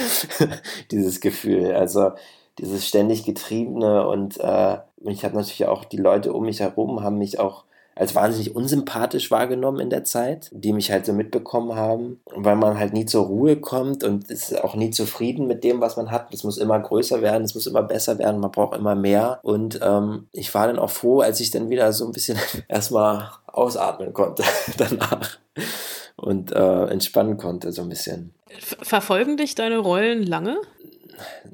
dieses 0.91 1.19
Gefühl. 1.19 1.73
Also 1.73 2.13
dieses 2.57 2.87
ständig 2.87 3.23
Getriebene 3.23 4.07
und 4.07 4.39
äh, 4.39 4.77
ich 5.05 5.23
habe 5.23 5.35
natürlich 5.35 5.65
auch 5.65 5.85
die 5.85 5.97
Leute 5.97 6.33
um 6.33 6.45
mich 6.45 6.59
herum, 6.59 7.03
haben 7.03 7.17
mich 7.17 7.39
auch 7.39 7.63
als 7.99 8.15
wahnsinnig 8.15 8.55
unsympathisch 8.55 9.29
wahrgenommen 9.29 9.81
in 9.81 9.89
der 9.89 10.05
Zeit, 10.05 10.49
die 10.53 10.71
mich 10.71 10.89
halt 10.89 11.05
so 11.05 11.11
mitbekommen 11.11 11.75
haben, 11.75 12.21
weil 12.33 12.55
man 12.55 12.79
halt 12.79 12.93
nie 12.93 13.05
zur 13.05 13.25
Ruhe 13.25 13.57
kommt 13.57 14.05
und 14.05 14.31
ist 14.31 14.63
auch 14.63 14.75
nie 14.75 14.89
zufrieden 14.89 15.47
mit 15.47 15.65
dem, 15.65 15.81
was 15.81 15.97
man 15.97 16.09
hat. 16.09 16.33
Es 16.33 16.45
muss 16.45 16.57
immer 16.57 16.79
größer 16.79 17.21
werden, 17.21 17.43
es 17.43 17.55
muss 17.55 17.67
immer 17.67 17.83
besser 17.83 18.17
werden, 18.17 18.39
man 18.39 18.51
braucht 18.51 18.77
immer 18.77 18.95
mehr. 18.95 19.39
Und 19.43 19.81
ähm, 19.83 20.27
ich 20.31 20.53
war 20.53 20.67
dann 20.67 20.79
auch 20.79 20.89
froh, 20.89 21.19
als 21.19 21.41
ich 21.41 21.51
dann 21.51 21.69
wieder 21.69 21.91
so 21.91 22.05
ein 22.05 22.13
bisschen 22.13 22.37
erstmal 22.69 23.31
ausatmen 23.47 24.13
konnte 24.13 24.43
danach 24.77 25.37
und 26.15 26.53
äh, 26.53 26.85
entspannen 26.85 27.35
konnte 27.35 27.73
so 27.73 27.81
ein 27.81 27.89
bisschen. 27.89 28.33
Verfolgen 28.59 29.35
dich 29.35 29.55
deine 29.55 29.77
Rollen 29.77 30.23
lange? 30.23 30.57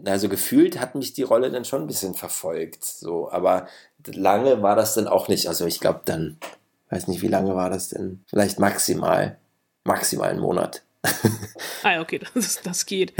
Also 0.06 0.30
gefühlt 0.30 0.80
hat 0.80 0.96
mich 0.96 1.14
die 1.14 1.24
Rolle 1.24 1.52
dann 1.52 1.66
schon 1.66 1.82
ein 1.82 1.88
bisschen 1.88 2.14
verfolgt, 2.14 2.84
so, 2.84 3.32
aber 3.32 3.68
lange 4.06 4.62
war 4.62 4.76
das 4.76 4.94
dann 4.94 5.08
auch 5.08 5.28
nicht. 5.28 5.48
Also 5.48 5.66
ich 5.66 5.80
glaube 5.80 6.02
dann, 6.06 6.38
weiß 6.90 7.08
nicht, 7.08 7.22
wie 7.22 7.28
lange 7.28 7.56
war 7.56 7.70
das 7.70 7.90
denn? 7.90 8.24
Vielleicht 8.28 8.60
maximal, 8.60 9.38
maximal 9.84 10.30
einen 10.30 10.40
Monat. 10.40 10.85
Ah, 11.84 12.02
okay, 12.02 12.20
das, 12.34 12.62
das 12.62 12.86
geht. 12.86 13.14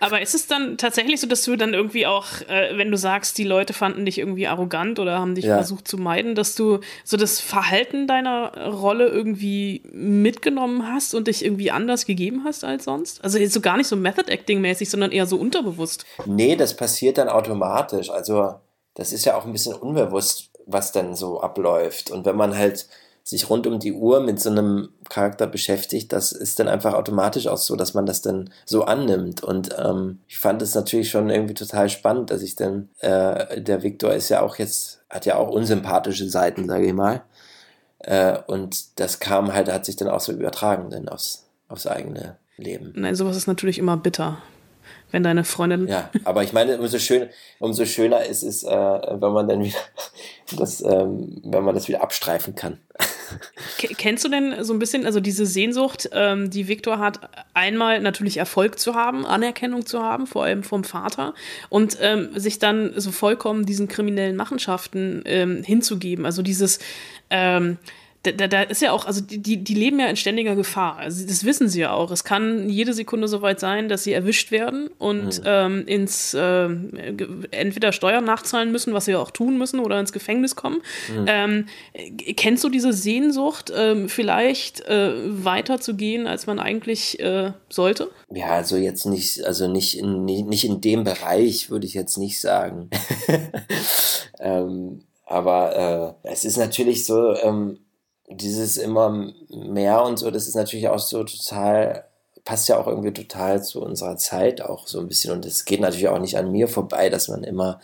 Aber 0.00 0.20
ist 0.20 0.34
es 0.34 0.46
dann 0.46 0.78
tatsächlich 0.78 1.20
so, 1.20 1.26
dass 1.26 1.42
du 1.42 1.56
dann 1.56 1.74
irgendwie 1.74 2.06
auch, 2.06 2.26
äh, 2.48 2.76
wenn 2.76 2.90
du 2.90 2.96
sagst, 2.96 3.38
die 3.38 3.44
Leute 3.44 3.72
fanden 3.72 4.04
dich 4.04 4.18
irgendwie 4.18 4.46
arrogant 4.46 4.98
oder 4.98 5.18
haben 5.18 5.34
dich 5.34 5.44
ja. 5.44 5.56
versucht 5.56 5.88
zu 5.88 5.98
meiden, 5.98 6.34
dass 6.34 6.54
du 6.54 6.80
so 7.04 7.16
das 7.16 7.40
Verhalten 7.40 8.06
deiner 8.06 8.68
Rolle 8.68 9.08
irgendwie 9.08 9.82
mitgenommen 9.92 10.86
hast 10.92 11.14
und 11.14 11.28
dich 11.28 11.44
irgendwie 11.44 11.70
anders 11.70 12.06
gegeben 12.06 12.42
hast 12.44 12.64
als 12.64 12.84
sonst? 12.84 13.22
Also 13.24 13.38
jetzt 13.38 13.54
so 13.54 13.60
gar 13.60 13.76
nicht 13.76 13.88
so 13.88 13.96
Method 13.96 14.30
Acting-mäßig, 14.30 14.90
sondern 14.90 15.12
eher 15.12 15.26
so 15.26 15.36
unterbewusst. 15.36 16.04
Nee, 16.26 16.56
das 16.56 16.76
passiert 16.76 17.18
dann 17.18 17.28
automatisch. 17.28 18.10
Also 18.10 18.54
das 18.94 19.12
ist 19.12 19.24
ja 19.24 19.36
auch 19.36 19.44
ein 19.44 19.52
bisschen 19.52 19.74
unbewusst, 19.74 20.50
was 20.66 20.92
dann 20.92 21.14
so 21.14 21.40
abläuft. 21.40 22.10
Und 22.10 22.24
wenn 22.24 22.36
man 22.36 22.56
halt 22.56 22.86
sich 23.24 23.48
rund 23.48 23.66
um 23.66 23.78
die 23.78 23.92
Uhr 23.92 24.20
mit 24.20 24.40
so 24.40 24.50
einem 24.50 24.88
Charakter 25.08 25.46
beschäftigt, 25.46 26.12
das 26.12 26.32
ist 26.32 26.58
dann 26.58 26.68
einfach 26.68 26.94
automatisch 26.94 27.46
auch 27.46 27.56
so, 27.56 27.76
dass 27.76 27.94
man 27.94 28.06
das 28.06 28.20
dann 28.20 28.50
so 28.64 28.84
annimmt. 28.84 29.42
Und 29.42 29.70
ähm, 29.78 30.18
ich 30.28 30.38
fand 30.38 30.60
es 30.62 30.74
natürlich 30.74 31.10
schon 31.10 31.30
irgendwie 31.30 31.54
total 31.54 31.88
spannend, 31.88 32.30
dass 32.30 32.42
ich 32.42 32.56
dann, 32.56 32.88
äh, 32.98 33.60
der 33.60 33.82
Viktor 33.82 34.12
ist 34.12 34.28
ja 34.28 34.42
auch 34.42 34.56
jetzt, 34.56 35.02
hat 35.08 35.26
ja 35.26 35.36
auch 35.36 35.50
unsympathische 35.50 36.28
Seiten, 36.28 36.68
sage 36.68 36.86
ich 36.86 36.92
mal. 36.92 37.22
Äh, 38.00 38.38
und 38.46 38.98
das 38.98 39.20
kam 39.20 39.52
halt, 39.52 39.72
hat 39.72 39.84
sich 39.84 39.96
dann 39.96 40.08
auch 40.08 40.20
so 40.20 40.32
übertragen 40.32 40.90
dann 40.90 41.08
aufs, 41.08 41.44
aufs 41.68 41.86
eigene 41.86 42.36
Leben. 42.56 42.92
Nein, 42.96 43.14
sowas 43.14 43.36
ist 43.36 43.46
natürlich 43.46 43.78
immer 43.78 43.96
bitter 43.96 44.38
wenn 45.12 45.22
deine 45.22 45.44
Freundin. 45.44 45.86
Ja, 45.86 46.10
aber 46.24 46.42
ich 46.42 46.52
meine, 46.52 46.78
umso, 46.78 46.98
schön, 46.98 47.28
umso 47.58 47.84
schöner 47.84 48.24
ist 48.24 48.42
es, 48.42 48.64
äh, 48.64 48.68
wenn 48.70 49.32
man 49.32 49.46
dann 49.46 49.62
wieder 49.62 49.78
das, 50.56 50.80
ähm, 50.82 51.40
wenn 51.44 51.62
man 51.62 51.74
das 51.74 51.86
wieder 51.86 52.02
abstreifen 52.02 52.54
kann. 52.54 52.80
Kennst 53.78 54.24
du 54.24 54.28
denn 54.28 54.64
so 54.64 54.72
ein 54.72 54.78
bisschen, 54.78 55.06
also 55.06 55.20
diese 55.20 55.46
Sehnsucht, 55.46 56.08
ähm, 56.12 56.50
die 56.50 56.68
Viktor 56.68 56.98
hat, 56.98 57.20
einmal 57.54 58.00
natürlich 58.00 58.36
Erfolg 58.36 58.78
zu 58.78 58.94
haben, 58.94 59.26
Anerkennung 59.26 59.86
zu 59.86 60.02
haben, 60.02 60.26
vor 60.26 60.44
allem 60.44 60.62
vom 60.62 60.84
Vater, 60.84 61.34
und 61.68 61.96
ähm, 62.00 62.30
sich 62.38 62.58
dann 62.58 62.92
so 62.96 63.10
vollkommen 63.12 63.66
diesen 63.66 63.88
kriminellen 63.88 64.36
Machenschaften 64.36 65.22
ähm, 65.24 65.62
hinzugeben. 65.62 66.26
Also 66.26 66.42
dieses, 66.42 66.78
ähm, 67.30 67.78
da, 68.22 68.30
da, 68.30 68.46
da 68.46 68.62
ist 68.62 68.80
ja 68.80 68.92
auch, 68.92 69.06
also 69.06 69.20
die, 69.20 69.56
die 69.56 69.74
leben 69.74 69.98
ja 69.98 70.06
in 70.06 70.16
ständiger 70.16 70.54
Gefahr. 70.54 70.96
Also 70.96 71.26
das 71.26 71.44
wissen 71.44 71.68
sie 71.68 71.80
ja 71.80 71.92
auch. 71.92 72.12
Es 72.12 72.22
kann 72.22 72.68
jede 72.68 72.94
Sekunde 72.94 73.26
soweit 73.26 73.58
sein, 73.58 73.88
dass 73.88 74.04
sie 74.04 74.12
erwischt 74.12 74.52
werden 74.52 74.90
und 74.98 75.40
mhm. 75.40 75.44
ähm, 75.44 75.86
ins 75.86 76.32
äh, 76.32 76.68
entweder 77.50 77.90
Steuern 77.92 78.24
nachzahlen 78.24 78.70
müssen, 78.70 78.94
was 78.94 79.06
sie 79.06 79.12
ja 79.12 79.18
auch 79.18 79.32
tun 79.32 79.58
müssen, 79.58 79.80
oder 79.80 79.98
ins 79.98 80.12
Gefängnis 80.12 80.54
kommen. 80.54 80.82
Mhm. 81.08 81.24
Ähm, 81.26 81.66
kennst 82.36 82.62
du 82.62 82.68
diese 82.68 82.92
Sehnsucht, 82.92 83.72
ähm, 83.76 84.08
vielleicht 84.08 84.82
äh, 84.82 85.12
weiter 85.44 85.80
zu 85.80 85.96
gehen, 85.96 86.28
als 86.28 86.46
man 86.46 86.60
eigentlich 86.60 87.18
äh, 87.18 87.52
sollte? 87.68 88.08
Ja, 88.32 88.50
also 88.50 88.76
jetzt 88.76 89.04
nicht, 89.04 89.44
also 89.44 89.66
nicht 89.66 89.98
in, 89.98 90.24
nicht 90.24 90.64
in 90.64 90.80
dem 90.80 91.02
Bereich, 91.02 91.70
würde 91.70 91.86
ich 91.86 91.94
jetzt 91.94 92.18
nicht 92.18 92.40
sagen. 92.40 92.88
ähm, 94.38 95.02
aber 95.26 96.16
äh, 96.24 96.28
es 96.30 96.44
ist 96.44 96.58
natürlich 96.58 97.04
so, 97.04 97.34
ähm, 97.36 97.78
dieses 98.28 98.76
immer 98.76 99.32
mehr 99.48 100.04
und 100.04 100.18
so, 100.18 100.30
das 100.30 100.46
ist 100.46 100.54
natürlich 100.54 100.88
auch 100.88 100.98
so 100.98 101.24
total, 101.24 102.04
passt 102.44 102.68
ja 102.68 102.78
auch 102.78 102.86
irgendwie 102.86 103.12
total 103.12 103.62
zu 103.62 103.82
unserer 103.82 104.16
Zeit 104.16 104.62
auch 104.62 104.86
so 104.86 105.00
ein 105.00 105.08
bisschen. 105.08 105.32
Und 105.32 105.44
es 105.46 105.64
geht 105.64 105.80
natürlich 105.80 106.08
auch 106.08 106.18
nicht 106.18 106.36
an 106.38 106.50
mir 106.52 106.68
vorbei, 106.68 107.08
dass 107.10 107.28
man 107.28 107.44
immer 107.44 107.80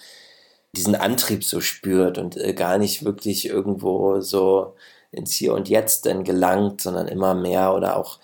diesen 0.76 0.94
Antrieb 0.94 1.44
so 1.44 1.60
spürt 1.60 2.18
und 2.18 2.36
äh, 2.36 2.54
gar 2.54 2.78
nicht 2.78 3.04
wirklich 3.04 3.46
irgendwo 3.48 4.20
so 4.20 4.74
ins 5.12 5.32
Hier 5.32 5.54
und 5.54 5.68
Jetzt 5.68 6.06
dann 6.06 6.24
gelangt, 6.24 6.80
sondern 6.82 7.08
immer 7.08 7.34
mehr 7.34 7.74
oder 7.74 7.96
auch 7.96 8.18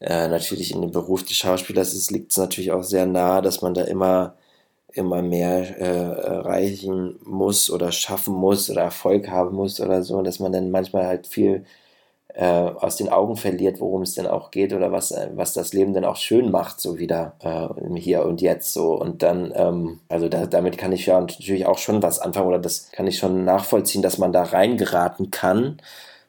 äh, 0.00 0.28
natürlich 0.28 0.72
in 0.72 0.82
dem 0.82 0.92
Beruf 0.92 1.24
des 1.24 1.36
Schauspielers 1.36 2.10
liegt 2.10 2.32
es 2.32 2.38
natürlich 2.38 2.72
auch 2.72 2.84
sehr 2.84 3.06
nah, 3.06 3.40
dass 3.40 3.62
man 3.62 3.74
da 3.74 3.82
immer 3.82 4.36
immer 4.92 5.22
mehr 5.22 5.78
äh, 5.80 6.26
erreichen 6.26 7.18
muss 7.24 7.70
oder 7.70 7.92
schaffen 7.92 8.34
muss 8.34 8.70
oder 8.70 8.82
Erfolg 8.82 9.28
haben 9.28 9.56
muss 9.56 9.80
oder 9.80 10.02
so, 10.02 10.22
dass 10.22 10.40
man 10.40 10.52
dann 10.52 10.70
manchmal 10.70 11.06
halt 11.06 11.26
viel 11.26 11.64
äh, 12.34 12.44
aus 12.44 12.96
den 12.96 13.08
Augen 13.08 13.36
verliert, 13.36 13.80
worum 13.80 14.02
es 14.02 14.14
denn 14.14 14.26
auch 14.26 14.50
geht 14.50 14.72
oder 14.72 14.92
was, 14.92 15.10
äh, 15.10 15.28
was 15.34 15.54
das 15.54 15.72
Leben 15.72 15.94
dann 15.94 16.04
auch 16.04 16.16
schön 16.16 16.50
macht, 16.50 16.80
so 16.80 16.98
wieder 16.98 17.34
äh, 17.40 17.98
Hier 17.98 18.24
und 18.24 18.40
Jetzt 18.40 18.72
so. 18.72 18.94
Und 18.94 19.22
dann, 19.22 19.52
ähm, 19.56 20.00
also 20.08 20.28
da, 20.28 20.46
damit 20.46 20.78
kann 20.78 20.92
ich 20.92 21.06
ja 21.06 21.20
natürlich 21.20 21.66
auch 21.66 21.78
schon 21.78 22.02
was 22.02 22.20
anfangen 22.20 22.48
oder 22.48 22.58
das 22.58 22.90
kann 22.92 23.06
ich 23.06 23.18
schon 23.18 23.44
nachvollziehen, 23.44 24.02
dass 24.02 24.18
man 24.18 24.32
da 24.32 24.42
reingeraten 24.44 25.30
kann 25.30 25.80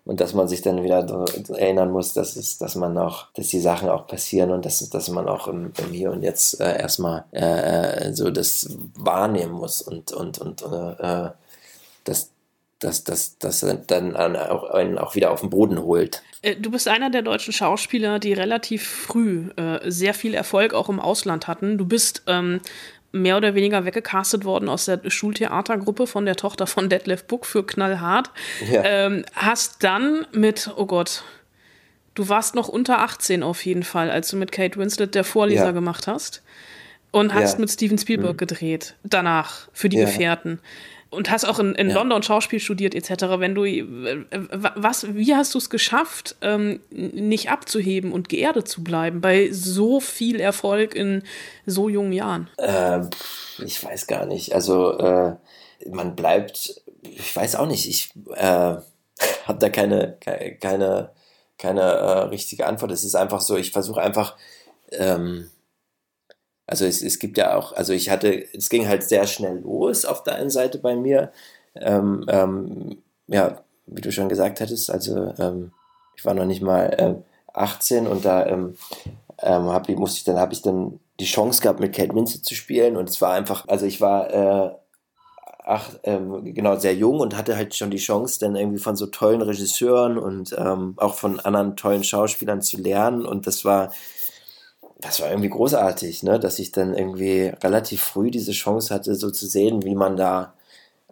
und 0.06 0.20
dass 0.20 0.34
man 0.34 0.48
sich 0.48 0.62
dann 0.62 0.84
wieder 0.84 1.06
erinnern 1.50 1.92
muss, 1.92 2.14
dass 2.14 2.36
es, 2.36 2.58
dass 2.58 2.76
man 2.76 2.98
auch, 2.98 3.28
dass 3.34 3.50
die 3.50 3.60
Sachen 3.60 3.90
auch 3.90 4.08
passieren 4.08 4.52
und 4.52 4.66
dass, 4.66 4.88
dass 4.90 5.10
man 5.10 5.28
auch 5.28 5.48
im, 5.48 5.72
im 5.78 5.92
Hier 5.92 6.12
und 6.12 6.24
Jetzt 6.24 6.60
äh, 6.60 6.80
erstmal 6.80 7.26
äh, 7.32 8.14
so 8.14 8.32
das 8.32 8.78
wahrnehmen 8.96 9.54
muss 9.54 9.82
und, 9.82 10.12
und, 10.12 10.40
und 10.40 10.62
äh, 10.64 11.30
dass 12.04 12.32
dass 12.80 13.04
das 13.04 13.38
das 13.40 13.66
dann 13.88 14.16
auch, 14.16 14.70
einen 14.72 14.98
auch 14.98 15.16
wieder 15.16 15.32
auf 15.32 15.42
den 15.42 15.50
Boden 15.50 15.84
holt. 15.84 16.24
Äh, 16.42 16.56
du 16.56 16.72
bist 16.72 16.88
einer 16.88 17.10
der 17.10 17.22
deutschen 17.22 17.54
Schauspieler, 17.54 18.20
die 18.20 18.34
relativ 18.34 18.88
früh 18.88 19.50
äh, 19.58 19.92
sehr 19.92 20.14
viel 20.14 20.34
Erfolg 20.34 20.74
auch 20.74 20.90
im 20.90 21.00
Ausland 21.00 21.48
hatten. 21.48 21.78
Du 21.78 21.86
bist 21.86 22.24
ähm, 22.28 22.62
mehr 23.12 23.38
oder 23.38 23.56
weniger 23.56 23.86
weggecastet 23.86 24.46
worden 24.46 24.70
aus 24.70 24.86
der 24.86 25.00
Schultheatergruppe 25.10 26.06
von 26.08 26.26
der 26.26 26.36
Tochter 26.36 26.68
von 26.68 26.90
Detlef 26.90 27.24
Book 27.26 27.46
für 27.46 27.66
Knallhart. 27.66 28.30
Ja. 28.72 28.84
Ähm, 28.84 29.26
hast 29.34 29.84
dann 29.84 30.26
mit, 30.32 30.70
oh 30.76 30.86
Gott, 30.86 31.24
du 32.16 32.30
warst 32.30 32.54
noch 32.56 32.68
unter 32.68 33.00
18 33.00 33.42
auf 33.44 33.66
jeden 33.66 33.84
Fall, 33.84 34.12
als 34.12 34.30
du 34.30 34.38
mit 34.38 34.52
Kate 34.52 34.78
Winslet 34.78 35.16
der 35.16 35.24
Vorleser 35.24 35.66
ja. 35.66 35.72
gemacht 35.72 36.08
hast. 36.08 36.44
und 37.12 37.34
hast 37.34 37.54
Ja. 37.54 37.60
mit 37.62 37.72
Steven 37.72 37.98
Spielberg 37.98 38.34
Mhm. 38.34 38.38
gedreht, 38.38 38.94
danach, 39.04 39.68
für 39.74 39.90
die. 39.90 39.98
Gefährten. 39.98 40.60
Und 41.12 41.32
hast 41.32 41.44
auch 41.46 41.58
in, 41.58 41.74
in 41.74 41.90
Ja. 41.90 41.96
London 41.96 42.22
Schauspiel 42.22 42.60
studiert, 42.60 42.94
etc. 42.94 43.10
Wenn 43.40 43.56
du, 43.56 43.66
äh, 43.66 44.26
was, 44.32 45.16
wie 45.16 45.34
hast 45.36 45.54
du 45.56 45.58
es 45.58 45.72
geschafft, 45.72 46.36
ähm, 46.42 46.82
nicht 46.92 47.50
abzuheben 47.50 48.12
und 48.12 48.30
geerdet 48.30 48.68
zu 48.68 48.84
bleiben 48.84 49.20
bei 49.20 49.50
so 49.52 50.00
viel 50.00 50.40
Erfolg 50.40 50.94
in 50.94 51.24
so 51.66 51.90
jungen 51.90 52.14
Jahren? 52.14 52.48
Pff, 52.60 53.60
ich 53.66 53.84
weiß 53.84 54.06
gar 54.06 54.26
nicht. 54.28 54.54
Also 54.54 54.98
äh, 55.00 55.36
man 55.90 56.16
bleibt, 56.16 56.80
ich 57.02 57.36
weiß 57.36 57.56
auch 57.56 57.66
nicht. 57.68 57.88
Ich 57.88 58.12
äh, 58.36 58.44
habe 59.46 59.60
da 59.60 59.70
keine, 59.70 60.16
ke- 60.22 60.58
keine, 60.62 61.10
keine 61.58 61.82
äh, 61.82 62.20
richtige 62.28 62.68
Antwort. 62.68 62.92
Es 62.92 63.04
ist 63.04 63.16
einfach 63.16 63.42
so, 63.42 63.58
ich 63.58 63.72
versuche 63.72 64.02
einfach, 64.02 64.38
ähm, 64.92 65.50
also 66.70 66.86
es, 66.86 67.02
es 67.02 67.20
gibt 67.20 67.38
ja 67.38 67.56
auch, 67.56 67.74
also 67.74 67.94
ich 67.94 68.10
hatte, 68.10 68.46
es 68.56 68.70
ging 68.70 68.88
halt 68.88 69.04
sehr 69.04 69.28
schnell 69.28 69.60
los 69.60 70.06
auf 70.06 70.24
der 70.24 70.36
einen 70.36 70.50
Seite 70.52 70.80
bei 70.80 70.96
mir. 70.96 71.32
Ähm, 71.76 72.26
ähm, 72.30 72.98
ja, 73.28 73.62
wie 73.88 74.02
du 74.02 74.12
schon 74.12 74.30
gesagt 74.30 74.62
hattest, 74.62 74.90
also 74.92 75.34
ähm, 75.40 75.72
ich 76.16 76.26
war 76.26 76.34
noch 76.34 76.46
nicht 76.46 76.62
mal 76.62 76.96
ähm, 77.00 77.24
18 77.54 78.08
und 78.08 78.26
da 78.26 78.46
ähm, 78.48 78.76
ähm, 79.42 79.66
hab, 79.70 79.90
ich- 79.90 79.98
musste 79.98 80.18
ich 80.20 80.24
dann 80.26 80.40
habe 80.40 80.54
ich 80.54 80.62
dann 80.62 81.00
die 81.20 81.26
Chance 81.26 81.62
gehabt 81.62 81.80
mit 81.80 81.96
Kate 81.96 82.16
Winslet 82.16 82.46
zu 82.46 82.56
spielen 82.56 82.98
und 82.98 83.10
es 83.10 83.22
war 83.22 83.34
einfach, 83.34 83.68
also 83.68 83.86
ich 83.86 84.02
war 84.02 84.34
äh, 84.34 84.72
ach, 85.66 85.92
ähm, 86.04 86.54
genau 86.54 86.78
sehr 86.78 86.96
jung 86.96 87.20
und 87.20 87.38
hatte 87.38 87.56
halt 87.56 87.76
schon 87.76 87.92
die 87.92 87.98
Chance 87.98 88.40
dann 88.40 88.56
irgendwie 88.56 88.80
von 88.80 88.96
so 88.96 89.08
tollen 89.08 89.42
Regisseuren 89.42 90.18
und 90.18 90.56
ähm, 90.58 90.94
auch 90.98 91.16
von 91.16 91.40
anderen 91.40 91.76
tollen 91.76 92.04
Schauspielern 92.04 92.62
zu 92.62 92.78
lernen 92.78 93.26
und 93.26 93.46
das 93.48 93.66
war 93.66 93.92
das 95.00 95.22
war 95.22 95.30
irgendwie 95.30 95.50
großartig, 95.50 96.24
ne, 96.24 96.40
dass 96.40 96.60
ich 96.60 96.72
dann 96.72 96.94
irgendwie 96.94 97.52
relativ 97.64 98.02
früh 98.02 98.32
diese 98.32 98.52
Chance 98.52 98.94
hatte, 98.94 99.16
so 99.16 99.32
zu 99.32 99.48
sehen, 99.48 99.84
wie 99.84 99.96
man 99.96 100.18
da 100.18 100.54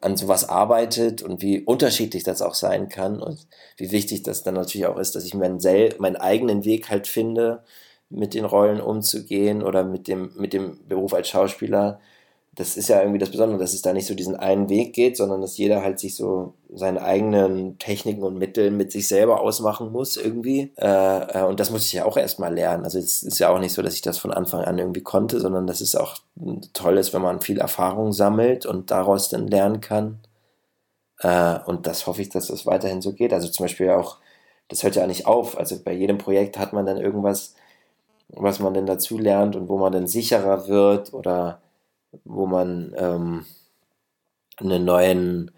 an 0.01 0.17
sowas 0.17 0.47
arbeitet 0.49 1.23
und 1.23 1.41
wie 1.41 1.61
unterschiedlich 1.61 2.23
das 2.23 2.41
auch 2.41 2.53
sein 2.53 2.89
kann 2.89 3.21
und 3.21 3.47
wie 3.77 3.91
wichtig 3.91 4.23
das 4.23 4.43
dann 4.43 4.55
natürlich 4.55 4.87
auch 4.87 4.97
ist, 4.97 5.15
dass 5.15 5.25
ich 5.25 5.33
meinen, 5.33 5.59
sel 5.59 5.95
meinen 5.99 6.17
eigenen 6.17 6.65
Weg 6.65 6.89
halt 6.89 7.07
finde, 7.07 7.63
mit 8.09 8.33
den 8.33 8.45
Rollen 8.45 8.81
umzugehen 8.81 9.63
oder 9.63 9.83
mit 9.83 10.07
dem, 10.07 10.31
mit 10.37 10.53
dem 10.53 10.87
Beruf 10.87 11.13
als 11.13 11.29
Schauspieler. 11.29 11.99
Das 12.57 12.75
ist 12.75 12.89
ja 12.89 13.01
irgendwie 13.01 13.19
das 13.19 13.29
Besondere, 13.29 13.59
dass 13.59 13.75
es 13.75 13.83
da 13.83 13.93
nicht 13.93 14.07
so 14.07 14.15
diesen 14.15 14.35
einen 14.35 14.67
Weg 14.67 14.93
geht, 14.93 15.15
sondern 15.15 15.41
dass 15.41 15.59
jeder 15.59 15.83
halt 15.83 15.99
sich 15.99 16.15
so 16.15 16.55
seine 16.73 17.03
eigenen 17.03 17.77
Techniken 17.77 18.23
und 18.23 18.39
Mittel 18.39 18.71
mit 18.71 18.91
sich 18.91 19.07
selber 19.07 19.41
ausmachen 19.41 19.91
muss 19.91 20.17
irgendwie. 20.17 20.71
Äh, 20.75 21.39
äh, 21.39 21.43
und 21.43 21.59
das 21.59 21.69
muss 21.69 21.85
ich 21.85 21.93
ja 21.93 22.05
auch 22.05 22.17
erstmal 22.17 22.51
lernen. 22.51 22.83
Also 22.83 22.97
es 22.97 23.21
ist 23.21 23.37
ja 23.37 23.49
auch 23.49 23.59
nicht 23.59 23.73
so, 23.73 23.83
dass 23.83 23.93
ich 23.93 24.01
das 24.01 24.17
von 24.17 24.33
Anfang 24.33 24.61
an 24.63 24.79
irgendwie 24.79 25.03
konnte, 25.03 25.39
sondern 25.39 25.67
dass 25.67 25.81
es 25.81 25.95
auch 25.95 26.17
toll 26.73 26.97
ist, 26.97 27.13
wenn 27.13 27.21
man 27.21 27.41
viel 27.41 27.59
Erfahrung 27.59 28.11
sammelt 28.11 28.65
und 28.65 28.89
daraus 28.89 29.29
dann 29.29 29.47
lernen 29.47 29.79
kann. 29.79 30.19
Äh, 31.19 31.59
und 31.67 31.85
das 31.85 32.07
hoffe 32.07 32.23
ich, 32.23 32.29
dass 32.29 32.47
das 32.47 32.65
weiterhin 32.65 33.03
so 33.03 33.13
geht. 33.13 33.33
Also 33.33 33.49
zum 33.49 33.65
Beispiel 33.65 33.91
auch, 33.91 34.17
das 34.67 34.81
hört 34.81 34.95
ja 34.95 35.05
nicht 35.05 35.27
auf. 35.27 35.59
Also 35.59 35.77
bei 35.83 35.93
jedem 35.93 36.17
Projekt 36.17 36.57
hat 36.57 36.73
man 36.73 36.87
dann 36.87 36.97
irgendwas, 36.97 37.53
was 38.29 38.59
man 38.59 38.73
denn 38.73 38.87
dazu 38.87 39.19
lernt 39.19 39.55
und 39.55 39.69
wo 39.69 39.77
man 39.77 39.93
dann 39.93 40.07
sicherer 40.07 40.67
wird 40.67 41.13
oder 41.13 41.61
wo 42.23 42.45
man 42.45 42.93
ähm, 42.97 43.45
einen 44.57 44.85
neuen, 44.85 45.51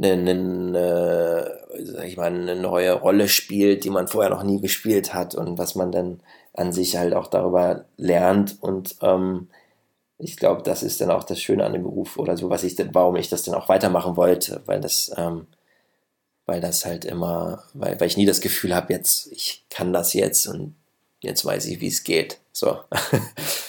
einen, 0.00 0.74
äh, 0.74 1.44
sag 1.84 2.06
ich 2.06 2.16
mal, 2.16 2.26
eine 2.26 2.56
neue 2.56 2.92
Rolle 2.92 3.28
spielt, 3.28 3.84
die 3.84 3.90
man 3.90 4.08
vorher 4.08 4.30
noch 4.30 4.42
nie 4.42 4.60
gespielt 4.60 5.14
hat 5.14 5.34
und 5.34 5.58
was 5.58 5.74
man 5.74 5.92
dann 5.92 6.20
an 6.54 6.72
sich 6.72 6.96
halt 6.96 7.14
auch 7.14 7.28
darüber 7.28 7.84
lernt 7.96 8.58
und 8.62 8.96
ähm, 9.02 9.48
ich 10.22 10.36
glaube, 10.36 10.62
das 10.62 10.82
ist 10.82 11.00
dann 11.00 11.10
auch 11.10 11.24
das 11.24 11.40
Schöne 11.40 11.64
an 11.64 11.72
dem 11.72 11.82
Beruf 11.82 12.16
oder 12.16 12.36
so, 12.36 12.48
was 12.48 12.62
ich, 12.62 12.76
warum 12.92 13.16
ich 13.16 13.28
das 13.28 13.42
dann 13.42 13.54
auch 13.54 13.68
weitermachen 13.68 14.16
wollte, 14.16 14.62
weil 14.66 14.80
das, 14.80 15.10
ähm, 15.16 15.46
weil 16.46 16.60
das 16.60 16.84
halt 16.84 17.04
immer, 17.04 17.64
weil, 17.74 17.98
weil 18.00 18.06
ich 18.06 18.16
nie 18.16 18.26
das 18.26 18.40
Gefühl 18.40 18.74
habe, 18.74 18.92
jetzt, 18.92 19.30
ich 19.32 19.64
kann 19.68 19.92
das 19.92 20.12
jetzt 20.12 20.46
und 20.46 20.76
jetzt 21.20 21.44
weiß 21.44 21.66
ich, 21.66 21.80
wie 21.80 21.88
es 21.88 22.04
geht. 22.04 22.38
So. 22.52 22.78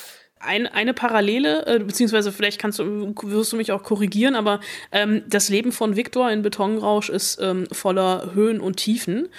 Ein, 0.45 0.67
eine 0.67 0.93
Parallele, 0.93 1.65
äh, 1.65 1.79
beziehungsweise 1.79 2.31
vielleicht 2.31 2.59
kannst 2.59 2.79
du, 2.79 3.13
wirst 3.23 3.53
du 3.53 3.57
mich 3.57 3.71
auch 3.71 3.83
korrigieren, 3.83 4.35
aber 4.35 4.59
ähm, 4.91 5.23
das 5.27 5.49
Leben 5.49 5.71
von 5.71 5.95
Viktor 5.95 6.29
in 6.31 6.41
Betonrausch 6.41 7.09
ist 7.09 7.39
ähm, 7.41 7.65
voller 7.71 8.31
Höhen 8.33 8.59
und 8.59 8.77
Tiefen. 8.77 9.29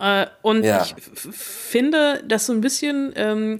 Äh, 0.00 0.26
und 0.42 0.64
Ja. 0.64 0.82
ich 0.84 0.94
finde, 1.32 2.22
dass 2.26 2.46
so 2.46 2.52
ein 2.52 2.60
bisschen, 2.60 3.12
ähm, 3.16 3.58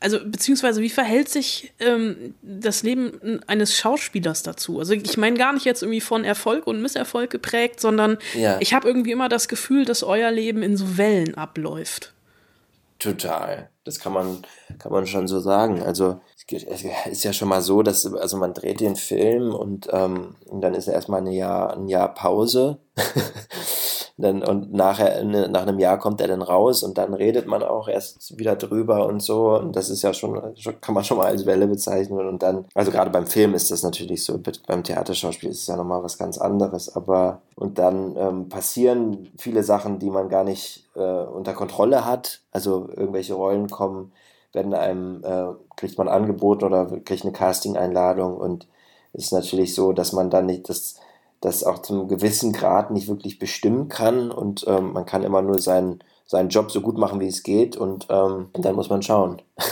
also 0.00 0.18
beziehungsweise 0.24 0.82
wie 0.82 0.90
verhält 0.90 1.28
sich 1.28 1.72
ähm, 1.78 2.34
das 2.42 2.82
Leben 2.82 3.40
eines 3.46 3.76
Schauspielers 3.76 4.42
dazu? 4.42 4.78
Also 4.78 4.94
ich 4.94 5.16
meine 5.16 5.36
gar 5.36 5.52
nicht 5.52 5.64
jetzt 5.64 5.82
irgendwie 5.82 6.00
von 6.00 6.24
Erfolg 6.24 6.66
und 6.66 6.80
Misserfolg 6.82 7.30
geprägt, 7.30 7.80
sondern 7.80 8.18
Ja. 8.34 8.56
ich 8.60 8.74
habe 8.74 8.88
irgendwie 8.88 9.12
immer 9.12 9.28
das 9.28 9.48
Gefühl, 9.48 9.84
dass 9.84 10.02
euer 10.02 10.30
Leben 10.30 10.62
in 10.62 10.76
so 10.76 10.96
Wellen 10.96 11.36
abläuft. 11.36 12.12
Total. 12.98 13.68
Das 13.84 13.98
kann 13.98 14.12
man, 14.12 14.42
kann 14.78 14.92
man 14.92 15.06
schon 15.06 15.26
so 15.26 15.40
sagen. 15.40 15.82
Also 15.82 16.20
es 16.50 16.84
ist 17.06 17.24
ja 17.24 17.32
schon 17.32 17.48
mal 17.48 17.62
so, 17.62 17.82
dass 17.82 18.06
also 18.06 18.36
man 18.36 18.54
dreht 18.54 18.80
den 18.80 18.96
Film 18.96 19.54
und, 19.54 19.88
ähm, 19.90 20.36
und 20.46 20.60
dann 20.60 20.74
ist 20.74 20.88
erstmal 20.88 21.20
ein 21.20 21.32
Jahr, 21.32 21.76
ein 21.76 21.88
Jahr 21.88 22.14
Pause. 22.14 22.78
dann, 24.22 24.42
und 24.44 24.72
nachher, 24.72 25.24
ne, 25.24 25.48
nach 25.48 25.62
einem 25.62 25.80
Jahr 25.80 25.98
kommt 25.98 26.20
er 26.20 26.28
dann 26.28 26.42
raus 26.42 26.84
und 26.84 26.96
dann 26.96 27.12
redet 27.12 27.48
man 27.48 27.62
auch 27.62 27.88
erst 27.88 28.38
wieder 28.38 28.54
drüber 28.54 29.06
und 29.06 29.20
so. 29.20 29.56
Und 29.58 29.74
das 29.74 29.90
ist 29.90 30.02
ja 30.02 30.14
schon, 30.14 30.56
schon 30.56 30.80
kann 30.80 30.94
man 30.94 31.02
schon 31.02 31.18
mal 31.18 31.26
als 31.26 31.44
Welle 31.44 31.66
bezeichnen. 31.66 32.28
Und 32.28 32.42
dann, 32.42 32.66
also 32.74 32.92
gerade 32.92 33.10
beim 33.10 33.26
Film 33.26 33.54
ist 33.54 33.72
das 33.72 33.82
natürlich 33.82 34.24
so, 34.24 34.40
beim 34.68 34.84
Theaterschauspiel 34.84 35.50
ist 35.50 35.62
es 35.62 35.66
ja 35.66 35.76
nochmal 35.76 36.04
was 36.04 36.18
ganz 36.18 36.38
anderes. 36.38 36.94
Aber 36.94 37.42
und 37.56 37.78
dann 37.78 38.16
ähm, 38.16 38.48
passieren 38.48 39.28
viele 39.38 39.64
Sachen, 39.64 39.98
die 39.98 40.10
man 40.10 40.28
gar 40.28 40.44
nicht 40.44 40.88
äh, 40.94 41.00
unter 41.00 41.52
Kontrolle 41.52 42.04
hat. 42.04 42.42
Also 42.52 42.88
irgendwelche 42.94 43.34
Rollen 43.34 43.70
kommen, 43.70 44.12
werden 44.52 44.72
einem, 44.72 45.24
äh, 45.24 45.46
kriegt 45.76 45.98
man 45.98 46.06
angeboten 46.06 46.64
oder 46.64 46.86
kriegt 47.04 47.24
eine 47.24 47.32
Casting-Einladung 47.32 48.36
und 48.36 48.68
es 49.14 49.24
ist 49.24 49.32
natürlich 49.32 49.74
so, 49.74 49.92
dass 49.92 50.12
man 50.12 50.30
dann 50.30 50.46
nicht 50.46 50.68
das, 50.68 50.96
das 51.42 51.64
auch 51.64 51.82
zum 51.82 52.08
gewissen 52.08 52.52
Grad 52.52 52.90
nicht 52.90 53.08
wirklich 53.08 53.38
bestimmen 53.38 53.88
kann 53.88 54.30
und 54.30 54.64
ähm, 54.66 54.92
man 54.94 55.04
kann 55.04 55.22
immer 55.24 55.42
nur 55.42 55.58
seinen, 55.58 56.02
seinen 56.24 56.48
Job 56.48 56.70
so 56.70 56.80
gut 56.80 56.96
machen, 56.96 57.20
wie 57.20 57.26
es 57.26 57.42
geht 57.42 57.76
und, 57.76 58.06
ähm, 58.08 58.48
dann 58.54 58.74
muss 58.76 58.88
man 58.88 59.02
schauen. 59.02 59.42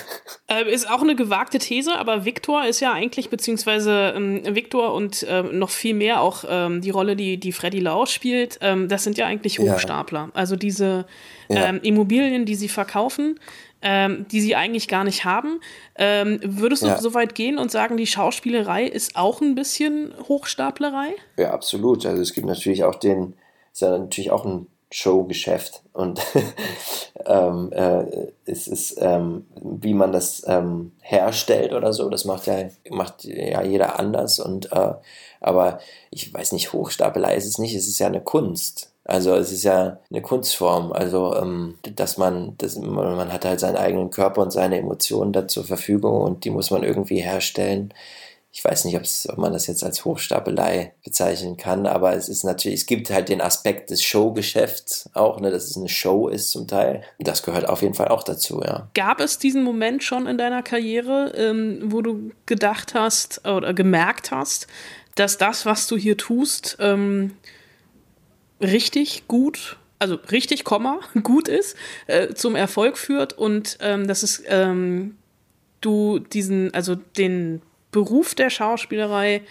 Äh, 0.53 0.69
ist 0.69 0.91
auch 0.91 1.01
eine 1.01 1.15
gewagte 1.15 1.61
These, 1.61 1.97
aber 1.97 2.25
Victor 2.25 2.65
ist 2.65 2.81
ja 2.81 2.93
eigentlich, 2.93 3.31
beziehungsweise 3.31 4.13
ähm, 4.17 4.43
Victor 4.57 4.93
und 4.95 5.25
ähm, 5.29 5.57
noch 5.61 5.71
viel 5.71 5.95
mehr 5.95 6.21
auch 6.23 6.43
ähm, 6.49 6.81
die 6.81 6.91
Rolle, 6.91 7.15
die, 7.15 7.39
die 7.39 7.53
Freddy 7.53 7.79
Lau 7.79 8.05
spielt, 8.05 8.59
ähm, 8.61 8.89
das 8.89 9.05
sind 9.05 9.17
ja 9.17 9.27
eigentlich 9.27 9.59
Ja. 9.59 9.75
Hochstapler. 9.75 10.31
Also 10.35 10.57
diese 10.57 11.07
Ja. 11.49 11.67
ähm, 11.67 11.79
Immobilien, 11.85 12.47
die 12.47 12.57
sie 12.57 12.69
verkaufen, 12.69 13.39
ähm, 13.83 14.27
die 14.31 14.41
sie 14.41 14.57
eigentlich 14.57 14.89
gar 14.89 15.05
nicht 15.05 15.25
haben. 15.25 15.61
Ähm, 15.97 16.41
würdest 16.43 16.83
du 16.83 16.89
Ja. 16.89 16.99
so 16.99 17.15
weit 17.15 17.35
gehen 17.35 17.59
und 17.59 17.71
sagen, 17.71 17.97
die 17.97 18.07
Schauspielerei 18.07 18.85
ist 18.85 19.17
auch 19.17 19.41
ein 19.41 19.55
bisschen 19.55 20.13
Hochstaplerei? 20.29 21.15
Ja, 21.37 21.51
absolut. 21.53 22.05
Also 22.07 22.21
es 22.23 22.33
gibt 22.35 22.47
natürlich 22.47 22.85
auch 22.85 22.97
den, 22.97 23.35
ist 23.73 23.83
ja 23.83 23.97
natürlich 23.97 24.31
auch 24.31 24.45
ein 24.45 24.67
Showgeschäft 24.93 25.83
und 25.93 26.21
ähm, 27.27 27.71
äh, 27.73 28.05
es 28.45 28.67
ist, 28.67 28.99
ähm, 29.01 29.47
wie 29.63 29.95
man 29.95 30.11
das 30.11 30.43
ähm, 30.47 30.93
herstellt 31.01 31.73
oder 31.73 31.93
so, 31.93 32.09
das 32.11 32.25
macht 32.25 32.47
ja, 32.47 32.69
macht 32.91 33.25
ja 33.25 33.63
jeder 33.63 34.01
anders 34.01 34.41
und 34.41 34.73
äh, 34.73 34.95
aber 35.41 35.79
ich 36.11 36.35
weiß 36.35 36.53
nicht, 36.53 36.73
Hochstapelei 36.73 37.37
ist 37.37 37.47
es 37.47 37.59
nicht, 37.59 37.75
es 37.75 37.87
ist 37.87 38.01
ja 38.01 38.09
eine 38.09 38.21
Kunst. 38.21 38.93
Also 39.11 39.35
es 39.35 39.53
ist 39.53 39.65
ja 39.65 39.99
eine 40.11 40.23
Kunstform, 40.23 40.93
also 40.93 41.35
ähm, 41.37 41.75
dass 41.97 42.17
man, 42.17 42.57
dass 42.59 42.77
man, 42.77 43.33
hat 43.33 43.45
halt 43.45 43.61
seinen 43.61 43.77
eigenen 43.77 44.11
Körper 44.11 44.43
und 44.43 44.53
seine 44.53 44.79
Emotionen 44.79 45.33
da 45.33 45.49
zur 45.49 45.65
Verfügung 45.65 46.21
und 46.23 46.45
die 46.45 46.51
muss 46.51 46.71
man 46.71 46.83
irgendwie 46.83 47.21
herstellen 47.21 47.93
ich 48.53 48.65
weiß 48.65 48.85
nicht, 48.85 48.97
ob 49.29 49.39
man 49.39 49.53
das 49.53 49.69
jetzt 49.69 49.85
als 49.85 50.05
Hochstapelei 50.05 50.93
bezeichnen 51.05 51.57
kann, 51.57 51.87
aber 51.87 52.15
es 52.15 52.29
ist 52.29 52.43
natürlich, 52.43 52.81
es 52.81 52.87
gibt 52.87 53.11
halt 53.11 53.29
den 53.29 53.41
Aspekt 53.41 53.91
des 53.91 54.03
Showgeschäfts 54.03 55.09
auch, 55.15 55.41
ne, 55.41 55.53
dass 55.53 55.71
es 55.71 55.77
eine 55.77 55.89
Show 55.89 56.29
ist 56.29 56.51
zum 56.51 56.67
Teil. 56.67 57.05
Das 57.21 57.45
gehört 57.45 57.69
auf 57.69 57.83
jeden 57.83 57.95
Fall 57.95 58.09
auch 58.09 58.25
dazu, 58.25 58.61
ja. 58.65 58.89
Gab 58.95 59.21
es 59.21 59.39
diesen 59.39 59.63
Moment 59.63 60.03
schon 60.03 60.27
in 60.27 60.37
deiner 60.37 60.65
Karriere, 60.65 61.33
ähm, 61.37 61.79
wo 61.93 62.03
du 62.03 62.33
gedacht 62.47 62.95
hast 62.95 63.47
oder 63.47 63.73
gemerkt 63.73 64.33
hast, 64.33 64.67
dass 65.15 65.39
das, 65.39 65.65
was 65.65 65.87
du 65.87 65.97
hier 65.97 66.17
tust, 66.17 66.77
ähm, 66.81 67.37
richtig 68.61 69.27
gut, 69.29 69.79
also 69.99 70.17
richtig, 70.31 70.65
Komma, 70.65 71.01
gut 71.23 71.49
ist, 71.49 71.77
äh, 72.07 72.35
zum 72.35 72.57
Erfolg 72.57 72.99
führt 72.99 73.33
und 73.33 73.79
ähm, 73.81 74.07
dass 74.07 74.23
es 74.23 74.43
ähm, 74.47 75.17
du 75.81 76.19
diesen, 76.19 76.73
also 76.75 76.95
den 76.95 77.63
Beruf 77.91 78.35
der 78.35 78.51
Schauspielerei 78.51 79.43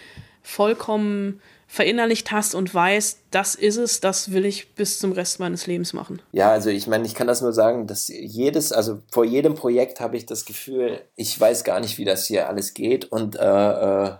vollkommen 0.41 1.41
verinnerlicht 1.71 2.31
hast 2.31 2.55
und 2.55 2.73
weißt, 2.73 3.19
das 3.29 3.53
ist 3.53 3.77
es, 3.77 3.99
das 3.99 4.31
will 4.31 4.45
ich 4.45 4.73
bis 4.73 4.97
zum 4.97 5.11
Rest 5.11 5.39
meines 5.39 5.67
Lebens 5.67 5.93
machen? 5.93 6.19
Ja, 6.31 6.51
also 6.51 6.71
ich 6.71 6.87
meine, 6.87 7.05
ich 7.05 7.13
kann 7.13 7.27
das 7.27 7.41
nur 7.41 7.53
sagen, 7.53 7.85
dass 7.85 8.07
jedes, 8.07 8.71
also 8.71 9.03
vor 9.11 9.23
jedem 9.23 9.53
Projekt 9.53 9.99
habe 9.99 10.17
ich 10.17 10.25
das 10.25 10.45
Gefühl, 10.45 11.01
ich 11.15 11.39
weiß 11.39 11.63
gar 11.63 11.79
nicht, 11.79 11.99
wie 11.99 12.05
das 12.05 12.25
hier 12.25 12.49
alles 12.49 12.73
geht 12.73 13.05
und 13.05 13.35
äh, 13.35 13.41
äh, 13.41 14.13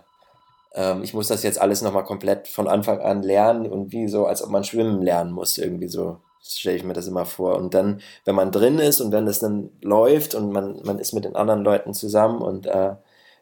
äh, 0.74 1.00
ich 1.02 1.14
muss 1.14 1.28
das 1.28 1.42
jetzt 1.42 1.60
alles 1.60 1.82
nochmal 1.82 2.04
komplett 2.04 2.48
von 2.48 2.68
Anfang 2.68 3.00
an 3.00 3.22
lernen 3.22 3.66
und 3.70 3.92
wie 3.92 4.08
so, 4.08 4.26
als 4.26 4.42
ob 4.42 4.50
man 4.50 4.64
schwimmen 4.64 5.02
lernen 5.02 5.32
muss, 5.32 5.58
irgendwie 5.58 5.88
so 5.88 6.18
stelle 6.42 6.76
ich 6.76 6.84
mir 6.84 6.94
das 6.94 7.06
immer 7.06 7.26
vor. 7.26 7.56
Und 7.56 7.74
dann, 7.74 8.00
wenn 8.24 8.34
man 8.34 8.50
drin 8.50 8.78
ist 8.78 9.00
und 9.00 9.12
wenn 9.12 9.26
das 9.26 9.38
dann 9.38 9.70
läuft 9.82 10.34
und 10.34 10.52
man, 10.52 10.80
man 10.84 10.98
ist 10.98 11.12
mit 11.12 11.24
den 11.24 11.36
anderen 11.36 11.62
Leuten 11.62 11.94
zusammen 11.94 12.40
und 12.40 12.66
äh, 12.66 12.94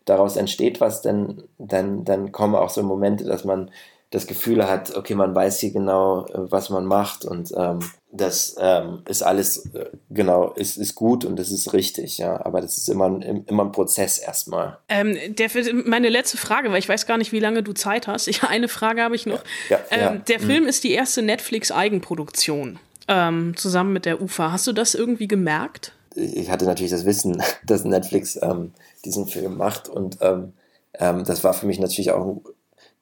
daraus 0.05 0.37
entsteht 0.37 0.81
was, 0.81 1.03
dann, 1.03 1.45
dann, 1.59 2.05
dann 2.05 2.33
kommen 2.33 2.55
auch 2.55 2.71
so 2.71 2.83
Momente, 2.83 3.25
dass 3.25 3.45
man 3.45 3.71
das 4.11 4.27
Gefühl 4.27 4.69
hat, 4.69 4.97
okay, 4.97 5.15
man 5.15 5.35
weiß 5.35 5.61
hier 5.61 5.73
genau, 5.73 6.27
äh, 6.27 6.51
was 6.51 6.71
man 6.71 6.87
macht 6.87 7.25
und 7.25 7.53
ähm, 7.57 7.81
das 8.11 8.57
ähm, 8.59 9.03
ist 9.07 9.23
alles 9.23 9.67
äh, 9.75 9.91
genau, 10.09 10.53
ist, 10.53 10.79
ist 10.79 10.95
gut 10.95 11.25
und 11.25 11.39
das 11.39 11.51
ist 11.51 11.73
richtig, 11.75 12.19
ja. 12.19 12.45
Aber 12.45 12.61
das 12.61 12.79
ist 12.79 12.89
immer 12.89 13.07
ein, 13.07 13.45
immer 13.47 13.65
ein 13.65 13.73
Prozess 13.73 14.19
erstmal. 14.19 14.79
Ähm, 14.89 15.17
der, 15.29 15.51
meine 15.85 16.09
letzte 16.09 16.39
Frage, 16.39 16.71
weil 16.71 16.79
ich 16.79 16.89
weiß 16.89 17.07
gar 17.07 17.19
nicht, 17.19 17.33
wie 17.33 17.41
lange 17.41 17.63
du 17.63 17.73
Zeit 17.75 18.07
hast. 18.07 18.27
Ich, 18.27 18.43
eine 18.49 18.69
Frage 18.69 19.03
habe 19.03 19.15
ich 19.15 19.27
noch. 19.27 19.43
Ja, 19.69 19.79
ja, 19.91 19.97
ähm, 19.97 20.01
ja. 20.01 20.15
Der 20.17 20.41
Film 20.41 20.63
mhm. 20.63 20.69
ist 20.69 20.85
die 20.85 20.93
erste 20.93 21.21
Netflix-Eigenproduktion 21.23 22.79
ähm, 23.09 23.57
zusammen 23.57 23.93
mit 23.93 24.07
der 24.07 24.23
UFA. 24.23 24.53
Hast 24.53 24.67
du 24.67 24.73
das 24.73 24.95
irgendwie 24.95 25.29
gemerkt? 25.29 25.93
Ich 26.15 26.51
hatte 26.51 26.65
natürlich 26.65 26.93
das 26.93 27.05
Wissen, 27.05 27.43
dass 27.67 27.85
Netflix 27.85 28.39
ähm, 28.41 28.73
diesen 29.05 29.27
Film 29.27 29.57
macht 29.59 29.89
und 29.89 30.19
ähm, 30.23 30.53
das 31.01 31.45
war 31.45 31.55
für 31.55 31.67
mich 31.67 31.79
natürlich 31.79 32.11
auch 32.11 32.41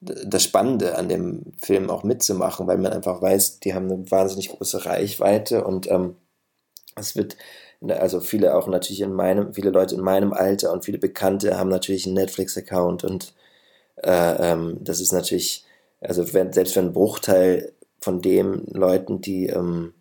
das 0.00 0.42
Spannende 0.44 0.96
an 0.96 1.08
dem 1.08 1.52
Film 1.60 1.90
auch 1.90 2.04
mitzumachen, 2.04 2.66
weil 2.66 2.78
man 2.78 2.92
einfach 2.92 3.22
weiß, 3.22 3.60
die 3.60 3.74
haben 3.74 3.90
eine 3.90 4.10
wahnsinnig 4.10 4.50
große 4.50 4.84
Reichweite 4.84 5.64
und 5.64 5.90
ähm, 5.90 6.16
es 6.96 7.16
wird 7.16 7.36
also 7.88 8.20
viele 8.20 8.54
auch 8.54 8.68
natürlich 8.68 9.00
in 9.00 9.12
meinem, 9.12 9.54
viele 9.54 9.70
Leute 9.70 9.94
in 9.94 10.00
meinem 10.00 10.32
Alter 10.32 10.72
und 10.72 10.84
viele 10.84 10.98
Bekannte 10.98 11.58
haben 11.58 11.70
natürlich 11.70 12.06
einen 12.06 12.14
Netflix-Account 12.14 13.04
und 13.04 13.34
äh, 14.02 14.52
ähm, 14.52 14.78
das 14.80 15.00
ist 15.00 15.12
natürlich, 15.12 15.64
also 16.00 16.32
wenn, 16.32 16.52
selbst 16.52 16.76
wenn 16.76 16.86
ein 16.86 16.92
Bruchteil 16.92 17.72
von 18.00 18.20
den 18.20 18.66
Leuten, 18.66 19.20
die 19.20 19.46
ähm, 19.48 19.94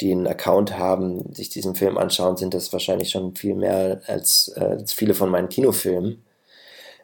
die 0.00 0.12
einen 0.12 0.26
Account 0.26 0.78
haben, 0.78 1.32
sich 1.34 1.50
diesen 1.50 1.74
Film 1.74 1.98
anschauen, 1.98 2.36
sind 2.36 2.54
das 2.54 2.72
wahrscheinlich 2.72 3.10
schon 3.10 3.36
viel 3.36 3.54
mehr 3.54 4.00
als, 4.06 4.52
äh, 4.56 4.60
als 4.64 4.92
viele 4.92 5.14
von 5.14 5.30
meinen 5.30 5.48
Kinofilmen. 5.48 6.24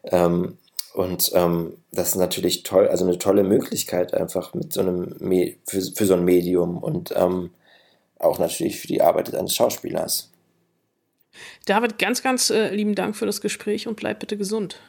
Ähm, 0.04 0.58
und 0.96 1.30
ähm, 1.34 1.74
das 1.92 2.08
ist 2.08 2.14
natürlich 2.16 2.62
toll, 2.62 2.88
also 2.88 3.04
eine 3.04 3.18
tolle 3.18 3.44
Möglichkeit 3.44 4.14
einfach 4.14 4.54
mit 4.54 4.72
so 4.72 4.80
einem 4.80 5.14
Me 5.20 5.56
für, 5.66 5.82
für 5.82 6.06
so 6.06 6.14
ein 6.14 6.24
Medium 6.24 6.78
und 6.78 7.12
ähm, 7.14 7.50
auch 8.18 8.38
natürlich 8.38 8.80
für 8.80 8.88
die 8.88 9.02
Arbeit 9.02 9.34
eines 9.34 9.54
Schauspielers. 9.54 10.30
David, 11.66 11.98
ganz, 11.98 12.22
ganz 12.22 12.48
äh, 12.48 12.74
lieben 12.74 12.94
Dank 12.94 13.14
für 13.14 13.26
das 13.26 13.42
Gespräch 13.42 13.86
und 13.86 13.96
bleib 13.96 14.20
bitte 14.20 14.38
gesund. 14.38 14.80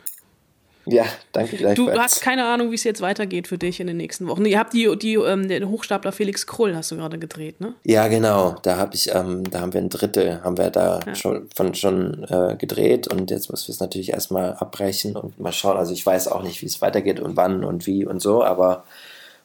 Ja, 0.89 1.05
danke 1.31 1.57
gleichfalls. 1.57 1.93
Du 1.93 1.99
hast 1.99 2.21
keine 2.21 2.45
Ahnung, 2.45 2.71
wie 2.71 2.75
es 2.75 2.83
jetzt 2.83 3.01
weitergeht 3.01 3.47
für 3.47 3.57
dich 3.57 3.79
in 3.79 3.87
den 3.87 3.97
nächsten 3.97 4.27
Wochen. 4.27 4.45
Ihr 4.45 4.59
habt 4.59 4.73
die, 4.73 4.97
die 4.97 5.15
ähm, 5.15 5.47
den 5.47 5.69
Hochstapler 5.69 6.11
Felix 6.11 6.47
Krull 6.47 6.75
hast 6.75 6.91
du 6.91 6.97
gerade 6.97 7.19
gedreht, 7.19 7.59
ne? 7.61 7.73
Ja, 7.83 8.07
genau. 8.07 8.55
Da 8.63 8.77
habe 8.77 8.95
ich, 8.95 9.13
ähm, 9.13 9.49
da 9.49 9.61
haben 9.61 9.73
wir 9.73 9.81
ein 9.81 9.89
Drittel, 9.89 10.43
haben 10.43 10.57
wir 10.57 10.69
da 10.69 10.99
ja. 11.05 11.15
schon 11.15 11.49
von 11.55 11.73
schon 11.75 12.25
äh, 12.29 12.55
gedreht 12.57 13.07
und 13.07 13.31
jetzt 13.31 13.49
müssen 13.51 13.67
wir 13.67 13.73
es 13.73 13.79
natürlich 13.79 14.11
erstmal 14.11 14.53
abbrechen 14.53 15.15
und 15.15 15.39
mal 15.39 15.51
schauen. 15.51 15.77
Also 15.77 15.93
ich 15.93 16.05
weiß 16.05 16.27
auch 16.29 16.43
nicht, 16.43 16.61
wie 16.61 16.67
es 16.67 16.81
weitergeht 16.81 17.19
und 17.19 17.37
wann 17.37 17.63
und 17.63 17.85
wie 17.85 18.05
und 18.05 18.21
so, 18.21 18.43
aber 18.43 18.85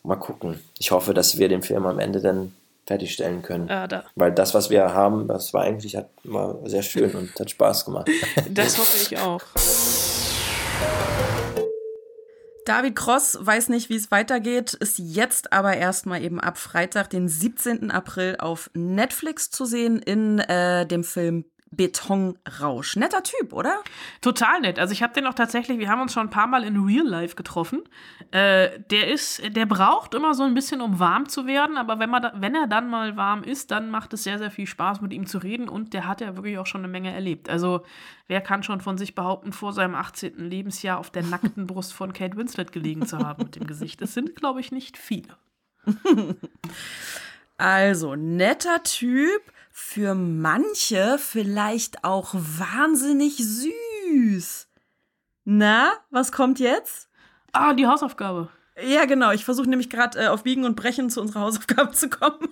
mal 0.02 0.16
gucken. 0.16 0.60
Ich 0.78 0.90
hoffe, 0.90 1.14
dass 1.14 1.38
wir 1.38 1.48
den 1.48 1.62
Film 1.62 1.86
am 1.86 1.98
Ende 1.98 2.20
dann 2.20 2.52
fertigstellen 2.86 3.42
können. 3.42 3.70
Ah, 3.70 3.86
da. 3.86 4.04
Weil 4.16 4.32
das, 4.32 4.54
was 4.54 4.70
wir 4.70 4.92
haben, 4.92 5.28
das 5.28 5.54
war 5.54 5.62
eigentlich 5.62 5.96
hat 5.96 6.08
mal 6.24 6.58
sehr 6.64 6.82
schön 6.82 7.14
und 7.14 7.38
hat 7.38 7.50
Spaß 7.50 7.84
gemacht. 7.84 8.08
Das 8.50 8.76
hoffe 8.78 8.98
ich 9.00 9.18
auch. 9.18 9.40
David 12.64 12.94
Cross 12.94 13.38
weiß 13.40 13.70
nicht, 13.70 13.88
wie 13.88 13.96
es 13.96 14.10
weitergeht, 14.12 14.74
ist 14.74 14.98
jetzt 14.98 15.52
aber 15.52 15.76
erstmal 15.76 16.22
eben 16.22 16.38
ab 16.38 16.58
Freitag, 16.58 17.10
den 17.10 17.28
17. 17.28 17.90
April 17.90 18.36
auf 18.38 18.70
Netflix 18.74 19.50
zu 19.50 19.64
sehen 19.64 19.98
in 19.98 20.38
äh, 20.38 20.86
dem 20.86 21.02
Film 21.02 21.44
Betonrausch. 21.72 22.96
Netter 22.96 23.22
Typ, 23.22 23.52
oder? 23.52 23.82
Total 24.20 24.60
nett. 24.60 24.78
Also 24.78 24.92
ich 24.92 25.02
habe 25.02 25.14
den 25.14 25.26
auch 25.26 25.34
tatsächlich, 25.34 25.78
wir 25.78 25.88
haben 25.88 26.02
uns 26.02 26.12
schon 26.12 26.26
ein 26.26 26.30
paar 26.30 26.46
Mal 26.46 26.64
in 26.64 26.84
Real 26.84 27.06
Life 27.06 27.34
getroffen. 27.34 27.82
Äh, 28.30 28.78
der 28.90 29.10
ist, 29.10 29.42
der 29.56 29.66
braucht 29.66 30.14
immer 30.14 30.34
so 30.34 30.42
ein 30.42 30.54
bisschen, 30.54 30.82
um 30.82 30.98
warm 30.98 31.28
zu 31.28 31.46
werden, 31.46 31.78
aber 31.78 31.98
wenn, 31.98 32.10
man 32.10 32.22
da, 32.22 32.32
wenn 32.36 32.54
er 32.54 32.66
dann 32.66 32.90
mal 32.90 33.16
warm 33.16 33.42
ist, 33.42 33.70
dann 33.70 33.90
macht 33.90 34.12
es 34.12 34.22
sehr, 34.22 34.38
sehr 34.38 34.50
viel 34.50 34.66
Spaß, 34.66 35.00
mit 35.00 35.12
ihm 35.12 35.26
zu 35.26 35.38
reden 35.38 35.68
und 35.68 35.94
der 35.94 36.06
hat 36.06 36.20
ja 36.20 36.36
wirklich 36.36 36.58
auch 36.58 36.66
schon 36.66 36.82
eine 36.82 36.92
Menge 36.92 37.12
erlebt. 37.12 37.48
Also 37.48 37.82
wer 38.28 38.42
kann 38.42 38.62
schon 38.62 38.82
von 38.82 38.98
sich 38.98 39.14
behaupten, 39.14 39.52
vor 39.52 39.72
seinem 39.72 39.94
18. 39.94 40.38
Lebensjahr 40.38 40.98
auf 40.98 41.10
der 41.10 41.22
nackten 41.22 41.66
Brust 41.66 41.94
von 41.94 42.12
Kate 42.12 42.36
Winslet 42.36 42.72
gelegen 42.72 43.06
zu 43.06 43.18
haben 43.18 43.44
mit 43.44 43.56
dem 43.56 43.66
Gesicht? 43.66 44.02
Das 44.02 44.12
sind, 44.12 44.36
glaube 44.36 44.60
ich, 44.60 44.72
nicht 44.72 44.98
viele. 44.98 45.36
also, 47.56 48.14
netter 48.14 48.82
Typ 48.82 49.51
für 49.72 50.14
manche 50.14 51.18
vielleicht 51.18 52.04
auch 52.04 52.34
wahnsinnig 52.34 53.38
süß. 53.38 54.68
Na, 55.44 55.92
was 56.10 56.30
kommt 56.30 56.60
jetzt? 56.60 57.08
Ah, 57.52 57.72
die 57.74 57.86
Hausaufgabe. 57.86 58.48
Ja, 58.80 59.04
genau. 59.04 59.32
Ich 59.32 59.44
versuche 59.44 59.68
nämlich 59.68 59.90
gerade 59.90 60.18
äh, 60.18 60.26
auf 60.28 60.44
Biegen 60.44 60.64
und 60.64 60.76
Brechen 60.76 61.10
zu 61.10 61.20
unserer 61.20 61.40
Hausaufgabe 61.40 61.90
zu 61.92 62.08
kommen. 62.08 62.48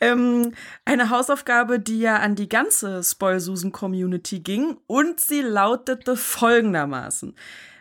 ähm, 0.00 0.52
eine 0.84 1.10
Hausaufgabe, 1.10 1.80
die 1.80 2.00
ja 2.00 2.16
an 2.16 2.34
die 2.36 2.48
ganze 2.48 3.02
Spoilsusen-Community 3.02 4.40
ging 4.40 4.76
und 4.86 5.20
sie 5.20 5.42
lautete 5.42 6.16
folgendermaßen. 6.16 7.34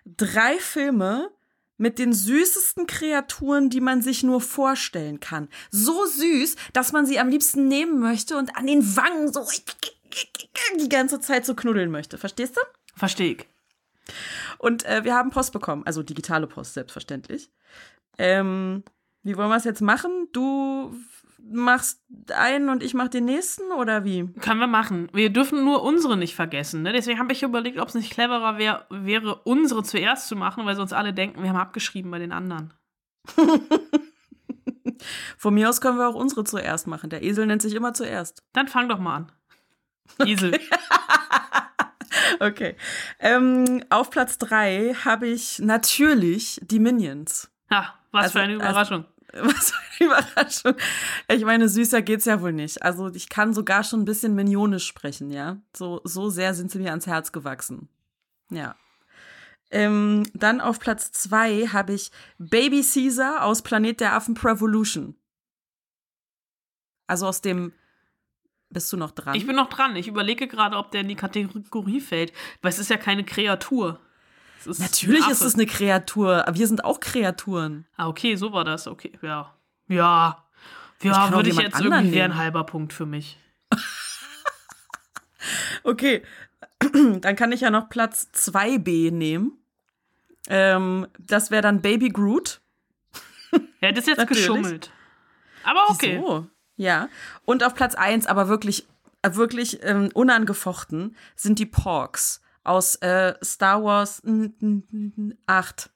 Drei 0.06 0.58
Filme, 0.60 1.30
mit 1.78 2.00
den 2.00 2.14
süßesten 2.14 2.88
Kreaturen, 2.88 3.70
die 3.70 3.82
man 3.82 4.02
sich 4.02 4.24
nur 4.24 4.42
vorstellen 4.42 5.20
kann. 5.20 5.50
So 5.72 6.06
süß, 6.06 6.56
dass 6.74 6.92
man 6.92 7.06
sie 7.06 7.20
am 7.20 7.30
liebsten 7.30 7.68
nehmen 7.68 8.00
möchte 8.00 8.38
und 8.38 8.56
an 8.58 8.68
den 8.68 8.96
Wangen 8.96 9.32
so 9.32 9.46
die 10.80 10.90
ganze 10.90 11.20
Zeit 11.20 11.46
so 11.46 11.56
knuddeln 11.56 11.92
möchte. 11.92 12.18
Verstehst 12.18 12.56
du? 12.56 12.62
Verstehe 12.96 13.34
ich. 13.34 13.48
Und 14.58 14.86
äh, 14.86 15.04
wir 15.04 15.16
haben 15.16 15.32
Post 15.32 15.52
bekommen, 15.52 15.84
also 15.86 16.04
digitale 16.04 16.48
Post, 16.48 16.74
selbstverständlich. 16.76 17.50
Ähm, 18.18 18.84
wie 19.24 19.36
wollen 19.36 19.50
wir 19.50 19.58
es 19.58 19.64
jetzt 19.64 19.82
machen? 19.82 20.30
Du 20.32 20.96
machst 21.52 22.02
einen 22.34 22.70
und 22.70 22.82
ich 22.84 22.94
mach 22.94 23.08
den 23.08 23.26
nächsten 23.26 23.72
oder 23.72 24.04
wie? 24.04 24.28
Können 24.42 24.60
wir 24.60 24.68
machen. 24.68 25.10
Wir 25.14 25.30
dürfen 25.30 25.64
nur 25.64 25.84
unsere 25.84 26.18
nicht 26.18 26.36
vergessen. 26.36 26.82
Ne? 26.82 26.94
Deswegen 26.94 27.20
habe 27.20 27.34
ich 27.34 27.44
überlegt, 27.44 27.80
ob 27.80 27.90
es 27.90 27.96
nicht 27.96 28.12
cleverer 28.12 28.58
wär, 28.58 28.86
wäre, 28.90 29.36
unsere 29.44 29.84
zuerst 29.84 30.28
zu 30.28 30.36
machen, 30.36 30.66
weil 30.66 30.76
sonst 30.76 30.94
alle 30.94 31.14
denken, 31.14 31.44
wir 31.44 31.50
haben 31.50 31.58
abgeschrieben 31.58 32.12
bei 32.12 32.20
den 32.20 32.32
anderen. 32.32 32.74
Von 35.38 35.54
mir 35.54 35.70
aus 35.70 35.82
können 35.82 35.98
wir 35.98 36.08
auch 36.08 36.16
unsere 36.16 36.44
zuerst 36.44 36.88
machen. 36.88 37.10
Der 37.10 37.24
Esel 37.24 37.46
nennt 37.46 37.62
sich 37.62 37.74
immer 37.74 37.94
zuerst. 37.94 38.44
Dann 38.54 38.68
fang 38.68 38.90
doch 38.90 39.00
mal 39.00 39.16
an. 39.16 39.32
Esel. 40.26 40.54
Okay. 40.54 40.70
okay. 42.40 42.76
Ähm, 43.20 43.84
auf 43.90 44.10
Platz 44.10 44.38
3 44.38 44.96
habe 45.06 45.28
ich 45.28 45.60
natürlich 45.60 46.60
die 46.64 46.80
Minions. 46.80 47.52
Ja, 47.70 47.94
was 48.12 48.26
also, 48.26 48.40
für 48.40 48.44
eine 48.44 48.56
Überraschung. 48.56 49.06
Also, 49.06 49.15
Was 49.42 49.72
für 49.72 50.06
eine 50.06 50.14
Überraschung. 50.14 50.76
Ich 51.28 51.44
meine, 51.44 51.68
süßer 51.68 52.02
geht's 52.02 52.26
ja 52.26 52.42
wohl 52.42 52.54
nicht. 52.54 52.84
Also 52.84 53.14
ich 53.14 53.28
kann 53.28 53.54
sogar 53.54 53.84
schon 53.84 54.02
ein 54.02 54.06
bisschen 54.06 54.34
minionisch 54.34 54.88
sprechen, 54.88 55.30
ja. 55.30 55.58
So, 55.76 56.00
so 56.06 56.30
sehr 56.30 56.54
sind 56.54 56.72
sie 56.72 56.80
mir 56.80 56.92
ans 56.92 57.06
Herz 57.06 57.34
gewachsen. 57.34 57.90
Ja. 58.50 58.76
Ähm, 59.72 60.24
dann 60.34 60.62
auf 60.62 60.80
Platz 60.80 61.12
zwei 61.12 61.68
habe 61.68 61.94
ich 61.94 62.12
Baby 62.38 62.82
Caesar 62.82 63.44
aus 63.44 63.62
Planet 63.62 64.00
der 64.00 64.14
Affen 64.14 64.36
Prevolution. 64.36 65.16
Also 67.08 67.28
aus 67.28 67.42
dem. 67.42 67.74
Bist 68.70 68.92
du 68.94 68.98
noch 68.98 69.12
dran? 69.12 69.36
Ich 69.36 69.46
bin 69.46 69.56
noch 69.56 69.70
dran. 69.70 69.96
Ich 69.96 70.08
überlege 70.08 70.48
gerade, 70.48 70.78
ob 70.78 70.92
der 70.92 71.02
in 71.02 71.08
die 71.08 71.16
Kategorie 71.16 72.00
fällt, 72.00 72.32
weil 72.62 72.70
es 72.70 72.80
ist 72.80 72.90
ja 72.90 72.98
keine 72.98 73.26
Kreatur. 73.26 74.00
Ist 74.66 74.80
Natürlich 74.80 75.28
ist 75.28 75.42
es 75.42 75.56
eine 75.56 75.66
Kreatur, 75.66 76.48
aber 76.48 76.58
wir 76.58 76.68
sind 76.68 76.84
auch 76.84 77.00
Kreaturen. 77.00 77.86
Ah, 77.98 78.08
okay, 78.08 78.36
so 78.36 78.52
war 78.52 78.64
das. 78.64 78.88
Okay, 78.88 79.12
ja. 79.22 79.54
Ja. 79.88 80.44
Ja, 81.02 81.32
würde 81.32 81.50
ich 81.50 81.58
jetzt 81.58 81.80
irgendwie 81.80 82.14
wäre 82.14 82.26
ein 82.26 82.38
halber 82.38 82.64
Punkt 82.64 82.94
für 82.94 83.06
mich. 83.06 83.38
okay. 85.84 86.24
dann 87.22 87.36
kann 87.36 87.52
ich 87.52 87.62
ja 87.62 87.70
noch 87.70 87.90
Platz 87.90 88.30
2b 88.34 89.12
nehmen. 89.12 89.60
Ähm, 90.48 91.08
das 91.20 91.52
wäre 91.52 91.62
dann 91.62 91.82
Baby 91.82 92.10
Groot. 92.10 92.62
Ja, 93.80 93.92
das 93.92 94.08
ist 94.08 94.18
jetzt 94.18 94.28
geschummelt. 94.28 94.92
Aber 95.64 95.90
okay. 95.90 96.18
Wieso? 96.18 96.48
Ja. 96.76 97.08
Und 97.46 97.64
auf 97.64 97.74
Platz 97.74 97.96
1, 97.96 98.26
aber 98.26 98.50
wirklich, 98.50 98.86
wirklich 99.24 99.80
ähm, 99.84 100.10
unangefochten, 100.14 101.16
sind 101.36 101.60
die 101.60 101.66
Porks 101.66 102.42
aus 102.66 102.96
äh, 102.98 103.34
Star 103.44 103.84
Wars 103.84 104.22
8. 105.46 105.90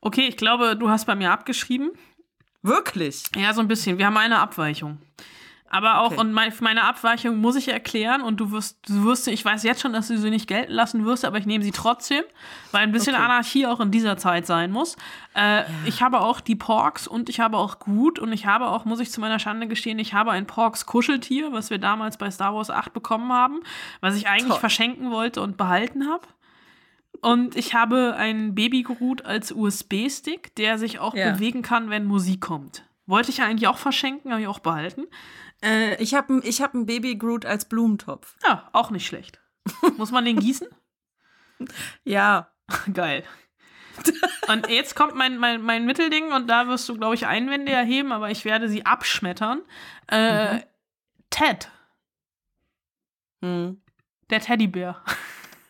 Okay, 0.00 0.26
ich 0.28 0.36
glaube, 0.36 0.76
du 0.76 0.88
hast 0.88 1.06
bei 1.06 1.14
mir 1.14 1.30
abgeschrieben. 1.30 1.90
Wirklich? 2.62 3.24
Ja, 3.36 3.52
so 3.54 3.60
ein 3.60 3.68
bisschen. 3.68 3.98
Wir 3.98 4.06
haben 4.06 4.16
eine 4.16 4.38
Abweichung. 4.38 4.98
Aber 5.68 6.00
auch, 6.00 6.12
Okay. 6.12 6.20
und 6.20 6.32
mein, 6.32 6.52
meine 6.60 6.84
Abweichung 6.84 7.38
muss 7.38 7.56
ich 7.56 7.68
erklären 7.68 8.22
und 8.22 8.38
du 8.38 8.52
wirst, 8.52 8.78
du 8.88 9.04
wirst, 9.04 9.26
ich 9.28 9.44
weiß 9.44 9.62
jetzt 9.64 9.80
schon, 9.80 9.92
dass 9.92 10.08
du 10.08 10.16
sie 10.16 10.30
nicht 10.30 10.46
gelten 10.46 10.72
lassen 10.72 11.04
wirst, 11.04 11.24
aber 11.24 11.38
ich 11.38 11.46
nehme 11.46 11.64
sie 11.64 11.72
trotzdem, 11.72 12.22
weil 12.72 12.82
ein 12.82 12.92
bisschen 12.92 13.14
Okay. 13.14 13.24
Anarchie 13.24 13.66
auch 13.66 13.80
in 13.80 13.90
dieser 13.90 14.16
Zeit 14.16 14.46
sein 14.46 14.70
muss. 14.70 14.96
Äh, 15.34 15.64
Ich 15.84 16.02
habe 16.02 16.20
auch 16.20 16.40
die 16.40 16.54
Porks 16.56 17.06
und 17.08 17.28
ich 17.28 17.40
habe 17.40 17.56
auch 17.56 17.78
Gut 17.80 18.18
und 18.18 18.32
ich 18.32 18.46
habe 18.46 18.68
auch, 18.68 18.84
muss 18.84 19.00
ich 19.00 19.10
zu 19.10 19.20
meiner 19.20 19.38
Schande 19.38 19.66
gestehen, 19.66 19.98
ich 19.98 20.14
habe 20.14 20.30
ein 20.30 20.46
Porks-Kuscheltier, 20.46 21.52
was 21.52 21.70
wir 21.70 21.78
damals 21.78 22.16
bei 22.16 22.30
Star 22.30 22.54
Wars 22.54 22.70
8 22.70 22.92
bekommen 22.92 23.32
haben, 23.32 23.60
was 24.00 24.16
ich 24.16 24.28
eigentlich 24.28 24.48
Toll. 24.50 24.60
verschenken 24.60 25.10
wollte 25.10 25.40
und 25.42 25.56
behalten 25.56 26.08
habe. 26.08 26.26
Und 27.22 27.56
ich 27.56 27.74
habe 27.74 28.14
einen 28.16 28.54
Baby-Groot 28.54 29.24
als 29.24 29.50
USB-Stick, 29.50 30.54
der 30.56 30.78
sich 30.78 30.98
auch 30.98 31.14
Ja. 31.14 31.32
bewegen 31.32 31.62
kann, 31.62 31.90
wenn 31.90 32.04
Musik 32.04 32.40
kommt. 32.40 32.84
Wollte 33.06 33.30
ich 33.30 33.40
eigentlich 33.42 33.68
auch 33.68 33.78
verschenken, 33.78 34.30
habe 34.32 34.42
ich 34.42 34.48
auch 34.48 34.58
behalten. 34.58 35.04
Äh, 35.62 36.00
Ich 36.02 36.14
habe 36.14 36.40
ich 36.44 36.60
hab 36.62 36.74
einen 36.74 36.86
Baby 36.86 37.16
Groot 37.16 37.44
als 37.46 37.68
Blumentopf. 37.68 38.36
ja, 38.44 38.68
auch 38.72 38.90
nicht 38.90 39.06
schlecht. 39.06 39.40
Muss 39.96 40.10
man 40.12 40.24
den 40.24 40.38
gießen? 40.38 40.68
Ja. 42.04 42.52
Geil. 42.92 43.24
Und 44.48 44.68
jetzt 44.68 44.94
kommt 44.94 45.14
mein, 45.14 45.38
mein, 45.38 45.62
mein 45.62 45.86
Mittelding 45.86 46.32
und 46.32 46.48
da 46.48 46.66
wirst 46.68 46.86
du, 46.88 46.98
glaube 46.98 47.14
ich, 47.14 47.26
Einwände 47.26 47.72
erheben, 47.72 48.12
aber 48.12 48.30
ich 48.30 48.44
werde 48.44 48.68
sie 48.68 48.84
abschmettern. 48.84 49.62
Äh, 50.08 50.60
Ted, 51.30 51.70
Hm. 53.42 53.80
der 54.30 54.40
Teddybär. 54.40 55.02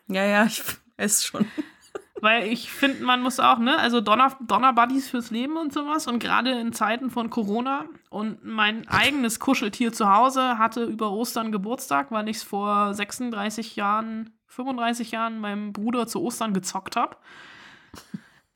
Ja, 0.09 0.25
ja, 0.25 0.45
ich 0.47 0.63
weiß 0.97 1.25
schon. 1.25 1.47
Weil 2.21 2.51
ich 2.51 2.71
finde, 2.71 3.05
man 3.05 3.21
muss 3.21 3.39
auch, 3.41 3.59
ne, 3.59 3.79
also 3.79 4.01
Donner, 4.01 4.37
Donnerbuddies 4.41 5.09
fürs 5.09 5.31
Leben 5.31 5.57
und 5.57 5.73
sowas. 5.73 6.07
Und 6.07 6.19
gerade 6.19 6.59
in 6.59 6.73
Zeiten 6.73 7.11
von 7.11 7.29
Corona 7.29 7.85
und 8.09 8.45
mein 8.45 8.89
eigenes 8.89 9.39
Kuscheltier 9.39 9.93
zu 9.93 10.09
Hause 10.09 10.59
hatte 10.59 10.85
über 10.85 11.13
Ostern 11.13 11.53
Geburtstag, 11.53 12.11
weil 12.11 12.29
ich 12.29 12.39
es 12.39 12.43
vor 12.43 12.95
36 12.95 13.77
Jahren, 13.77 14.31
35 14.47 15.11
Jahren 15.11 15.39
meinem 15.41 15.73
Bruder 15.73 16.07
zu 16.07 16.23
Ostern 16.23 16.55
gezockt 16.55 16.97
habe. 16.97 17.17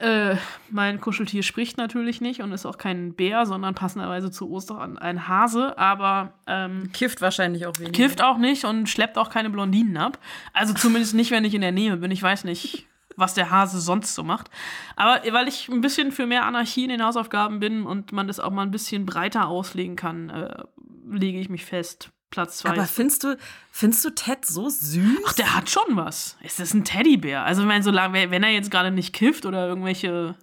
Äh, 0.01 0.37
mein 0.71 0.99
Kuscheltier 0.99 1.43
spricht 1.43 1.77
natürlich 1.77 2.23
nicht 2.23 2.41
und 2.41 2.53
ist 2.53 2.65
auch 2.65 2.79
kein 2.79 3.13
Bär, 3.13 3.45
sondern 3.45 3.75
passenderweise 3.75 4.31
zu 4.31 4.51
Ostern 4.51 4.97
ein 4.97 5.29
Hase, 5.29 5.77
aber 5.77 6.33
ähm, 6.47 6.91
Kifft 6.95 7.21
wahrscheinlich 7.21 7.67
auch 7.67 7.79
weniger. 7.79 7.93
kifft 7.93 8.23
auch 8.23 8.39
nicht 8.39 8.65
und 8.65 8.89
schleppt 8.89 9.19
auch 9.19 9.29
keine 9.29 9.51
Blondinen 9.51 9.99
ab. 9.99 10.19
Also 10.55 10.73
zumindest 10.73 11.13
nicht, 11.13 11.31
wenn 11.31 11.45
ich 11.45 11.53
in 11.53 11.61
der 11.61 11.73
Nähe 11.73 11.99
bin. 11.99 12.11
Ich 12.11 12.23
weiß 12.23 12.45
nicht, 12.45 12.87
was 13.17 13.35
der 13.35 13.51
Hase 13.51 13.81
sonst 13.81 14.15
so 14.15 14.23
macht. 14.23 14.51
Aber 14.97 15.21
weil 15.33 15.49
ich 15.49 15.69
ein 15.69 15.81
bisschen 15.81 16.13
für 16.13 16.27
mehr 16.27 16.45
Anarchie 16.45 16.85
in 16.85 16.91
den 16.91 17.05
Hausaufgaben 17.05 17.61
bin 17.61 17.85
und 17.85 18.13
man 18.13 18.27
das 18.27 18.41
auch 18.41 18.51
mal 18.51 18.63
ein 18.63 18.71
bisschen 18.71 19.07
breiter 19.07 19.49
auslegen 19.49 19.97
kann, 19.97 20.31
äh, 20.31 20.65
lege 21.09 21.39
ich 21.41 21.49
mich 21.49 21.65
fest. 21.65 22.11
Platz 22.31 22.59
zwei. 22.59 22.71
Aber 22.71 22.85
findest 22.85 23.25
du, 23.25 23.37
findest 23.73 24.05
du 24.05 24.11
Ted 24.11 24.47
so 24.47 24.69
süß? 24.69 25.19
Ach, 25.27 25.33
der 25.33 25.57
hat 25.57 25.69
schon 25.69 25.97
was. 25.97 26.37
Es 26.43 26.61
ist 26.61 26.75
ein 26.75 26.85
Teddybär. 26.85 27.43
Also, 27.45 27.65
meine, 27.65 27.83
solange, 27.83 28.31
wenn 28.31 28.45
er 28.45 28.51
jetzt 28.51 28.71
gerade 28.71 28.93
nicht 28.93 29.13
kifft 29.13 29.47
oder 29.47 29.67
irgendwelche 29.67 30.37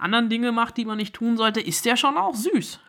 anderen 0.00 0.28
Dinge 0.28 0.50
macht, 0.50 0.76
die 0.76 0.84
man 0.84 0.96
nicht 0.98 1.14
tun 1.14 1.36
sollte, 1.36 1.60
ist 1.60 1.84
der 1.84 1.96
schon 1.96 2.16
auch 2.16 2.34
süß. 2.34 2.80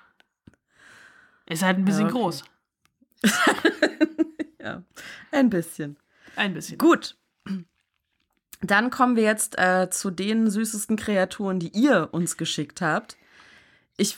Ist 1.47 1.61
halt 1.63 1.77
ein 1.77 1.85
bisschen 1.85 2.07
Ja, 2.07 2.13
okay. 2.13 2.17
groß. 2.17 2.43
Ja, 4.59 4.81
ein 5.31 5.51
bisschen. 5.51 5.97
Ein 6.35 6.55
bisschen. 6.55 6.79
Gut. 6.79 7.15
Dann 8.61 8.89
kommen 8.89 9.15
wir 9.15 9.23
jetzt 9.23 9.57
äh, 9.57 9.89
zu 9.89 10.11
den 10.11 10.49
süßesten 10.49 10.95
Kreaturen, 10.95 11.59
die 11.59 11.69
ihr 11.69 12.09
uns 12.11 12.37
geschickt 12.37 12.81
habt. 12.81 13.17
Ich 13.97 14.17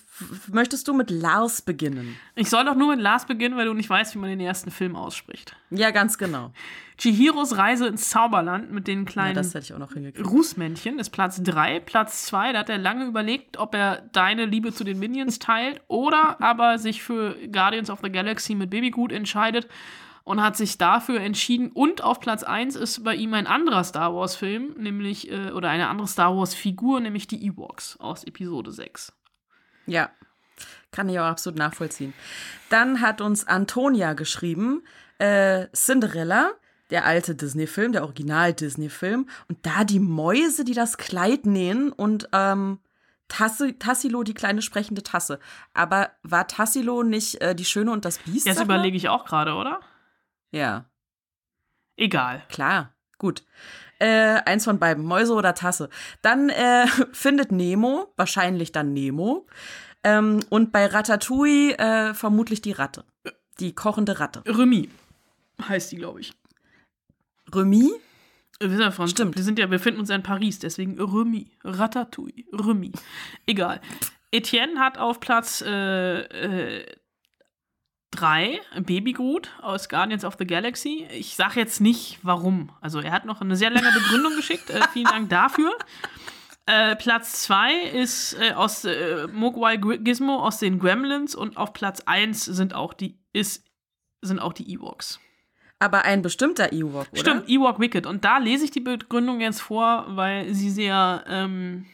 möchtest 0.52 0.88
du 0.88 0.94
mit 0.94 1.12
Lars 1.12 1.62
beginnen? 1.62 2.18
Ich 2.34 2.50
soll 2.50 2.66
doch 2.66 2.74
nur 2.74 2.96
mit 2.96 3.00
Lars 3.00 3.26
beginnen, 3.26 3.58
weil 3.58 3.68
du 3.68 3.76
nicht 3.76 3.90
weißt, 3.90 4.16
wie 4.16 4.20
man 4.20 4.30
den 4.32 4.40
ersten 4.40 4.72
Film 4.72 4.96
ausspricht. 4.96 5.56
Ja, 5.70 5.92
ganz 5.92 6.18
genau. 6.18 6.52
Chihiros 6.98 7.58
Reise 7.58 7.86
ins 7.86 8.10
Zauberland 8.10 8.72
mit 8.72 8.88
den 8.88 9.06
Ja, 9.06 9.06
kleinen 9.06 9.36
das 9.36 9.54
hätte 9.54 9.66
ich 9.66 9.74
auch 9.76 9.78
noch 9.78 9.94
hingekriegt. 9.94 10.28
Rußmännchen 10.28 10.98
ist 10.98 11.12
Platz 11.12 11.44
3. 11.44 11.80
Platz 11.82 12.26
2, 12.26 12.54
da 12.54 12.60
hat 12.60 12.70
er 12.70 12.80
lange 12.80 13.06
überlegt, 13.06 13.58
ob 13.58 13.76
er 13.76 14.02
deine 14.14 14.46
Liebe 14.46 14.74
zu 14.74 14.84
den 14.84 14.98
Minions 14.98 15.38
teilt 15.38 15.80
oder 15.88 16.42
aber 16.42 16.80
sich 16.80 17.04
für 17.04 17.36
Guardians 17.52 17.92
of 17.92 18.00
the 18.02 18.12
Galaxy 18.12 18.56
mit 18.56 18.72
Babygut 18.72 19.12
entscheidet 19.12 19.68
und 20.28 20.44
hat 20.44 20.58
sich 20.58 20.78
dafür 20.78 21.22
entschieden. 21.22 21.72
Und 21.72 22.04
auf 22.04 22.20
Platz 22.20 22.44
1 22.44 22.76
ist 22.76 23.06
bei 23.06 23.16
ihm 23.16 23.34
ein 23.34 23.48
anderer 23.48 23.86
Star 23.86 24.14
Wars-Film, 24.14 24.76
nämlich, 24.78 25.32
äh, 25.32 25.52
oder 25.52 25.70
eine 25.70 25.88
andere 25.88 26.08
Star 26.10 26.36
Wars-Figur, 26.36 27.00
nämlich 27.00 27.28
die 27.28 27.46
Ewoks 27.46 27.98
aus 28.02 28.26
Episode 28.26 28.74
6. 28.74 29.14
Ja, 29.86 30.10
kann 30.92 31.08
ich 31.08 31.18
auch 31.18 31.26
absolut 31.26 31.58
nachvollziehen. 31.58 32.14
Dann 32.70 33.00
hat 33.00 33.22
uns 33.22 33.48
Antonia 33.48 34.14
geschrieben, 34.14 34.84
äh, 35.18 35.68
Cinderella, 35.74 36.52
der 36.90 37.06
alte 37.06 37.34
Disney-Film, 37.34 37.94
der 37.94 38.04
Original-Disney-Film. 38.04 39.30
Und 39.48 39.66
da 39.66 39.86
die 39.86 40.02
Mäuse, 40.02 40.66
die 40.66 40.74
das 40.74 40.98
Kleid 40.98 41.46
nähen 41.46 41.94
und 41.94 42.28
ähm, 42.34 42.80
Tasse, 43.30 43.80
Tassilo, 43.80 44.24
die 44.24 44.34
kleine 44.34 44.62
sprechende 44.62 45.04
Tasse. 45.04 45.40
Aber 45.74 46.10
war 46.24 46.50
Tassilo 46.50 47.04
nicht 47.04 47.40
äh, 47.40 47.56
die 47.56 47.66
Schöne 47.66 47.92
und 47.92 48.04
das 48.04 48.18
Biest? 48.20 48.46
Das 48.46 48.60
überlege 48.60 48.98
ich 48.98 49.08
auch 49.08 49.24
gerade, 49.24 49.54
oder? 49.54 49.80
Ja, 50.52 50.86
Egal. 51.98 52.44
klar, 52.50 52.94
gut. 53.18 53.44
Äh, 54.00 54.42
eins 54.46 54.66
von 54.66 54.78
beiden, 54.78 55.04
Mäuse 55.04 55.34
oder 55.34 55.56
Tasse. 55.56 55.90
Dann 56.22 56.50
äh, 56.50 56.88
findet 57.12 57.52
Nemo, 57.52 58.14
wahrscheinlich 58.16 58.72
dann 58.72 58.94
Nemo. 58.94 59.48
Ähm, 60.04 60.42
und 60.50 60.72
bei 60.72 60.86
Ratatouille 60.86 61.78
äh, 61.78 62.14
vermutlich 62.14 62.62
die 62.62 62.72
Ratte. 62.72 63.04
Die 63.60 63.74
kochende 63.74 64.20
Ratte. 64.20 64.44
Remy 64.46 64.90
heißt 65.68 65.92
die, 65.92 65.98
glaube 65.98 66.22
ich. 66.22 66.34
Remy? 67.54 67.92
Wir 68.60 68.70
sind 68.70 68.80
ja 68.80 68.92
von, 68.92 69.08
Stimmt. 69.08 69.36
Wir 69.36 69.44
sind 69.44 69.60
ja, 69.60 69.66
wir 69.66 69.78
befinden 69.78 70.00
uns 70.00 70.10
ja 70.10 70.16
in 70.16 70.24
Paris, 70.24 70.60
deswegen 70.60 71.00
Remy, 71.00 71.48
Ratatouille, 71.64 72.46
Remy. 72.54 72.92
Egal. 73.46 73.82
Etienne 74.32 74.80
hat 74.80 74.98
auf 74.98 75.20
Platz 75.20 75.64
äh, 75.66 76.20
äh, 76.80 76.86
drei 78.12 78.60
Babygut 78.80 79.52
aus 79.62 79.90
Guardians 79.90 80.24
of 80.24 80.36
the 80.40 80.48
Galaxy. 80.48 81.08
Ich 81.12 81.36
sage 81.36 81.60
jetzt 81.60 81.82
nicht, 81.82 82.20
warum. 82.24 82.72
Also 82.82 83.00
er 83.00 83.12
hat 83.12 83.26
noch 83.26 83.42
eine 83.42 83.56
sehr 83.56 83.70
lange 83.70 83.92
Begründung 83.92 84.36
geschickt. 84.36 84.70
Äh, 84.70 84.82
vielen 84.94 85.06
Dank 85.06 85.30
dafür. 85.30 85.72
Äh, 86.66 86.96
Platz 86.96 87.44
zwei 87.44 87.74
ist 87.74 88.34
äh, 88.40 88.52
aus 88.54 88.84
äh, 88.86 89.28
Mogwai 89.32 89.78
Gizmo 89.78 90.40
aus 90.40 90.60
den 90.60 90.80
Gremlins 90.80 91.34
und 91.34 91.56
auf 91.56 91.72
Platz 91.74 92.02
eins 92.06 92.44
sind 92.44 92.74
auch 92.74 92.94
die 92.94 93.18
ist 93.32 93.66
sind 94.22 94.40
auch 94.40 94.54
die 94.54 94.72
Ewoks. 94.74 95.20
Aber 95.80 96.04
ein 96.06 96.24
bestimmter 96.24 96.74
Ewok, 96.74 97.08
oder? 97.12 97.20
Stimmt, 97.22 97.50
Ewok 97.50 97.80
Wicked. 97.80 98.08
Und 98.08 98.26
da 98.26 98.40
lese 98.40 98.66
ich 98.66 98.72
die 98.72 98.80
Begründung 98.80 99.42
jetzt 99.42 99.62
vor, 99.62 100.06
weil 100.10 100.54
sie 100.54 100.72
sehr 100.72 101.24
ähm, 101.28 101.86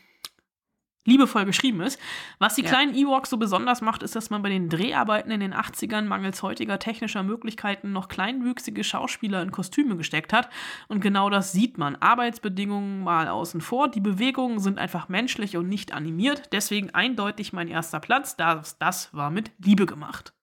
liebevoll 1.06 1.46
geschrieben 1.46 1.82
ist. 1.82 2.00
Was 2.40 2.56
die 2.56 2.62
Ja. 2.62 2.70
kleinen 2.70 2.96
Ewoks 2.96 3.30
so 3.30 3.38
besonders 3.38 3.82
macht, 3.82 4.04
ist, 4.04 4.16
dass 4.16 4.30
man 4.30 4.42
bei 4.42 4.50
den 4.50 4.70
Dreharbeiten 4.70 5.32
in 5.32 5.40
den 5.40 5.54
80ern 5.54 6.04
mangels 6.06 6.42
heutiger 6.44 6.80
technischer 6.80 7.24
Möglichkeiten 7.24 7.92
noch 7.92 8.08
kleinwüchsige 8.08 8.84
Schauspieler 8.84 9.42
in 9.42 9.52
Kostüme 9.52 9.98
gesteckt 9.98 10.34
hat. 10.34 10.50
Und 10.88 11.02
genau 11.02 11.30
das 11.30 11.52
sieht 11.52 11.78
man. 11.78 11.96
Arbeitsbedingungen 11.96 13.04
mal 13.04 13.28
außen 13.28 13.62
vor. 13.62 13.90
Die 13.90 14.00
Bewegungen 14.02 14.60
sind 14.60 14.80
einfach 14.80 15.10
menschlich 15.10 15.58
und 15.58 15.68
nicht 15.68 15.94
animiert. 15.94 16.50
Deswegen 16.52 16.92
eindeutig 16.92 17.54
mein 17.54 17.68
erster 17.68 18.00
Platz. 18.00 18.36
Das, 18.38 18.78
das 18.78 19.14
war 19.14 19.30
mit 19.30 19.52
Liebe 19.60 19.86
gemacht. 19.86 20.34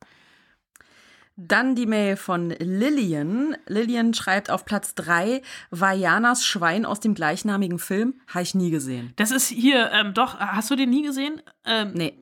Dann 1.42 1.74
die 1.74 1.86
Mail 1.86 2.16
von 2.16 2.50
Lillian. 2.50 3.56
Lillian 3.66 4.12
schreibt 4.12 4.50
auf 4.50 4.66
Platz 4.66 4.94
drei 4.94 5.40
Vajanas 5.70 6.44
Schwein 6.44 6.84
aus 6.84 7.00
dem 7.00 7.14
gleichnamigen 7.14 7.78
Film. 7.78 8.14
Habe 8.28 8.42
ich 8.42 8.54
nie 8.54 8.70
gesehen. 8.70 9.14
Das 9.16 9.30
ist 9.30 9.48
hier, 9.48 9.90
ähm, 9.92 10.12
doch, 10.12 10.38
hast 10.38 10.70
du 10.70 10.76
den 10.76 10.90
nie 10.90 11.02
gesehen? 11.02 11.40
Ähm, 11.64 11.92
Nee. 11.94 12.14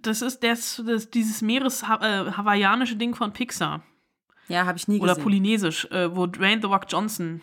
Das 0.00 0.22
ist 0.22 0.42
das, 0.42 0.82
das, 0.86 1.10
dieses 1.10 1.40
Meeres-hawaiianische 1.42 2.96
Ding 2.96 3.14
von 3.14 3.32
Pixar. 3.32 3.82
Ja, 4.48 4.66
habe 4.66 4.76
ich 4.78 4.88
nie 4.88 4.98
Oder 5.00 5.10
gesehen. 5.12 5.22
polynesisch, 5.24 5.84
äh, 5.90 6.14
wo 6.14 6.26
Dwayne 6.26 6.60
The 6.60 6.66
Rock 6.68 6.86
Johnson 6.88 7.40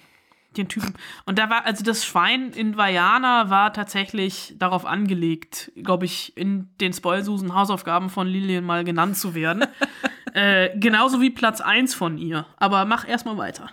den 0.57 0.67
Typen. 0.67 0.93
Und 1.25 1.37
da 1.37 1.49
war, 1.49 1.65
also 1.65 1.83
das 1.83 2.05
Schwein 2.05 2.51
in 2.51 2.77
Vajana 2.77 3.49
war 3.49 3.73
tatsächlich 3.73 4.55
darauf 4.57 4.85
angelegt, 4.85 5.71
glaube 5.75 6.05
ich, 6.05 6.35
in 6.35 6.69
den 6.81 6.93
Spoilsusen 6.93 7.53
Hausaufgaben 7.53 8.09
von 8.09 8.27
Lillian 8.27 8.63
mal 8.63 8.83
genannt 8.83 9.17
zu 9.17 9.35
werden. 9.35 9.65
äh, 10.33 10.77
genauso 10.77 11.21
wie 11.21 11.29
Platz 11.29 11.61
1 11.61 11.93
von 11.93 12.17
ihr. 12.17 12.45
Aber 12.57 12.85
mach 12.85 13.07
erstmal 13.07 13.37
weiter. 13.37 13.69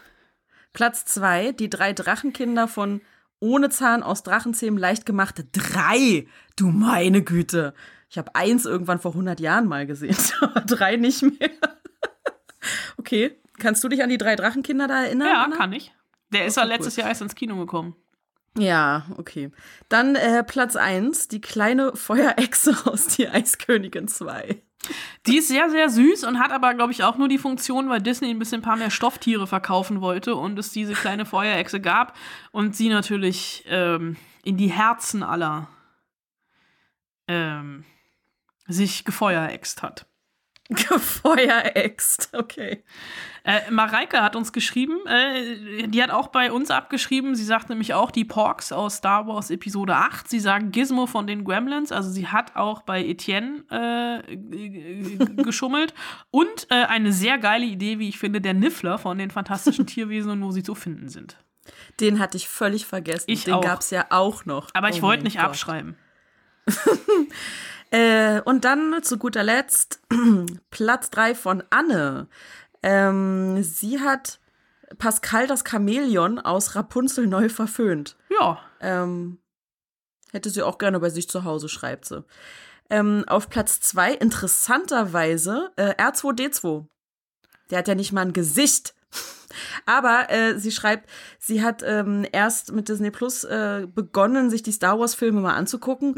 Platz 0.73 1.07
zwei 1.07 1.53
die 1.53 1.71
drei 1.71 1.95
Drachenkinder 1.95 2.69
von 2.69 3.01
Ohne 3.41 3.71
Zahn 3.71 4.03
aus 4.03 4.23
Drachenzähmen 4.23 4.79
leicht 4.79 5.07
gemachte. 5.07 5.45
Drei! 5.51 6.27
Du 6.57 6.69
meine 6.69 7.23
Güte. 7.23 7.73
Ich 8.11 8.19
habe 8.19 8.35
eins 8.35 8.67
irgendwann 8.67 9.01
vor 9.01 9.13
100 9.13 9.41
Jahren 9.41 9.67
mal 9.67 9.87
gesehen, 9.87 10.17
aber 10.41 10.61
drei 10.61 10.97
nicht 10.97 11.23
mehr. 11.23 11.51
okay, 12.99 13.39
kannst 13.59 13.83
du 13.85 13.89
dich 13.89 14.03
an 14.03 14.11
die 14.11 14.19
drei 14.19 14.37
Drachenkinder 14.37 14.87
da 14.87 15.05
erinnern? 15.05 15.29
Ja, 15.29 15.45
Anna? 15.45 15.57
kann 15.57 15.73
ich. 15.73 15.93
Der 16.37 16.47
ist 16.47 16.57
ja 16.57 16.65
letztes 16.65 16.97
cool. 16.97 17.03
Jahr 17.03 17.09
erst 17.09 17.23
ins 17.23 17.35
Kino 17.35 17.57
gekommen. 17.57 17.97
Ja, 18.59 19.07
okay. 19.17 19.51
Dann 19.89 20.15
äh, 20.15 20.43
Platz 20.43 20.77
1, 20.77 21.29
die 21.29 21.41
kleine 21.41 21.95
Feuerechse 21.95 22.77
aus 22.87 23.09
Die 23.09 23.29
Eiskönigin 23.29 24.09
2. 24.09 24.63
Die 25.27 25.39
ist 25.39 25.49
sehr, 25.49 25.69
sehr 25.69 25.89
süß 25.91 26.25
und 26.25 26.39
hat 26.39 26.53
aber, 26.53 26.75
glaube 26.75 26.93
ich, 26.93 27.03
auch 27.03 27.19
nur 27.19 27.29
die 27.29 27.39
Funktion, 27.39 27.89
weil 27.89 28.01
Disney 28.01 28.31
ein 28.31 28.39
bisschen 28.39 28.61
ein 28.61 28.65
paar 28.65 28.77
mehr 28.77 28.91
Stofftiere 28.91 29.47
verkaufen 29.47 30.01
wollte 30.01 30.37
und 30.37 30.59
es 30.59 30.71
diese 30.71 30.93
kleine 30.93 31.27
Feuerechse 31.27 31.81
gab 31.81 32.17
und 32.53 32.77
sie 32.77 32.89
natürlich 32.89 33.65
ähm, 33.67 34.17
in 34.45 34.57
die 34.57 34.69
Herzen 34.69 35.25
aller 35.25 35.69
ähm, 37.27 37.85
sich 38.69 39.05
gefeuerext 39.05 39.83
hat. 39.83 40.07
Gefeuerext, 41.29 42.31
okay. 42.33 42.83
Äh, 43.45 43.71
Mareike 43.71 44.23
hat 44.23 44.35
uns 44.35 44.53
geschrieben, 44.53 44.99
äh, 45.07 45.87
die 45.87 46.03
hat 46.03 46.11
auch 46.11 46.29
bei 46.29 46.51
uns 46.51 46.73
abgeschrieben, 46.73 47.37
sie 47.37 47.45
sagt 47.45 47.69
nämlich 47.69 47.95
auch 47.95 48.11
die 48.11 48.25
Porks 48.25 48.73
aus 48.73 48.97
Star 48.97 49.29
Wars 49.29 49.51
Episode 49.51 49.95
8. 49.95 50.29
Sie 50.29 50.41
sagen 50.41 50.73
Gizmo 50.73 51.07
von 51.07 51.29
den 51.29 51.45
Gremlins, 51.45 51.93
also 51.93 52.11
sie 52.11 52.27
hat 52.27 52.57
auch 52.57 52.83
bei 52.83 53.05
Etienne 53.05 53.63
äh, 53.71 54.37
geschummelt. 55.43 55.95
Und 56.33 56.67
äh, 56.71 56.85
eine 56.87 57.13
sehr 57.13 57.39
geile 57.39 57.67
Idee, 57.67 58.01
wie 58.01 58.09
ich 58.09 58.19
finde, 58.19 58.41
der 58.41 58.55
Niffler 58.55 58.99
von 58.99 59.19
den 59.19 59.31
fantastischen 59.31 59.87
Tierwesen 59.87 60.33
und 60.33 60.43
wo 60.43 60.51
sie 60.51 60.65
zu 60.65 60.75
finden 60.75 61.09
sind. 61.09 61.37
Den 62.01 62.19
hatte 62.19 62.37
ich 62.37 62.49
völlig 62.49 62.87
vergessen. 62.87 63.27
Ich 63.31 63.45
Den 63.45 63.61
gab 63.61 63.81
es 63.81 63.91
ja 63.91 64.07
auch 64.11 64.45
noch. 64.45 64.71
Aber 64.75 64.89
ich 64.89 64.99
Oh 64.99 65.03
wollte 65.03 65.23
nicht 65.23 65.37
Gott. 65.37 65.47
abschreiben. 65.47 65.97
Äh, 67.91 68.41
und 68.43 68.65
dann 68.65 69.03
zu 69.03 69.19
guter 69.19 69.43
Letzt 69.43 70.01
Platz 70.71 71.11
3 71.11 71.35
von 71.35 71.63
Anne. 71.71 72.29
Ähm, 72.83 73.63
sie 73.63 74.01
hat 74.01 74.41
Pascal 74.99 75.47
das 75.47 75.65
Chamäleon 75.69 76.39
aus 76.39 76.75
Rapunzel 76.75 77.27
neu 77.27 77.49
verföhnt. 77.49 78.17
Ja. 78.31 78.61
Ähm, 78.81 79.39
hätte 80.33 80.51
sie 80.51 80.63
auch 80.63 80.79
gerne 80.79 81.01
bei 81.01 81.11
sich 81.11 81.29
zu 81.29 81.45
Hause, 81.45 81.69
schreibt 81.69 82.07
sie. 82.07 82.25
Ähm, 82.91 83.25
auf 83.27 83.49
Platz 83.49 83.81
2 83.81 84.15
interessanterweise 84.15 85.73
äh, 85.77 85.95
R2D2. 85.95 86.87
Der 87.71 87.79
hat 87.79 87.89
ja 87.89 87.95
nicht 87.95 88.13
mal 88.13 88.23
ein 88.23 88.33
Gesicht. 88.33 88.95
Aber 89.85 90.31
äh, 90.31 90.59
sie 90.59 90.71
schreibt, 90.71 91.09
sie 91.39 91.63
hat 91.63 91.83
ähm, 91.85 92.27
erst 92.33 92.73
mit 92.73 92.89
Disney 92.89 93.11
Plus 93.11 93.45
äh, 93.45 93.87
begonnen, 93.93 94.51
sich 94.51 94.63
die 94.63 94.73
Star 94.73 94.99
Wars-Filme 94.99 95.41
mal 95.41 95.55
anzugucken. 95.55 96.15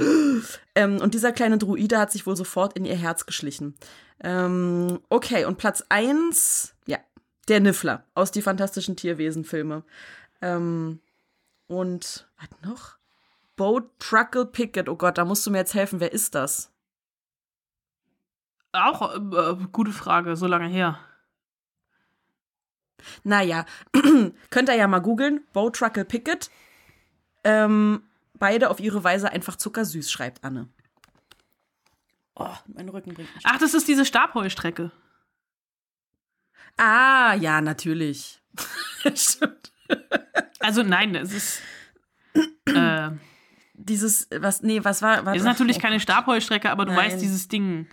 ähm, 0.74 1.00
und 1.00 1.14
dieser 1.14 1.32
kleine 1.32 1.58
Druide 1.58 1.98
hat 1.98 2.12
sich 2.12 2.26
wohl 2.26 2.36
sofort 2.36 2.76
in 2.76 2.84
ihr 2.84 2.96
Herz 2.96 3.26
geschlichen. 3.26 3.76
Ähm, 4.20 5.00
okay, 5.08 5.44
und 5.44 5.58
Platz 5.58 5.84
1, 5.88 6.74
ja, 6.86 6.98
der 7.48 7.60
Niffler 7.60 8.04
aus 8.14 8.30
die 8.30 8.42
fantastischen 8.42 8.96
Tierwesen-Filme. 8.96 9.84
Ähm, 10.42 11.00
und 11.66 12.28
was 12.38 12.48
noch? 12.68 12.98
Boat 13.56 13.90
Truckle 13.98 14.46
Pickett. 14.46 14.88
Oh 14.88 14.96
Gott, 14.96 15.18
da 15.18 15.24
musst 15.24 15.46
du 15.46 15.50
mir 15.50 15.58
jetzt 15.58 15.74
helfen. 15.74 16.00
Wer 16.00 16.12
ist 16.12 16.34
das? 16.34 16.72
Auch 18.72 19.14
äh, 19.14 19.56
gute 19.72 19.92
Frage, 19.92 20.36
so 20.36 20.46
lange 20.46 20.68
her. 20.68 20.98
Naja, 23.24 23.64
könnt 24.50 24.68
ihr 24.68 24.74
ja 24.74 24.86
mal 24.88 25.00
googeln. 25.00 25.40
Boat 25.52 25.76
Truckle 25.76 26.04
Pickett. 26.04 26.50
Ähm, 27.44 28.02
beide 28.34 28.70
auf 28.70 28.80
ihre 28.80 29.04
Weise 29.04 29.30
einfach 29.30 29.56
zuckersüß, 29.56 30.10
schreibt 30.10 30.44
Anne. 30.44 30.68
Oh, 32.34 32.54
mein 32.66 32.88
Rücken 32.88 33.14
bringt 33.14 33.34
mich. 33.34 33.44
Ach, 33.46 33.58
das 33.58 33.74
ist 33.74 33.88
diese 33.88 34.04
Stabheustrecke. 34.04 34.92
Ah, 36.76 37.34
ja, 37.34 37.60
natürlich. 37.60 38.40
Stimmt. 39.14 39.72
Also 40.60 40.82
nein, 40.82 41.14
es 41.14 41.32
ist. 41.32 41.62
Äh, 42.66 43.10
Dieses, 43.74 44.28
was, 44.30 44.62
nee, 44.62 44.84
was 44.84 45.02
war. 45.02 45.24
war 45.24 45.34
ist 45.34 45.44
natürlich 45.44 45.80
keine 45.80 45.98
Stabheustrecke, 46.00 46.70
aber 46.70 46.84
du 46.84 46.92
Nein. 46.92 47.06
weißt 47.06 47.20
dieses 47.22 47.48
Ding. 47.48 47.88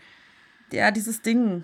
Ja, 0.72 0.92
dieses 0.92 1.22
Ding. 1.22 1.64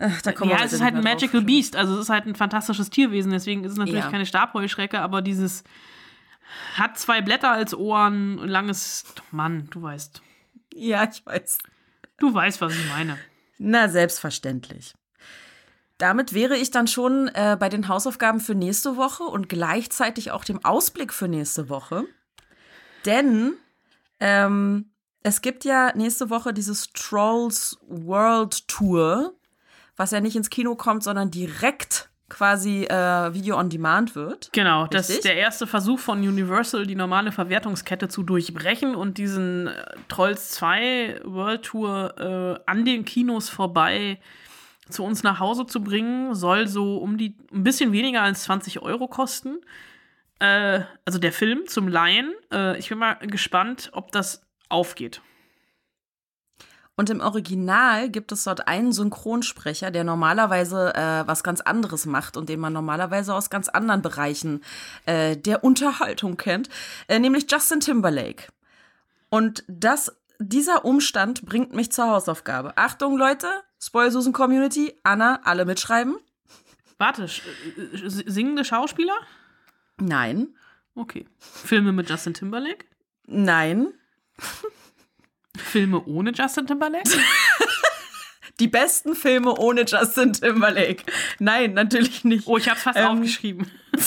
Ach, 0.00 0.22
da 0.22 0.32
kommen 0.32 0.50
ja, 0.52 0.62
es 0.64 0.72
ist 0.72 0.80
halt 0.80 0.94
ein 0.94 1.02
Magical 1.02 1.40
drauf. 1.40 1.46
Beast, 1.46 1.74
also 1.76 1.94
es 1.94 2.02
ist 2.02 2.08
halt 2.08 2.26
ein 2.26 2.36
fantastisches 2.36 2.88
Tierwesen, 2.88 3.32
deswegen 3.32 3.64
ist 3.64 3.72
es 3.72 3.78
natürlich 3.78 4.04
Ja. 4.04 4.10
keine 4.10 4.26
Stabheuschrecke, 4.26 5.00
aber 5.00 5.22
dieses 5.22 5.64
hat 6.76 6.98
zwei 6.98 7.20
Blätter 7.20 7.50
als 7.50 7.74
Ohren, 7.74 8.38
langes. 8.38 9.04
Mann, 9.32 9.68
du 9.70 9.82
weißt. 9.82 10.22
Ja, 10.72 11.08
ich 11.12 11.26
weiß. 11.26 11.58
Du 12.18 12.32
weißt, 12.32 12.60
was 12.60 12.74
ich 12.74 12.88
meine. 12.88 13.18
Na, 13.58 13.88
selbstverständlich. 13.88 14.94
Damit 15.98 16.32
wäre 16.32 16.56
ich 16.56 16.70
dann 16.70 16.86
schon 16.86 17.26
äh, 17.34 17.56
bei 17.58 17.68
den 17.68 17.88
Hausaufgaben 17.88 18.38
für 18.38 18.54
nächste 18.54 18.96
Woche 18.96 19.24
und 19.24 19.48
gleichzeitig 19.48 20.30
auch 20.30 20.44
dem 20.44 20.64
Ausblick 20.64 21.12
für 21.12 21.26
nächste 21.26 21.68
Woche. 21.68 22.04
Denn 23.04 23.54
ähm, 24.20 24.92
es 25.24 25.42
gibt 25.42 25.64
ja 25.64 25.92
nächste 25.96 26.30
Woche 26.30 26.52
dieses 26.54 26.92
Trolls 26.92 27.78
World 27.88 28.68
Tour, 28.68 29.34
was 29.98 30.12
ja 30.12 30.20
nicht 30.20 30.36
ins 30.36 30.48
Kino 30.48 30.74
kommt, 30.76 31.02
sondern 31.02 31.30
direkt 31.30 32.08
quasi 32.28 32.84
äh, 32.84 33.34
Video 33.34 33.58
on 33.58 33.68
Demand 33.68 34.14
wird. 34.14 34.50
Genau, 34.52 34.86
das 34.86 35.08
Richtig? 35.08 35.16
ist 35.16 35.24
der 35.24 35.36
erste 35.36 35.66
Versuch 35.66 35.98
von 35.98 36.20
Universal, 36.20 36.86
die 36.86 36.94
normale 36.94 37.32
Verwertungskette 37.32 38.08
zu 38.08 38.22
durchbrechen 38.22 38.94
und 38.94 39.18
diesen 39.18 39.66
äh, 39.66 39.72
Trolls 40.08 40.50
2 40.50 41.22
World 41.24 41.62
Tour 41.62 42.14
äh, 42.66 42.70
an 42.70 42.84
den 42.84 43.04
Kinos 43.04 43.48
vorbei 43.48 44.20
zu 44.88 45.04
uns 45.04 45.22
nach 45.22 45.40
Hause 45.40 45.66
zu 45.66 45.82
bringen, 45.82 46.34
soll 46.34 46.66
so 46.66 46.98
um 46.98 47.18
die 47.18 47.36
ein 47.52 47.64
bisschen 47.64 47.92
weniger 47.92 48.22
als 48.22 48.44
20 48.44 48.80
Euro 48.82 49.08
kosten. 49.08 49.58
Äh, 50.38 50.80
also 51.04 51.18
der 51.18 51.32
Film 51.32 51.66
zum 51.66 51.88
Laien. 51.88 52.34
Äh, 52.52 52.78
ich 52.78 52.88
bin 52.88 52.98
mal 52.98 53.14
gespannt, 53.14 53.90
ob 53.92 54.12
das 54.12 54.46
aufgeht. 54.68 55.22
Und 56.98 57.10
im 57.10 57.20
Original 57.20 58.10
gibt 58.10 58.32
es 58.32 58.42
dort 58.42 58.66
einen 58.66 58.92
Synchronsprecher, 58.92 59.92
der 59.92 60.02
normalerweise 60.02 60.92
äh, 60.96 61.26
was 61.28 61.44
ganz 61.44 61.60
anderes 61.60 62.06
macht 62.06 62.36
und 62.36 62.48
den 62.48 62.58
man 62.58 62.72
normalerweise 62.72 63.32
aus 63.34 63.50
ganz 63.50 63.68
anderen 63.68 64.02
Bereichen 64.02 64.62
äh, 65.06 65.36
der 65.36 65.62
Unterhaltung 65.62 66.36
kennt, 66.36 66.68
äh, 67.06 67.20
nämlich 67.20 67.46
Justin 67.50 67.78
Timberlake. 67.78 68.48
Und 69.30 69.62
das, 69.68 70.16
dieser 70.40 70.84
Umstand 70.84 71.46
bringt 71.46 71.72
mich 71.72 71.92
zur 71.92 72.08
Hausaufgabe. 72.08 72.72
Achtung, 72.76 73.16
Leute, 73.16 73.46
Spoilsusen 73.80 74.32
Community, 74.32 74.92
Anna, 75.04 75.40
alle 75.44 75.64
mitschreiben. 75.64 76.16
Warte, 76.98 77.26
sch- 77.26 77.42
äh, 77.76 78.08
singende 78.30 78.64
Schauspieler? 78.64 79.14
Nein, 80.00 80.48
Okay. 80.96 81.26
Filme 81.38 81.92
mit 81.92 82.10
Justin 82.10 82.34
Timberlake? 82.34 82.84
nein. 83.26 83.92
Filme 85.58 86.02
ohne 86.04 86.32
Justin 86.32 86.66
Timberlake? 86.66 87.10
Die 88.60 88.68
besten 88.68 89.14
Filme 89.14 89.54
ohne 89.54 89.84
Justin 89.86 90.32
Timberlake. 90.32 91.04
Nein, 91.38 91.74
natürlich 91.74 92.24
nicht. 92.24 92.46
Oh, 92.48 92.56
ich 92.56 92.68
hab's 92.68 92.82
fast 92.82 92.98
Ähm, 92.98 93.06
aufgeschrieben. 93.06 93.70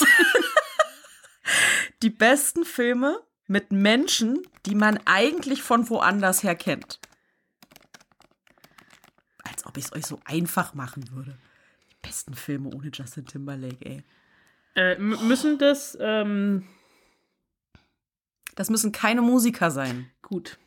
Die 2.02 2.10
besten 2.10 2.66
Filme 2.66 3.20
mit 3.48 3.72
Menschen, 3.72 4.42
die 4.66 4.76
man 4.76 5.00
eigentlich 5.06 5.62
von 5.62 5.90
woanders 5.90 6.44
her 6.44 6.56
kennt. 6.56 7.00
Als 9.44 9.66
ob 9.66 9.78
ich 9.78 9.86
es 9.86 9.94
euch 9.94 10.06
so 10.06 10.20
einfach 10.26 10.74
machen 10.74 11.12
würde. 11.12 11.38
Die 11.92 11.96
besten 12.02 12.34
Filme 12.34 12.70
ohne 12.70 12.90
Justin 12.94 13.26
Timberlake, 13.26 13.86
ey. 13.86 14.04
Äh, 14.76 14.98
müssen 14.98 15.58
das, 15.60 15.98
ähm, 16.00 16.68
Das 18.56 18.70
müssen 18.70 18.92
keine 18.92 19.22
Musiker 19.22 19.70
sein. 19.72 20.10
gut. 20.22 20.58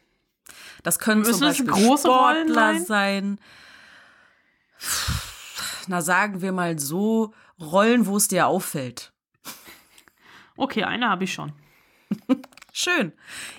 Das 0.82 0.98
können 0.98 1.20
Müssen 1.22 1.34
zum 1.34 1.48
Beispiel 1.48 1.74
Sportler 1.74 2.74
sein? 2.80 2.84
sein. 2.84 3.38
Na, 5.86 6.02
sagen 6.02 6.42
wir 6.42 6.52
mal 6.52 6.78
so, 6.78 7.32
Rollen, 7.60 8.06
wo 8.06 8.16
es 8.16 8.28
dir 8.28 8.46
auffällt. 8.46 9.12
Okay, 10.56 10.84
eine 10.84 11.08
habe 11.08 11.24
ich 11.24 11.32
schon. 11.32 11.52
Schön. 12.72 13.12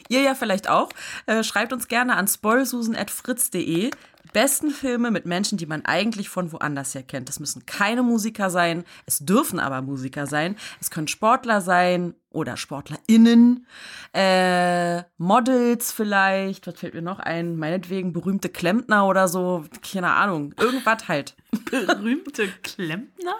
Ihr 0.10 0.22
ja 0.22 0.36
vielleicht 0.36 0.70
auch. 0.70 0.90
Äh, 1.26 1.44
schreibt 1.44 1.72
uns 1.72 1.88
gerne 1.88 2.16
an 2.16 2.28
spoilsusen.fritz.de. 2.28 3.92
Besten 4.36 4.70
Filme 4.72 5.12
mit 5.12 5.26
Menschen, 5.26 5.58
die 5.58 5.66
man 5.66 5.86
eigentlich 5.86 6.28
von 6.28 6.52
woanders 6.52 6.94
her 6.94 7.04
kennt. 7.04 7.30
Das 7.30 7.40
müssen 7.40 7.66
keine 7.66 8.04
Musiker 8.04 8.50
sein. 8.50 8.84
Es 9.06 9.20
dürfen 9.20 9.62
aber 9.62 9.82
Musiker 9.82 10.28
sein. 10.28 10.58
Es 10.82 10.92
können 10.92 11.08
Sportler 11.08 11.62
sein 11.62 12.16
oder 12.32 12.58
SportlerInnen. 12.58 13.66
Äh, 14.12 15.04
Models 15.18 15.94
vielleicht. 15.94 16.68
Was 16.68 16.78
fällt 16.78 16.96
mir 16.96 17.02
noch 17.02 17.20
ein? 17.20 17.56
Meinetwegen 17.56 18.12
berühmte 18.12 18.50
Klempner 18.50 19.08
oder 19.08 19.30
so. 19.30 19.64
Keine 19.90 20.12
Ahnung. 20.12 20.54
Irgendwas 20.60 21.08
halt. 21.08 21.38
Berühmte 21.72 22.50
Klempner? 22.62 23.38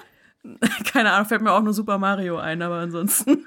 Keine 0.94 1.12
Ahnung, 1.12 1.28
fällt 1.28 1.42
mir 1.42 1.52
auch 1.52 1.62
nur 1.62 1.74
Super 1.74 1.98
Mario 1.98 2.38
ein, 2.38 2.62
aber 2.62 2.76
ansonsten. 2.76 3.46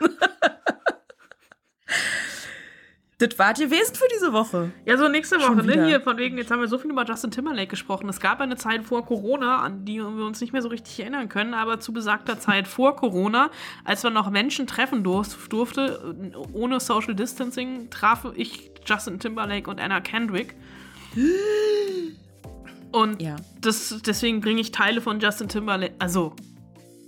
Das 3.19 3.37
war 3.37 3.53
gewesen 3.53 3.97
für 3.97 4.07
diese 4.15 4.33
Woche. 4.33 4.71
Ja, 4.85 4.97
so 4.97 5.09
nächste 5.09 5.41
Woche, 5.41 5.65
ne? 5.65 5.87
Hier, 5.87 6.01
von 6.01 6.17
wegen, 6.19 6.39
jetzt 6.39 6.53
haben 6.53 6.61
wir 6.61 6.69
so 6.69 6.79
viel 6.79 6.93
über 6.93 7.05
Justin 7.05 7.33
Timberlake 7.33 7.67
gesprochen. 7.67 8.09
Es 8.09 8.21
gab 8.21 8.41
eine 8.41 8.55
Zeit 8.55 8.85
vor 8.85 9.05
Corona, 9.05 9.59
an 9.59 9.85
die 9.85 9.97
wir 9.99 10.25
uns 10.25 10.41
nicht 10.41 10.53
mehr 10.53 10.63
so 10.63 10.69
richtig 10.69 11.01
erinnern 11.01 11.29
können, 11.29 11.53
aber 11.53 11.81
zu 11.81 11.93
besagter 11.93 12.39
Zeit 12.39 12.69
vor 12.69 12.95
Corona, 12.95 13.51
als 13.85 14.05
man 14.05 14.13
noch 14.13 14.31
Menschen 14.31 14.69
treffen 14.69 15.03
durf, 15.03 15.49
durfte, 15.49 16.15
ohne 16.53 16.79
Social 16.79 17.17
Distancing, 17.17 17.91
traf 17.91 18.25
ich 18.37 18.71
Justin 18.87 19.19
Timberlake 19.19 19.69
und 19.69 19.81
Anna 19.81 20.01
Kendrick. 20.01 20.55
Und 22.91 23.21
Ja. 23.21 23.37
das, 23.61 24.01
deswegen 24.07 24.41
bringe 24.41 24.63
ich 24.63 24.73
Teile 24.73 25.03
von 25.03 25.21
Justin 25.21 25.49
Timberlake, 25.49 25.93
also 25.99 26.35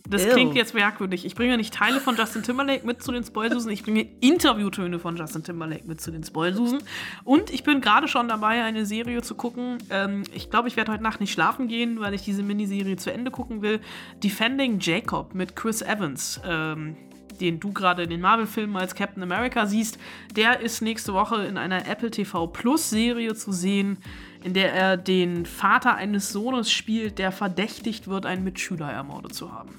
das 0.08 0.24
Ew. 0.24 0.32
klingt 0.32 0.54
jetzt 0.54 0.74
merkwürdig. 0.74 1.24
Ich 1.24 1.34
bringe 1.34 1.56
nicht 1.56 1.74
Teile 1.74 2.00
von 2.00 2.16
Justin 2.16 2.42
Timberlake 2.42 2.86
mit 2.86 3.02
zu 3.02 3.12
den 3.12 3.24
Spoilsusen, 3.24 3.70
ich 3.70 3.82
bringe 3.82 4.06
Interviewtöne 4.20 4.98
von 4.98 5.16
Justin 5.16 5.44
Timberlake 5.44 5.84
mit 5.86 6.00
zu 6.00 6.10
den 6.10 6.24
Spoilsusen. 6.24 6.82
Und 7.24 7.50
ich 7.50 7.64
bin 7.64 7.80
gerade 7.80 8.08
schon 8.08 8.28
dabei, 8.28 8.62
eine 8.62 8.86
Serie 8.86 9.22
zu 9.22 9.34
gucken. 9.34 9.78
Ähm, 9.90 10.24
ich 10.34 10.50
glaube, 10.50 10.68
ich 10.68 10.76
werde 10.76 10.92
heute 10.92 11.02
Nacht 11.02 11.20
nicht 11.20 11.32
schlafen 11.32 11.68
gehen, 11.68 12.00
weil 12.00 12.14
ich 12.14 12.22
diese 12.22 12.42
Miniserie 12.42 12.96
zu 12.96 13.12
Ende 13.12 13.30
gucken 13.30 13.62
will. 13.62 13.80
Defending 14.22 14.80
Jacob 14.80 15.34
mit 15.34 15.56
Chris 15.56 15.82
Evans. 15.82 16.40
Ähm, 16.44 16.96
den 17.40 17.58
du 17.58 17.72
gerade 17.72 18.02
in 18.02 18.10
den 18.10 18.20
Marvel-Filmen 18.20 18.76
als 18.76 18.94
Captain 18.94 19.22
America 19.22 19.64
siehst, 19.66 19.98
der 20.36 20.60
ist 20.60 20.82
nächste 20.82 21.14
Woche 21.14 21.44
in 21.46 21.56
einer 21.56 21.88
Apple 21.88 22.10
TV 22.10 22.46
Plus-Serie 22.46 23.34
zu 23.34 23.50
sehen, 23.52 23.98
in 24.44 24.52
der 24.52 24.72
er 24.72 24.96
den 24.96 25.46
Vater 25.46 25.94
eines 25.94 26.30
Sohnes 26.30 26.70
spielt, 26.70 27.18
der 27.18 27.32
verdächtigt 27.32 28.08
wird, 28.08 28.26
einen 28.26 28.44
Mitschüler 28.44 28.90
ermordet 28.90 29.34
zu 29.34 29.52
haben. 29.52 29.70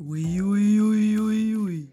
Ui, 0.00 0.40
ui, 0.40 0.80
ui, 0.80 1.18
ui, 1.18 1.56
ui. 1.56 1.90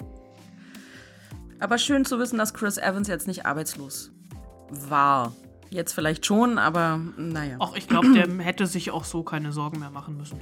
Aber 1.59 1.79
schön 1.79 2.05
zu 2.05 2.19
wissen, 2.19 2.37
dass 2.37 2.53
Chris 2.53 2.77
Evans 2.77 3.07
jetzt 3.07 3.27
nicht 3.27 3.45
arbeitslos 3.45 4.11
war. 4.69 5.33
Jetzt 5.75 5.91
vielleicht 5.91 6.25
schon, 6.25 6.57
aber 6.57 7.01
naja. 7.17 7.57
Ach, 7.59 7.75
ich 7.75 7.89
glaube, 7.89 8.13
der 8.13 8.29
hätte 8.39 8.65
sich 8.65 8.91
auch 8.91 9.03
so 9.03 9.23
keine 9.23 9.51
Sorgen 9.51 9.79
mehr 9.79 9.89
machen 9.89 10.15
müssen. 10.15 10.39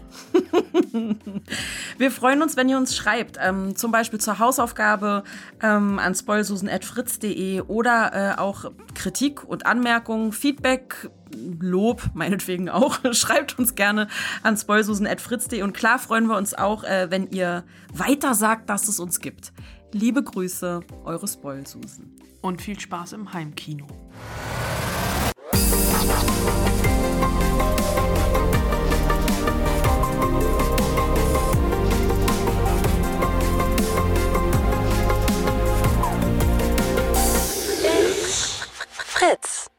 Wir 1.98 2.12
freuen 2.12 2.44
uns, 2.44 2.56
wenn 2.56 2.70
ihr 2.70 2.78
uns 2.78 2.96
schreibt, 2.96 3.40
ähm, 3.42 3.76
zum 3.76 3.92
Beispiel 3.92 4.20
zur 4.20 4.38
Hausaufgabe 4.38 5.24
ähm, 5.60 5.98
an 5.98 6.14
spoilsusen.fritz.de 6.14 7.62
oder 7.62 8.36
äh, 8.36 8.40
auch 8.40 8.66
Kritik 8.94 9.44
und 9.44 9.66
Anmerkungen, 9.66 10.34
Feedback, 10.34 11.10
Lob, 11.60 12.04
meinetwegen 12.14 12.70
auch. 12.70 13.00
Schreibt 13.14 13.58
uns 13.58 13.74
gerne 13.74 14.10
an 14.44 14.56
spoilsusen.fritz.de 14.56 15.64
und 15.64 15.74
klar 15.74 15.98
freuen 15.98 16.28
wir 16.28 16.38
uns 16.38 16.54
auch, 16.54 16.84
äh, 16.84 17.10
wenn 17.10 17.32
ihr 17.32 17.64
weiter 17.92 18.36
sagt, 18.36 18.70
dass 18.70 18.88
es 18.88 19.00
uns 19.00 19.20
gibt. 19.20 19.52
Liebe 19.94 20.22
Grüße, 20.22 20.82
eure 21.06 21.28
Spoilsusen. 21.28 22.20
Und 22.42 22.62
viel 22.62 22.80
Spaß 22.80 23.14
im 23.14 23.34
Heimkino. 23.34 23.88
Fritz. 39.24 39.73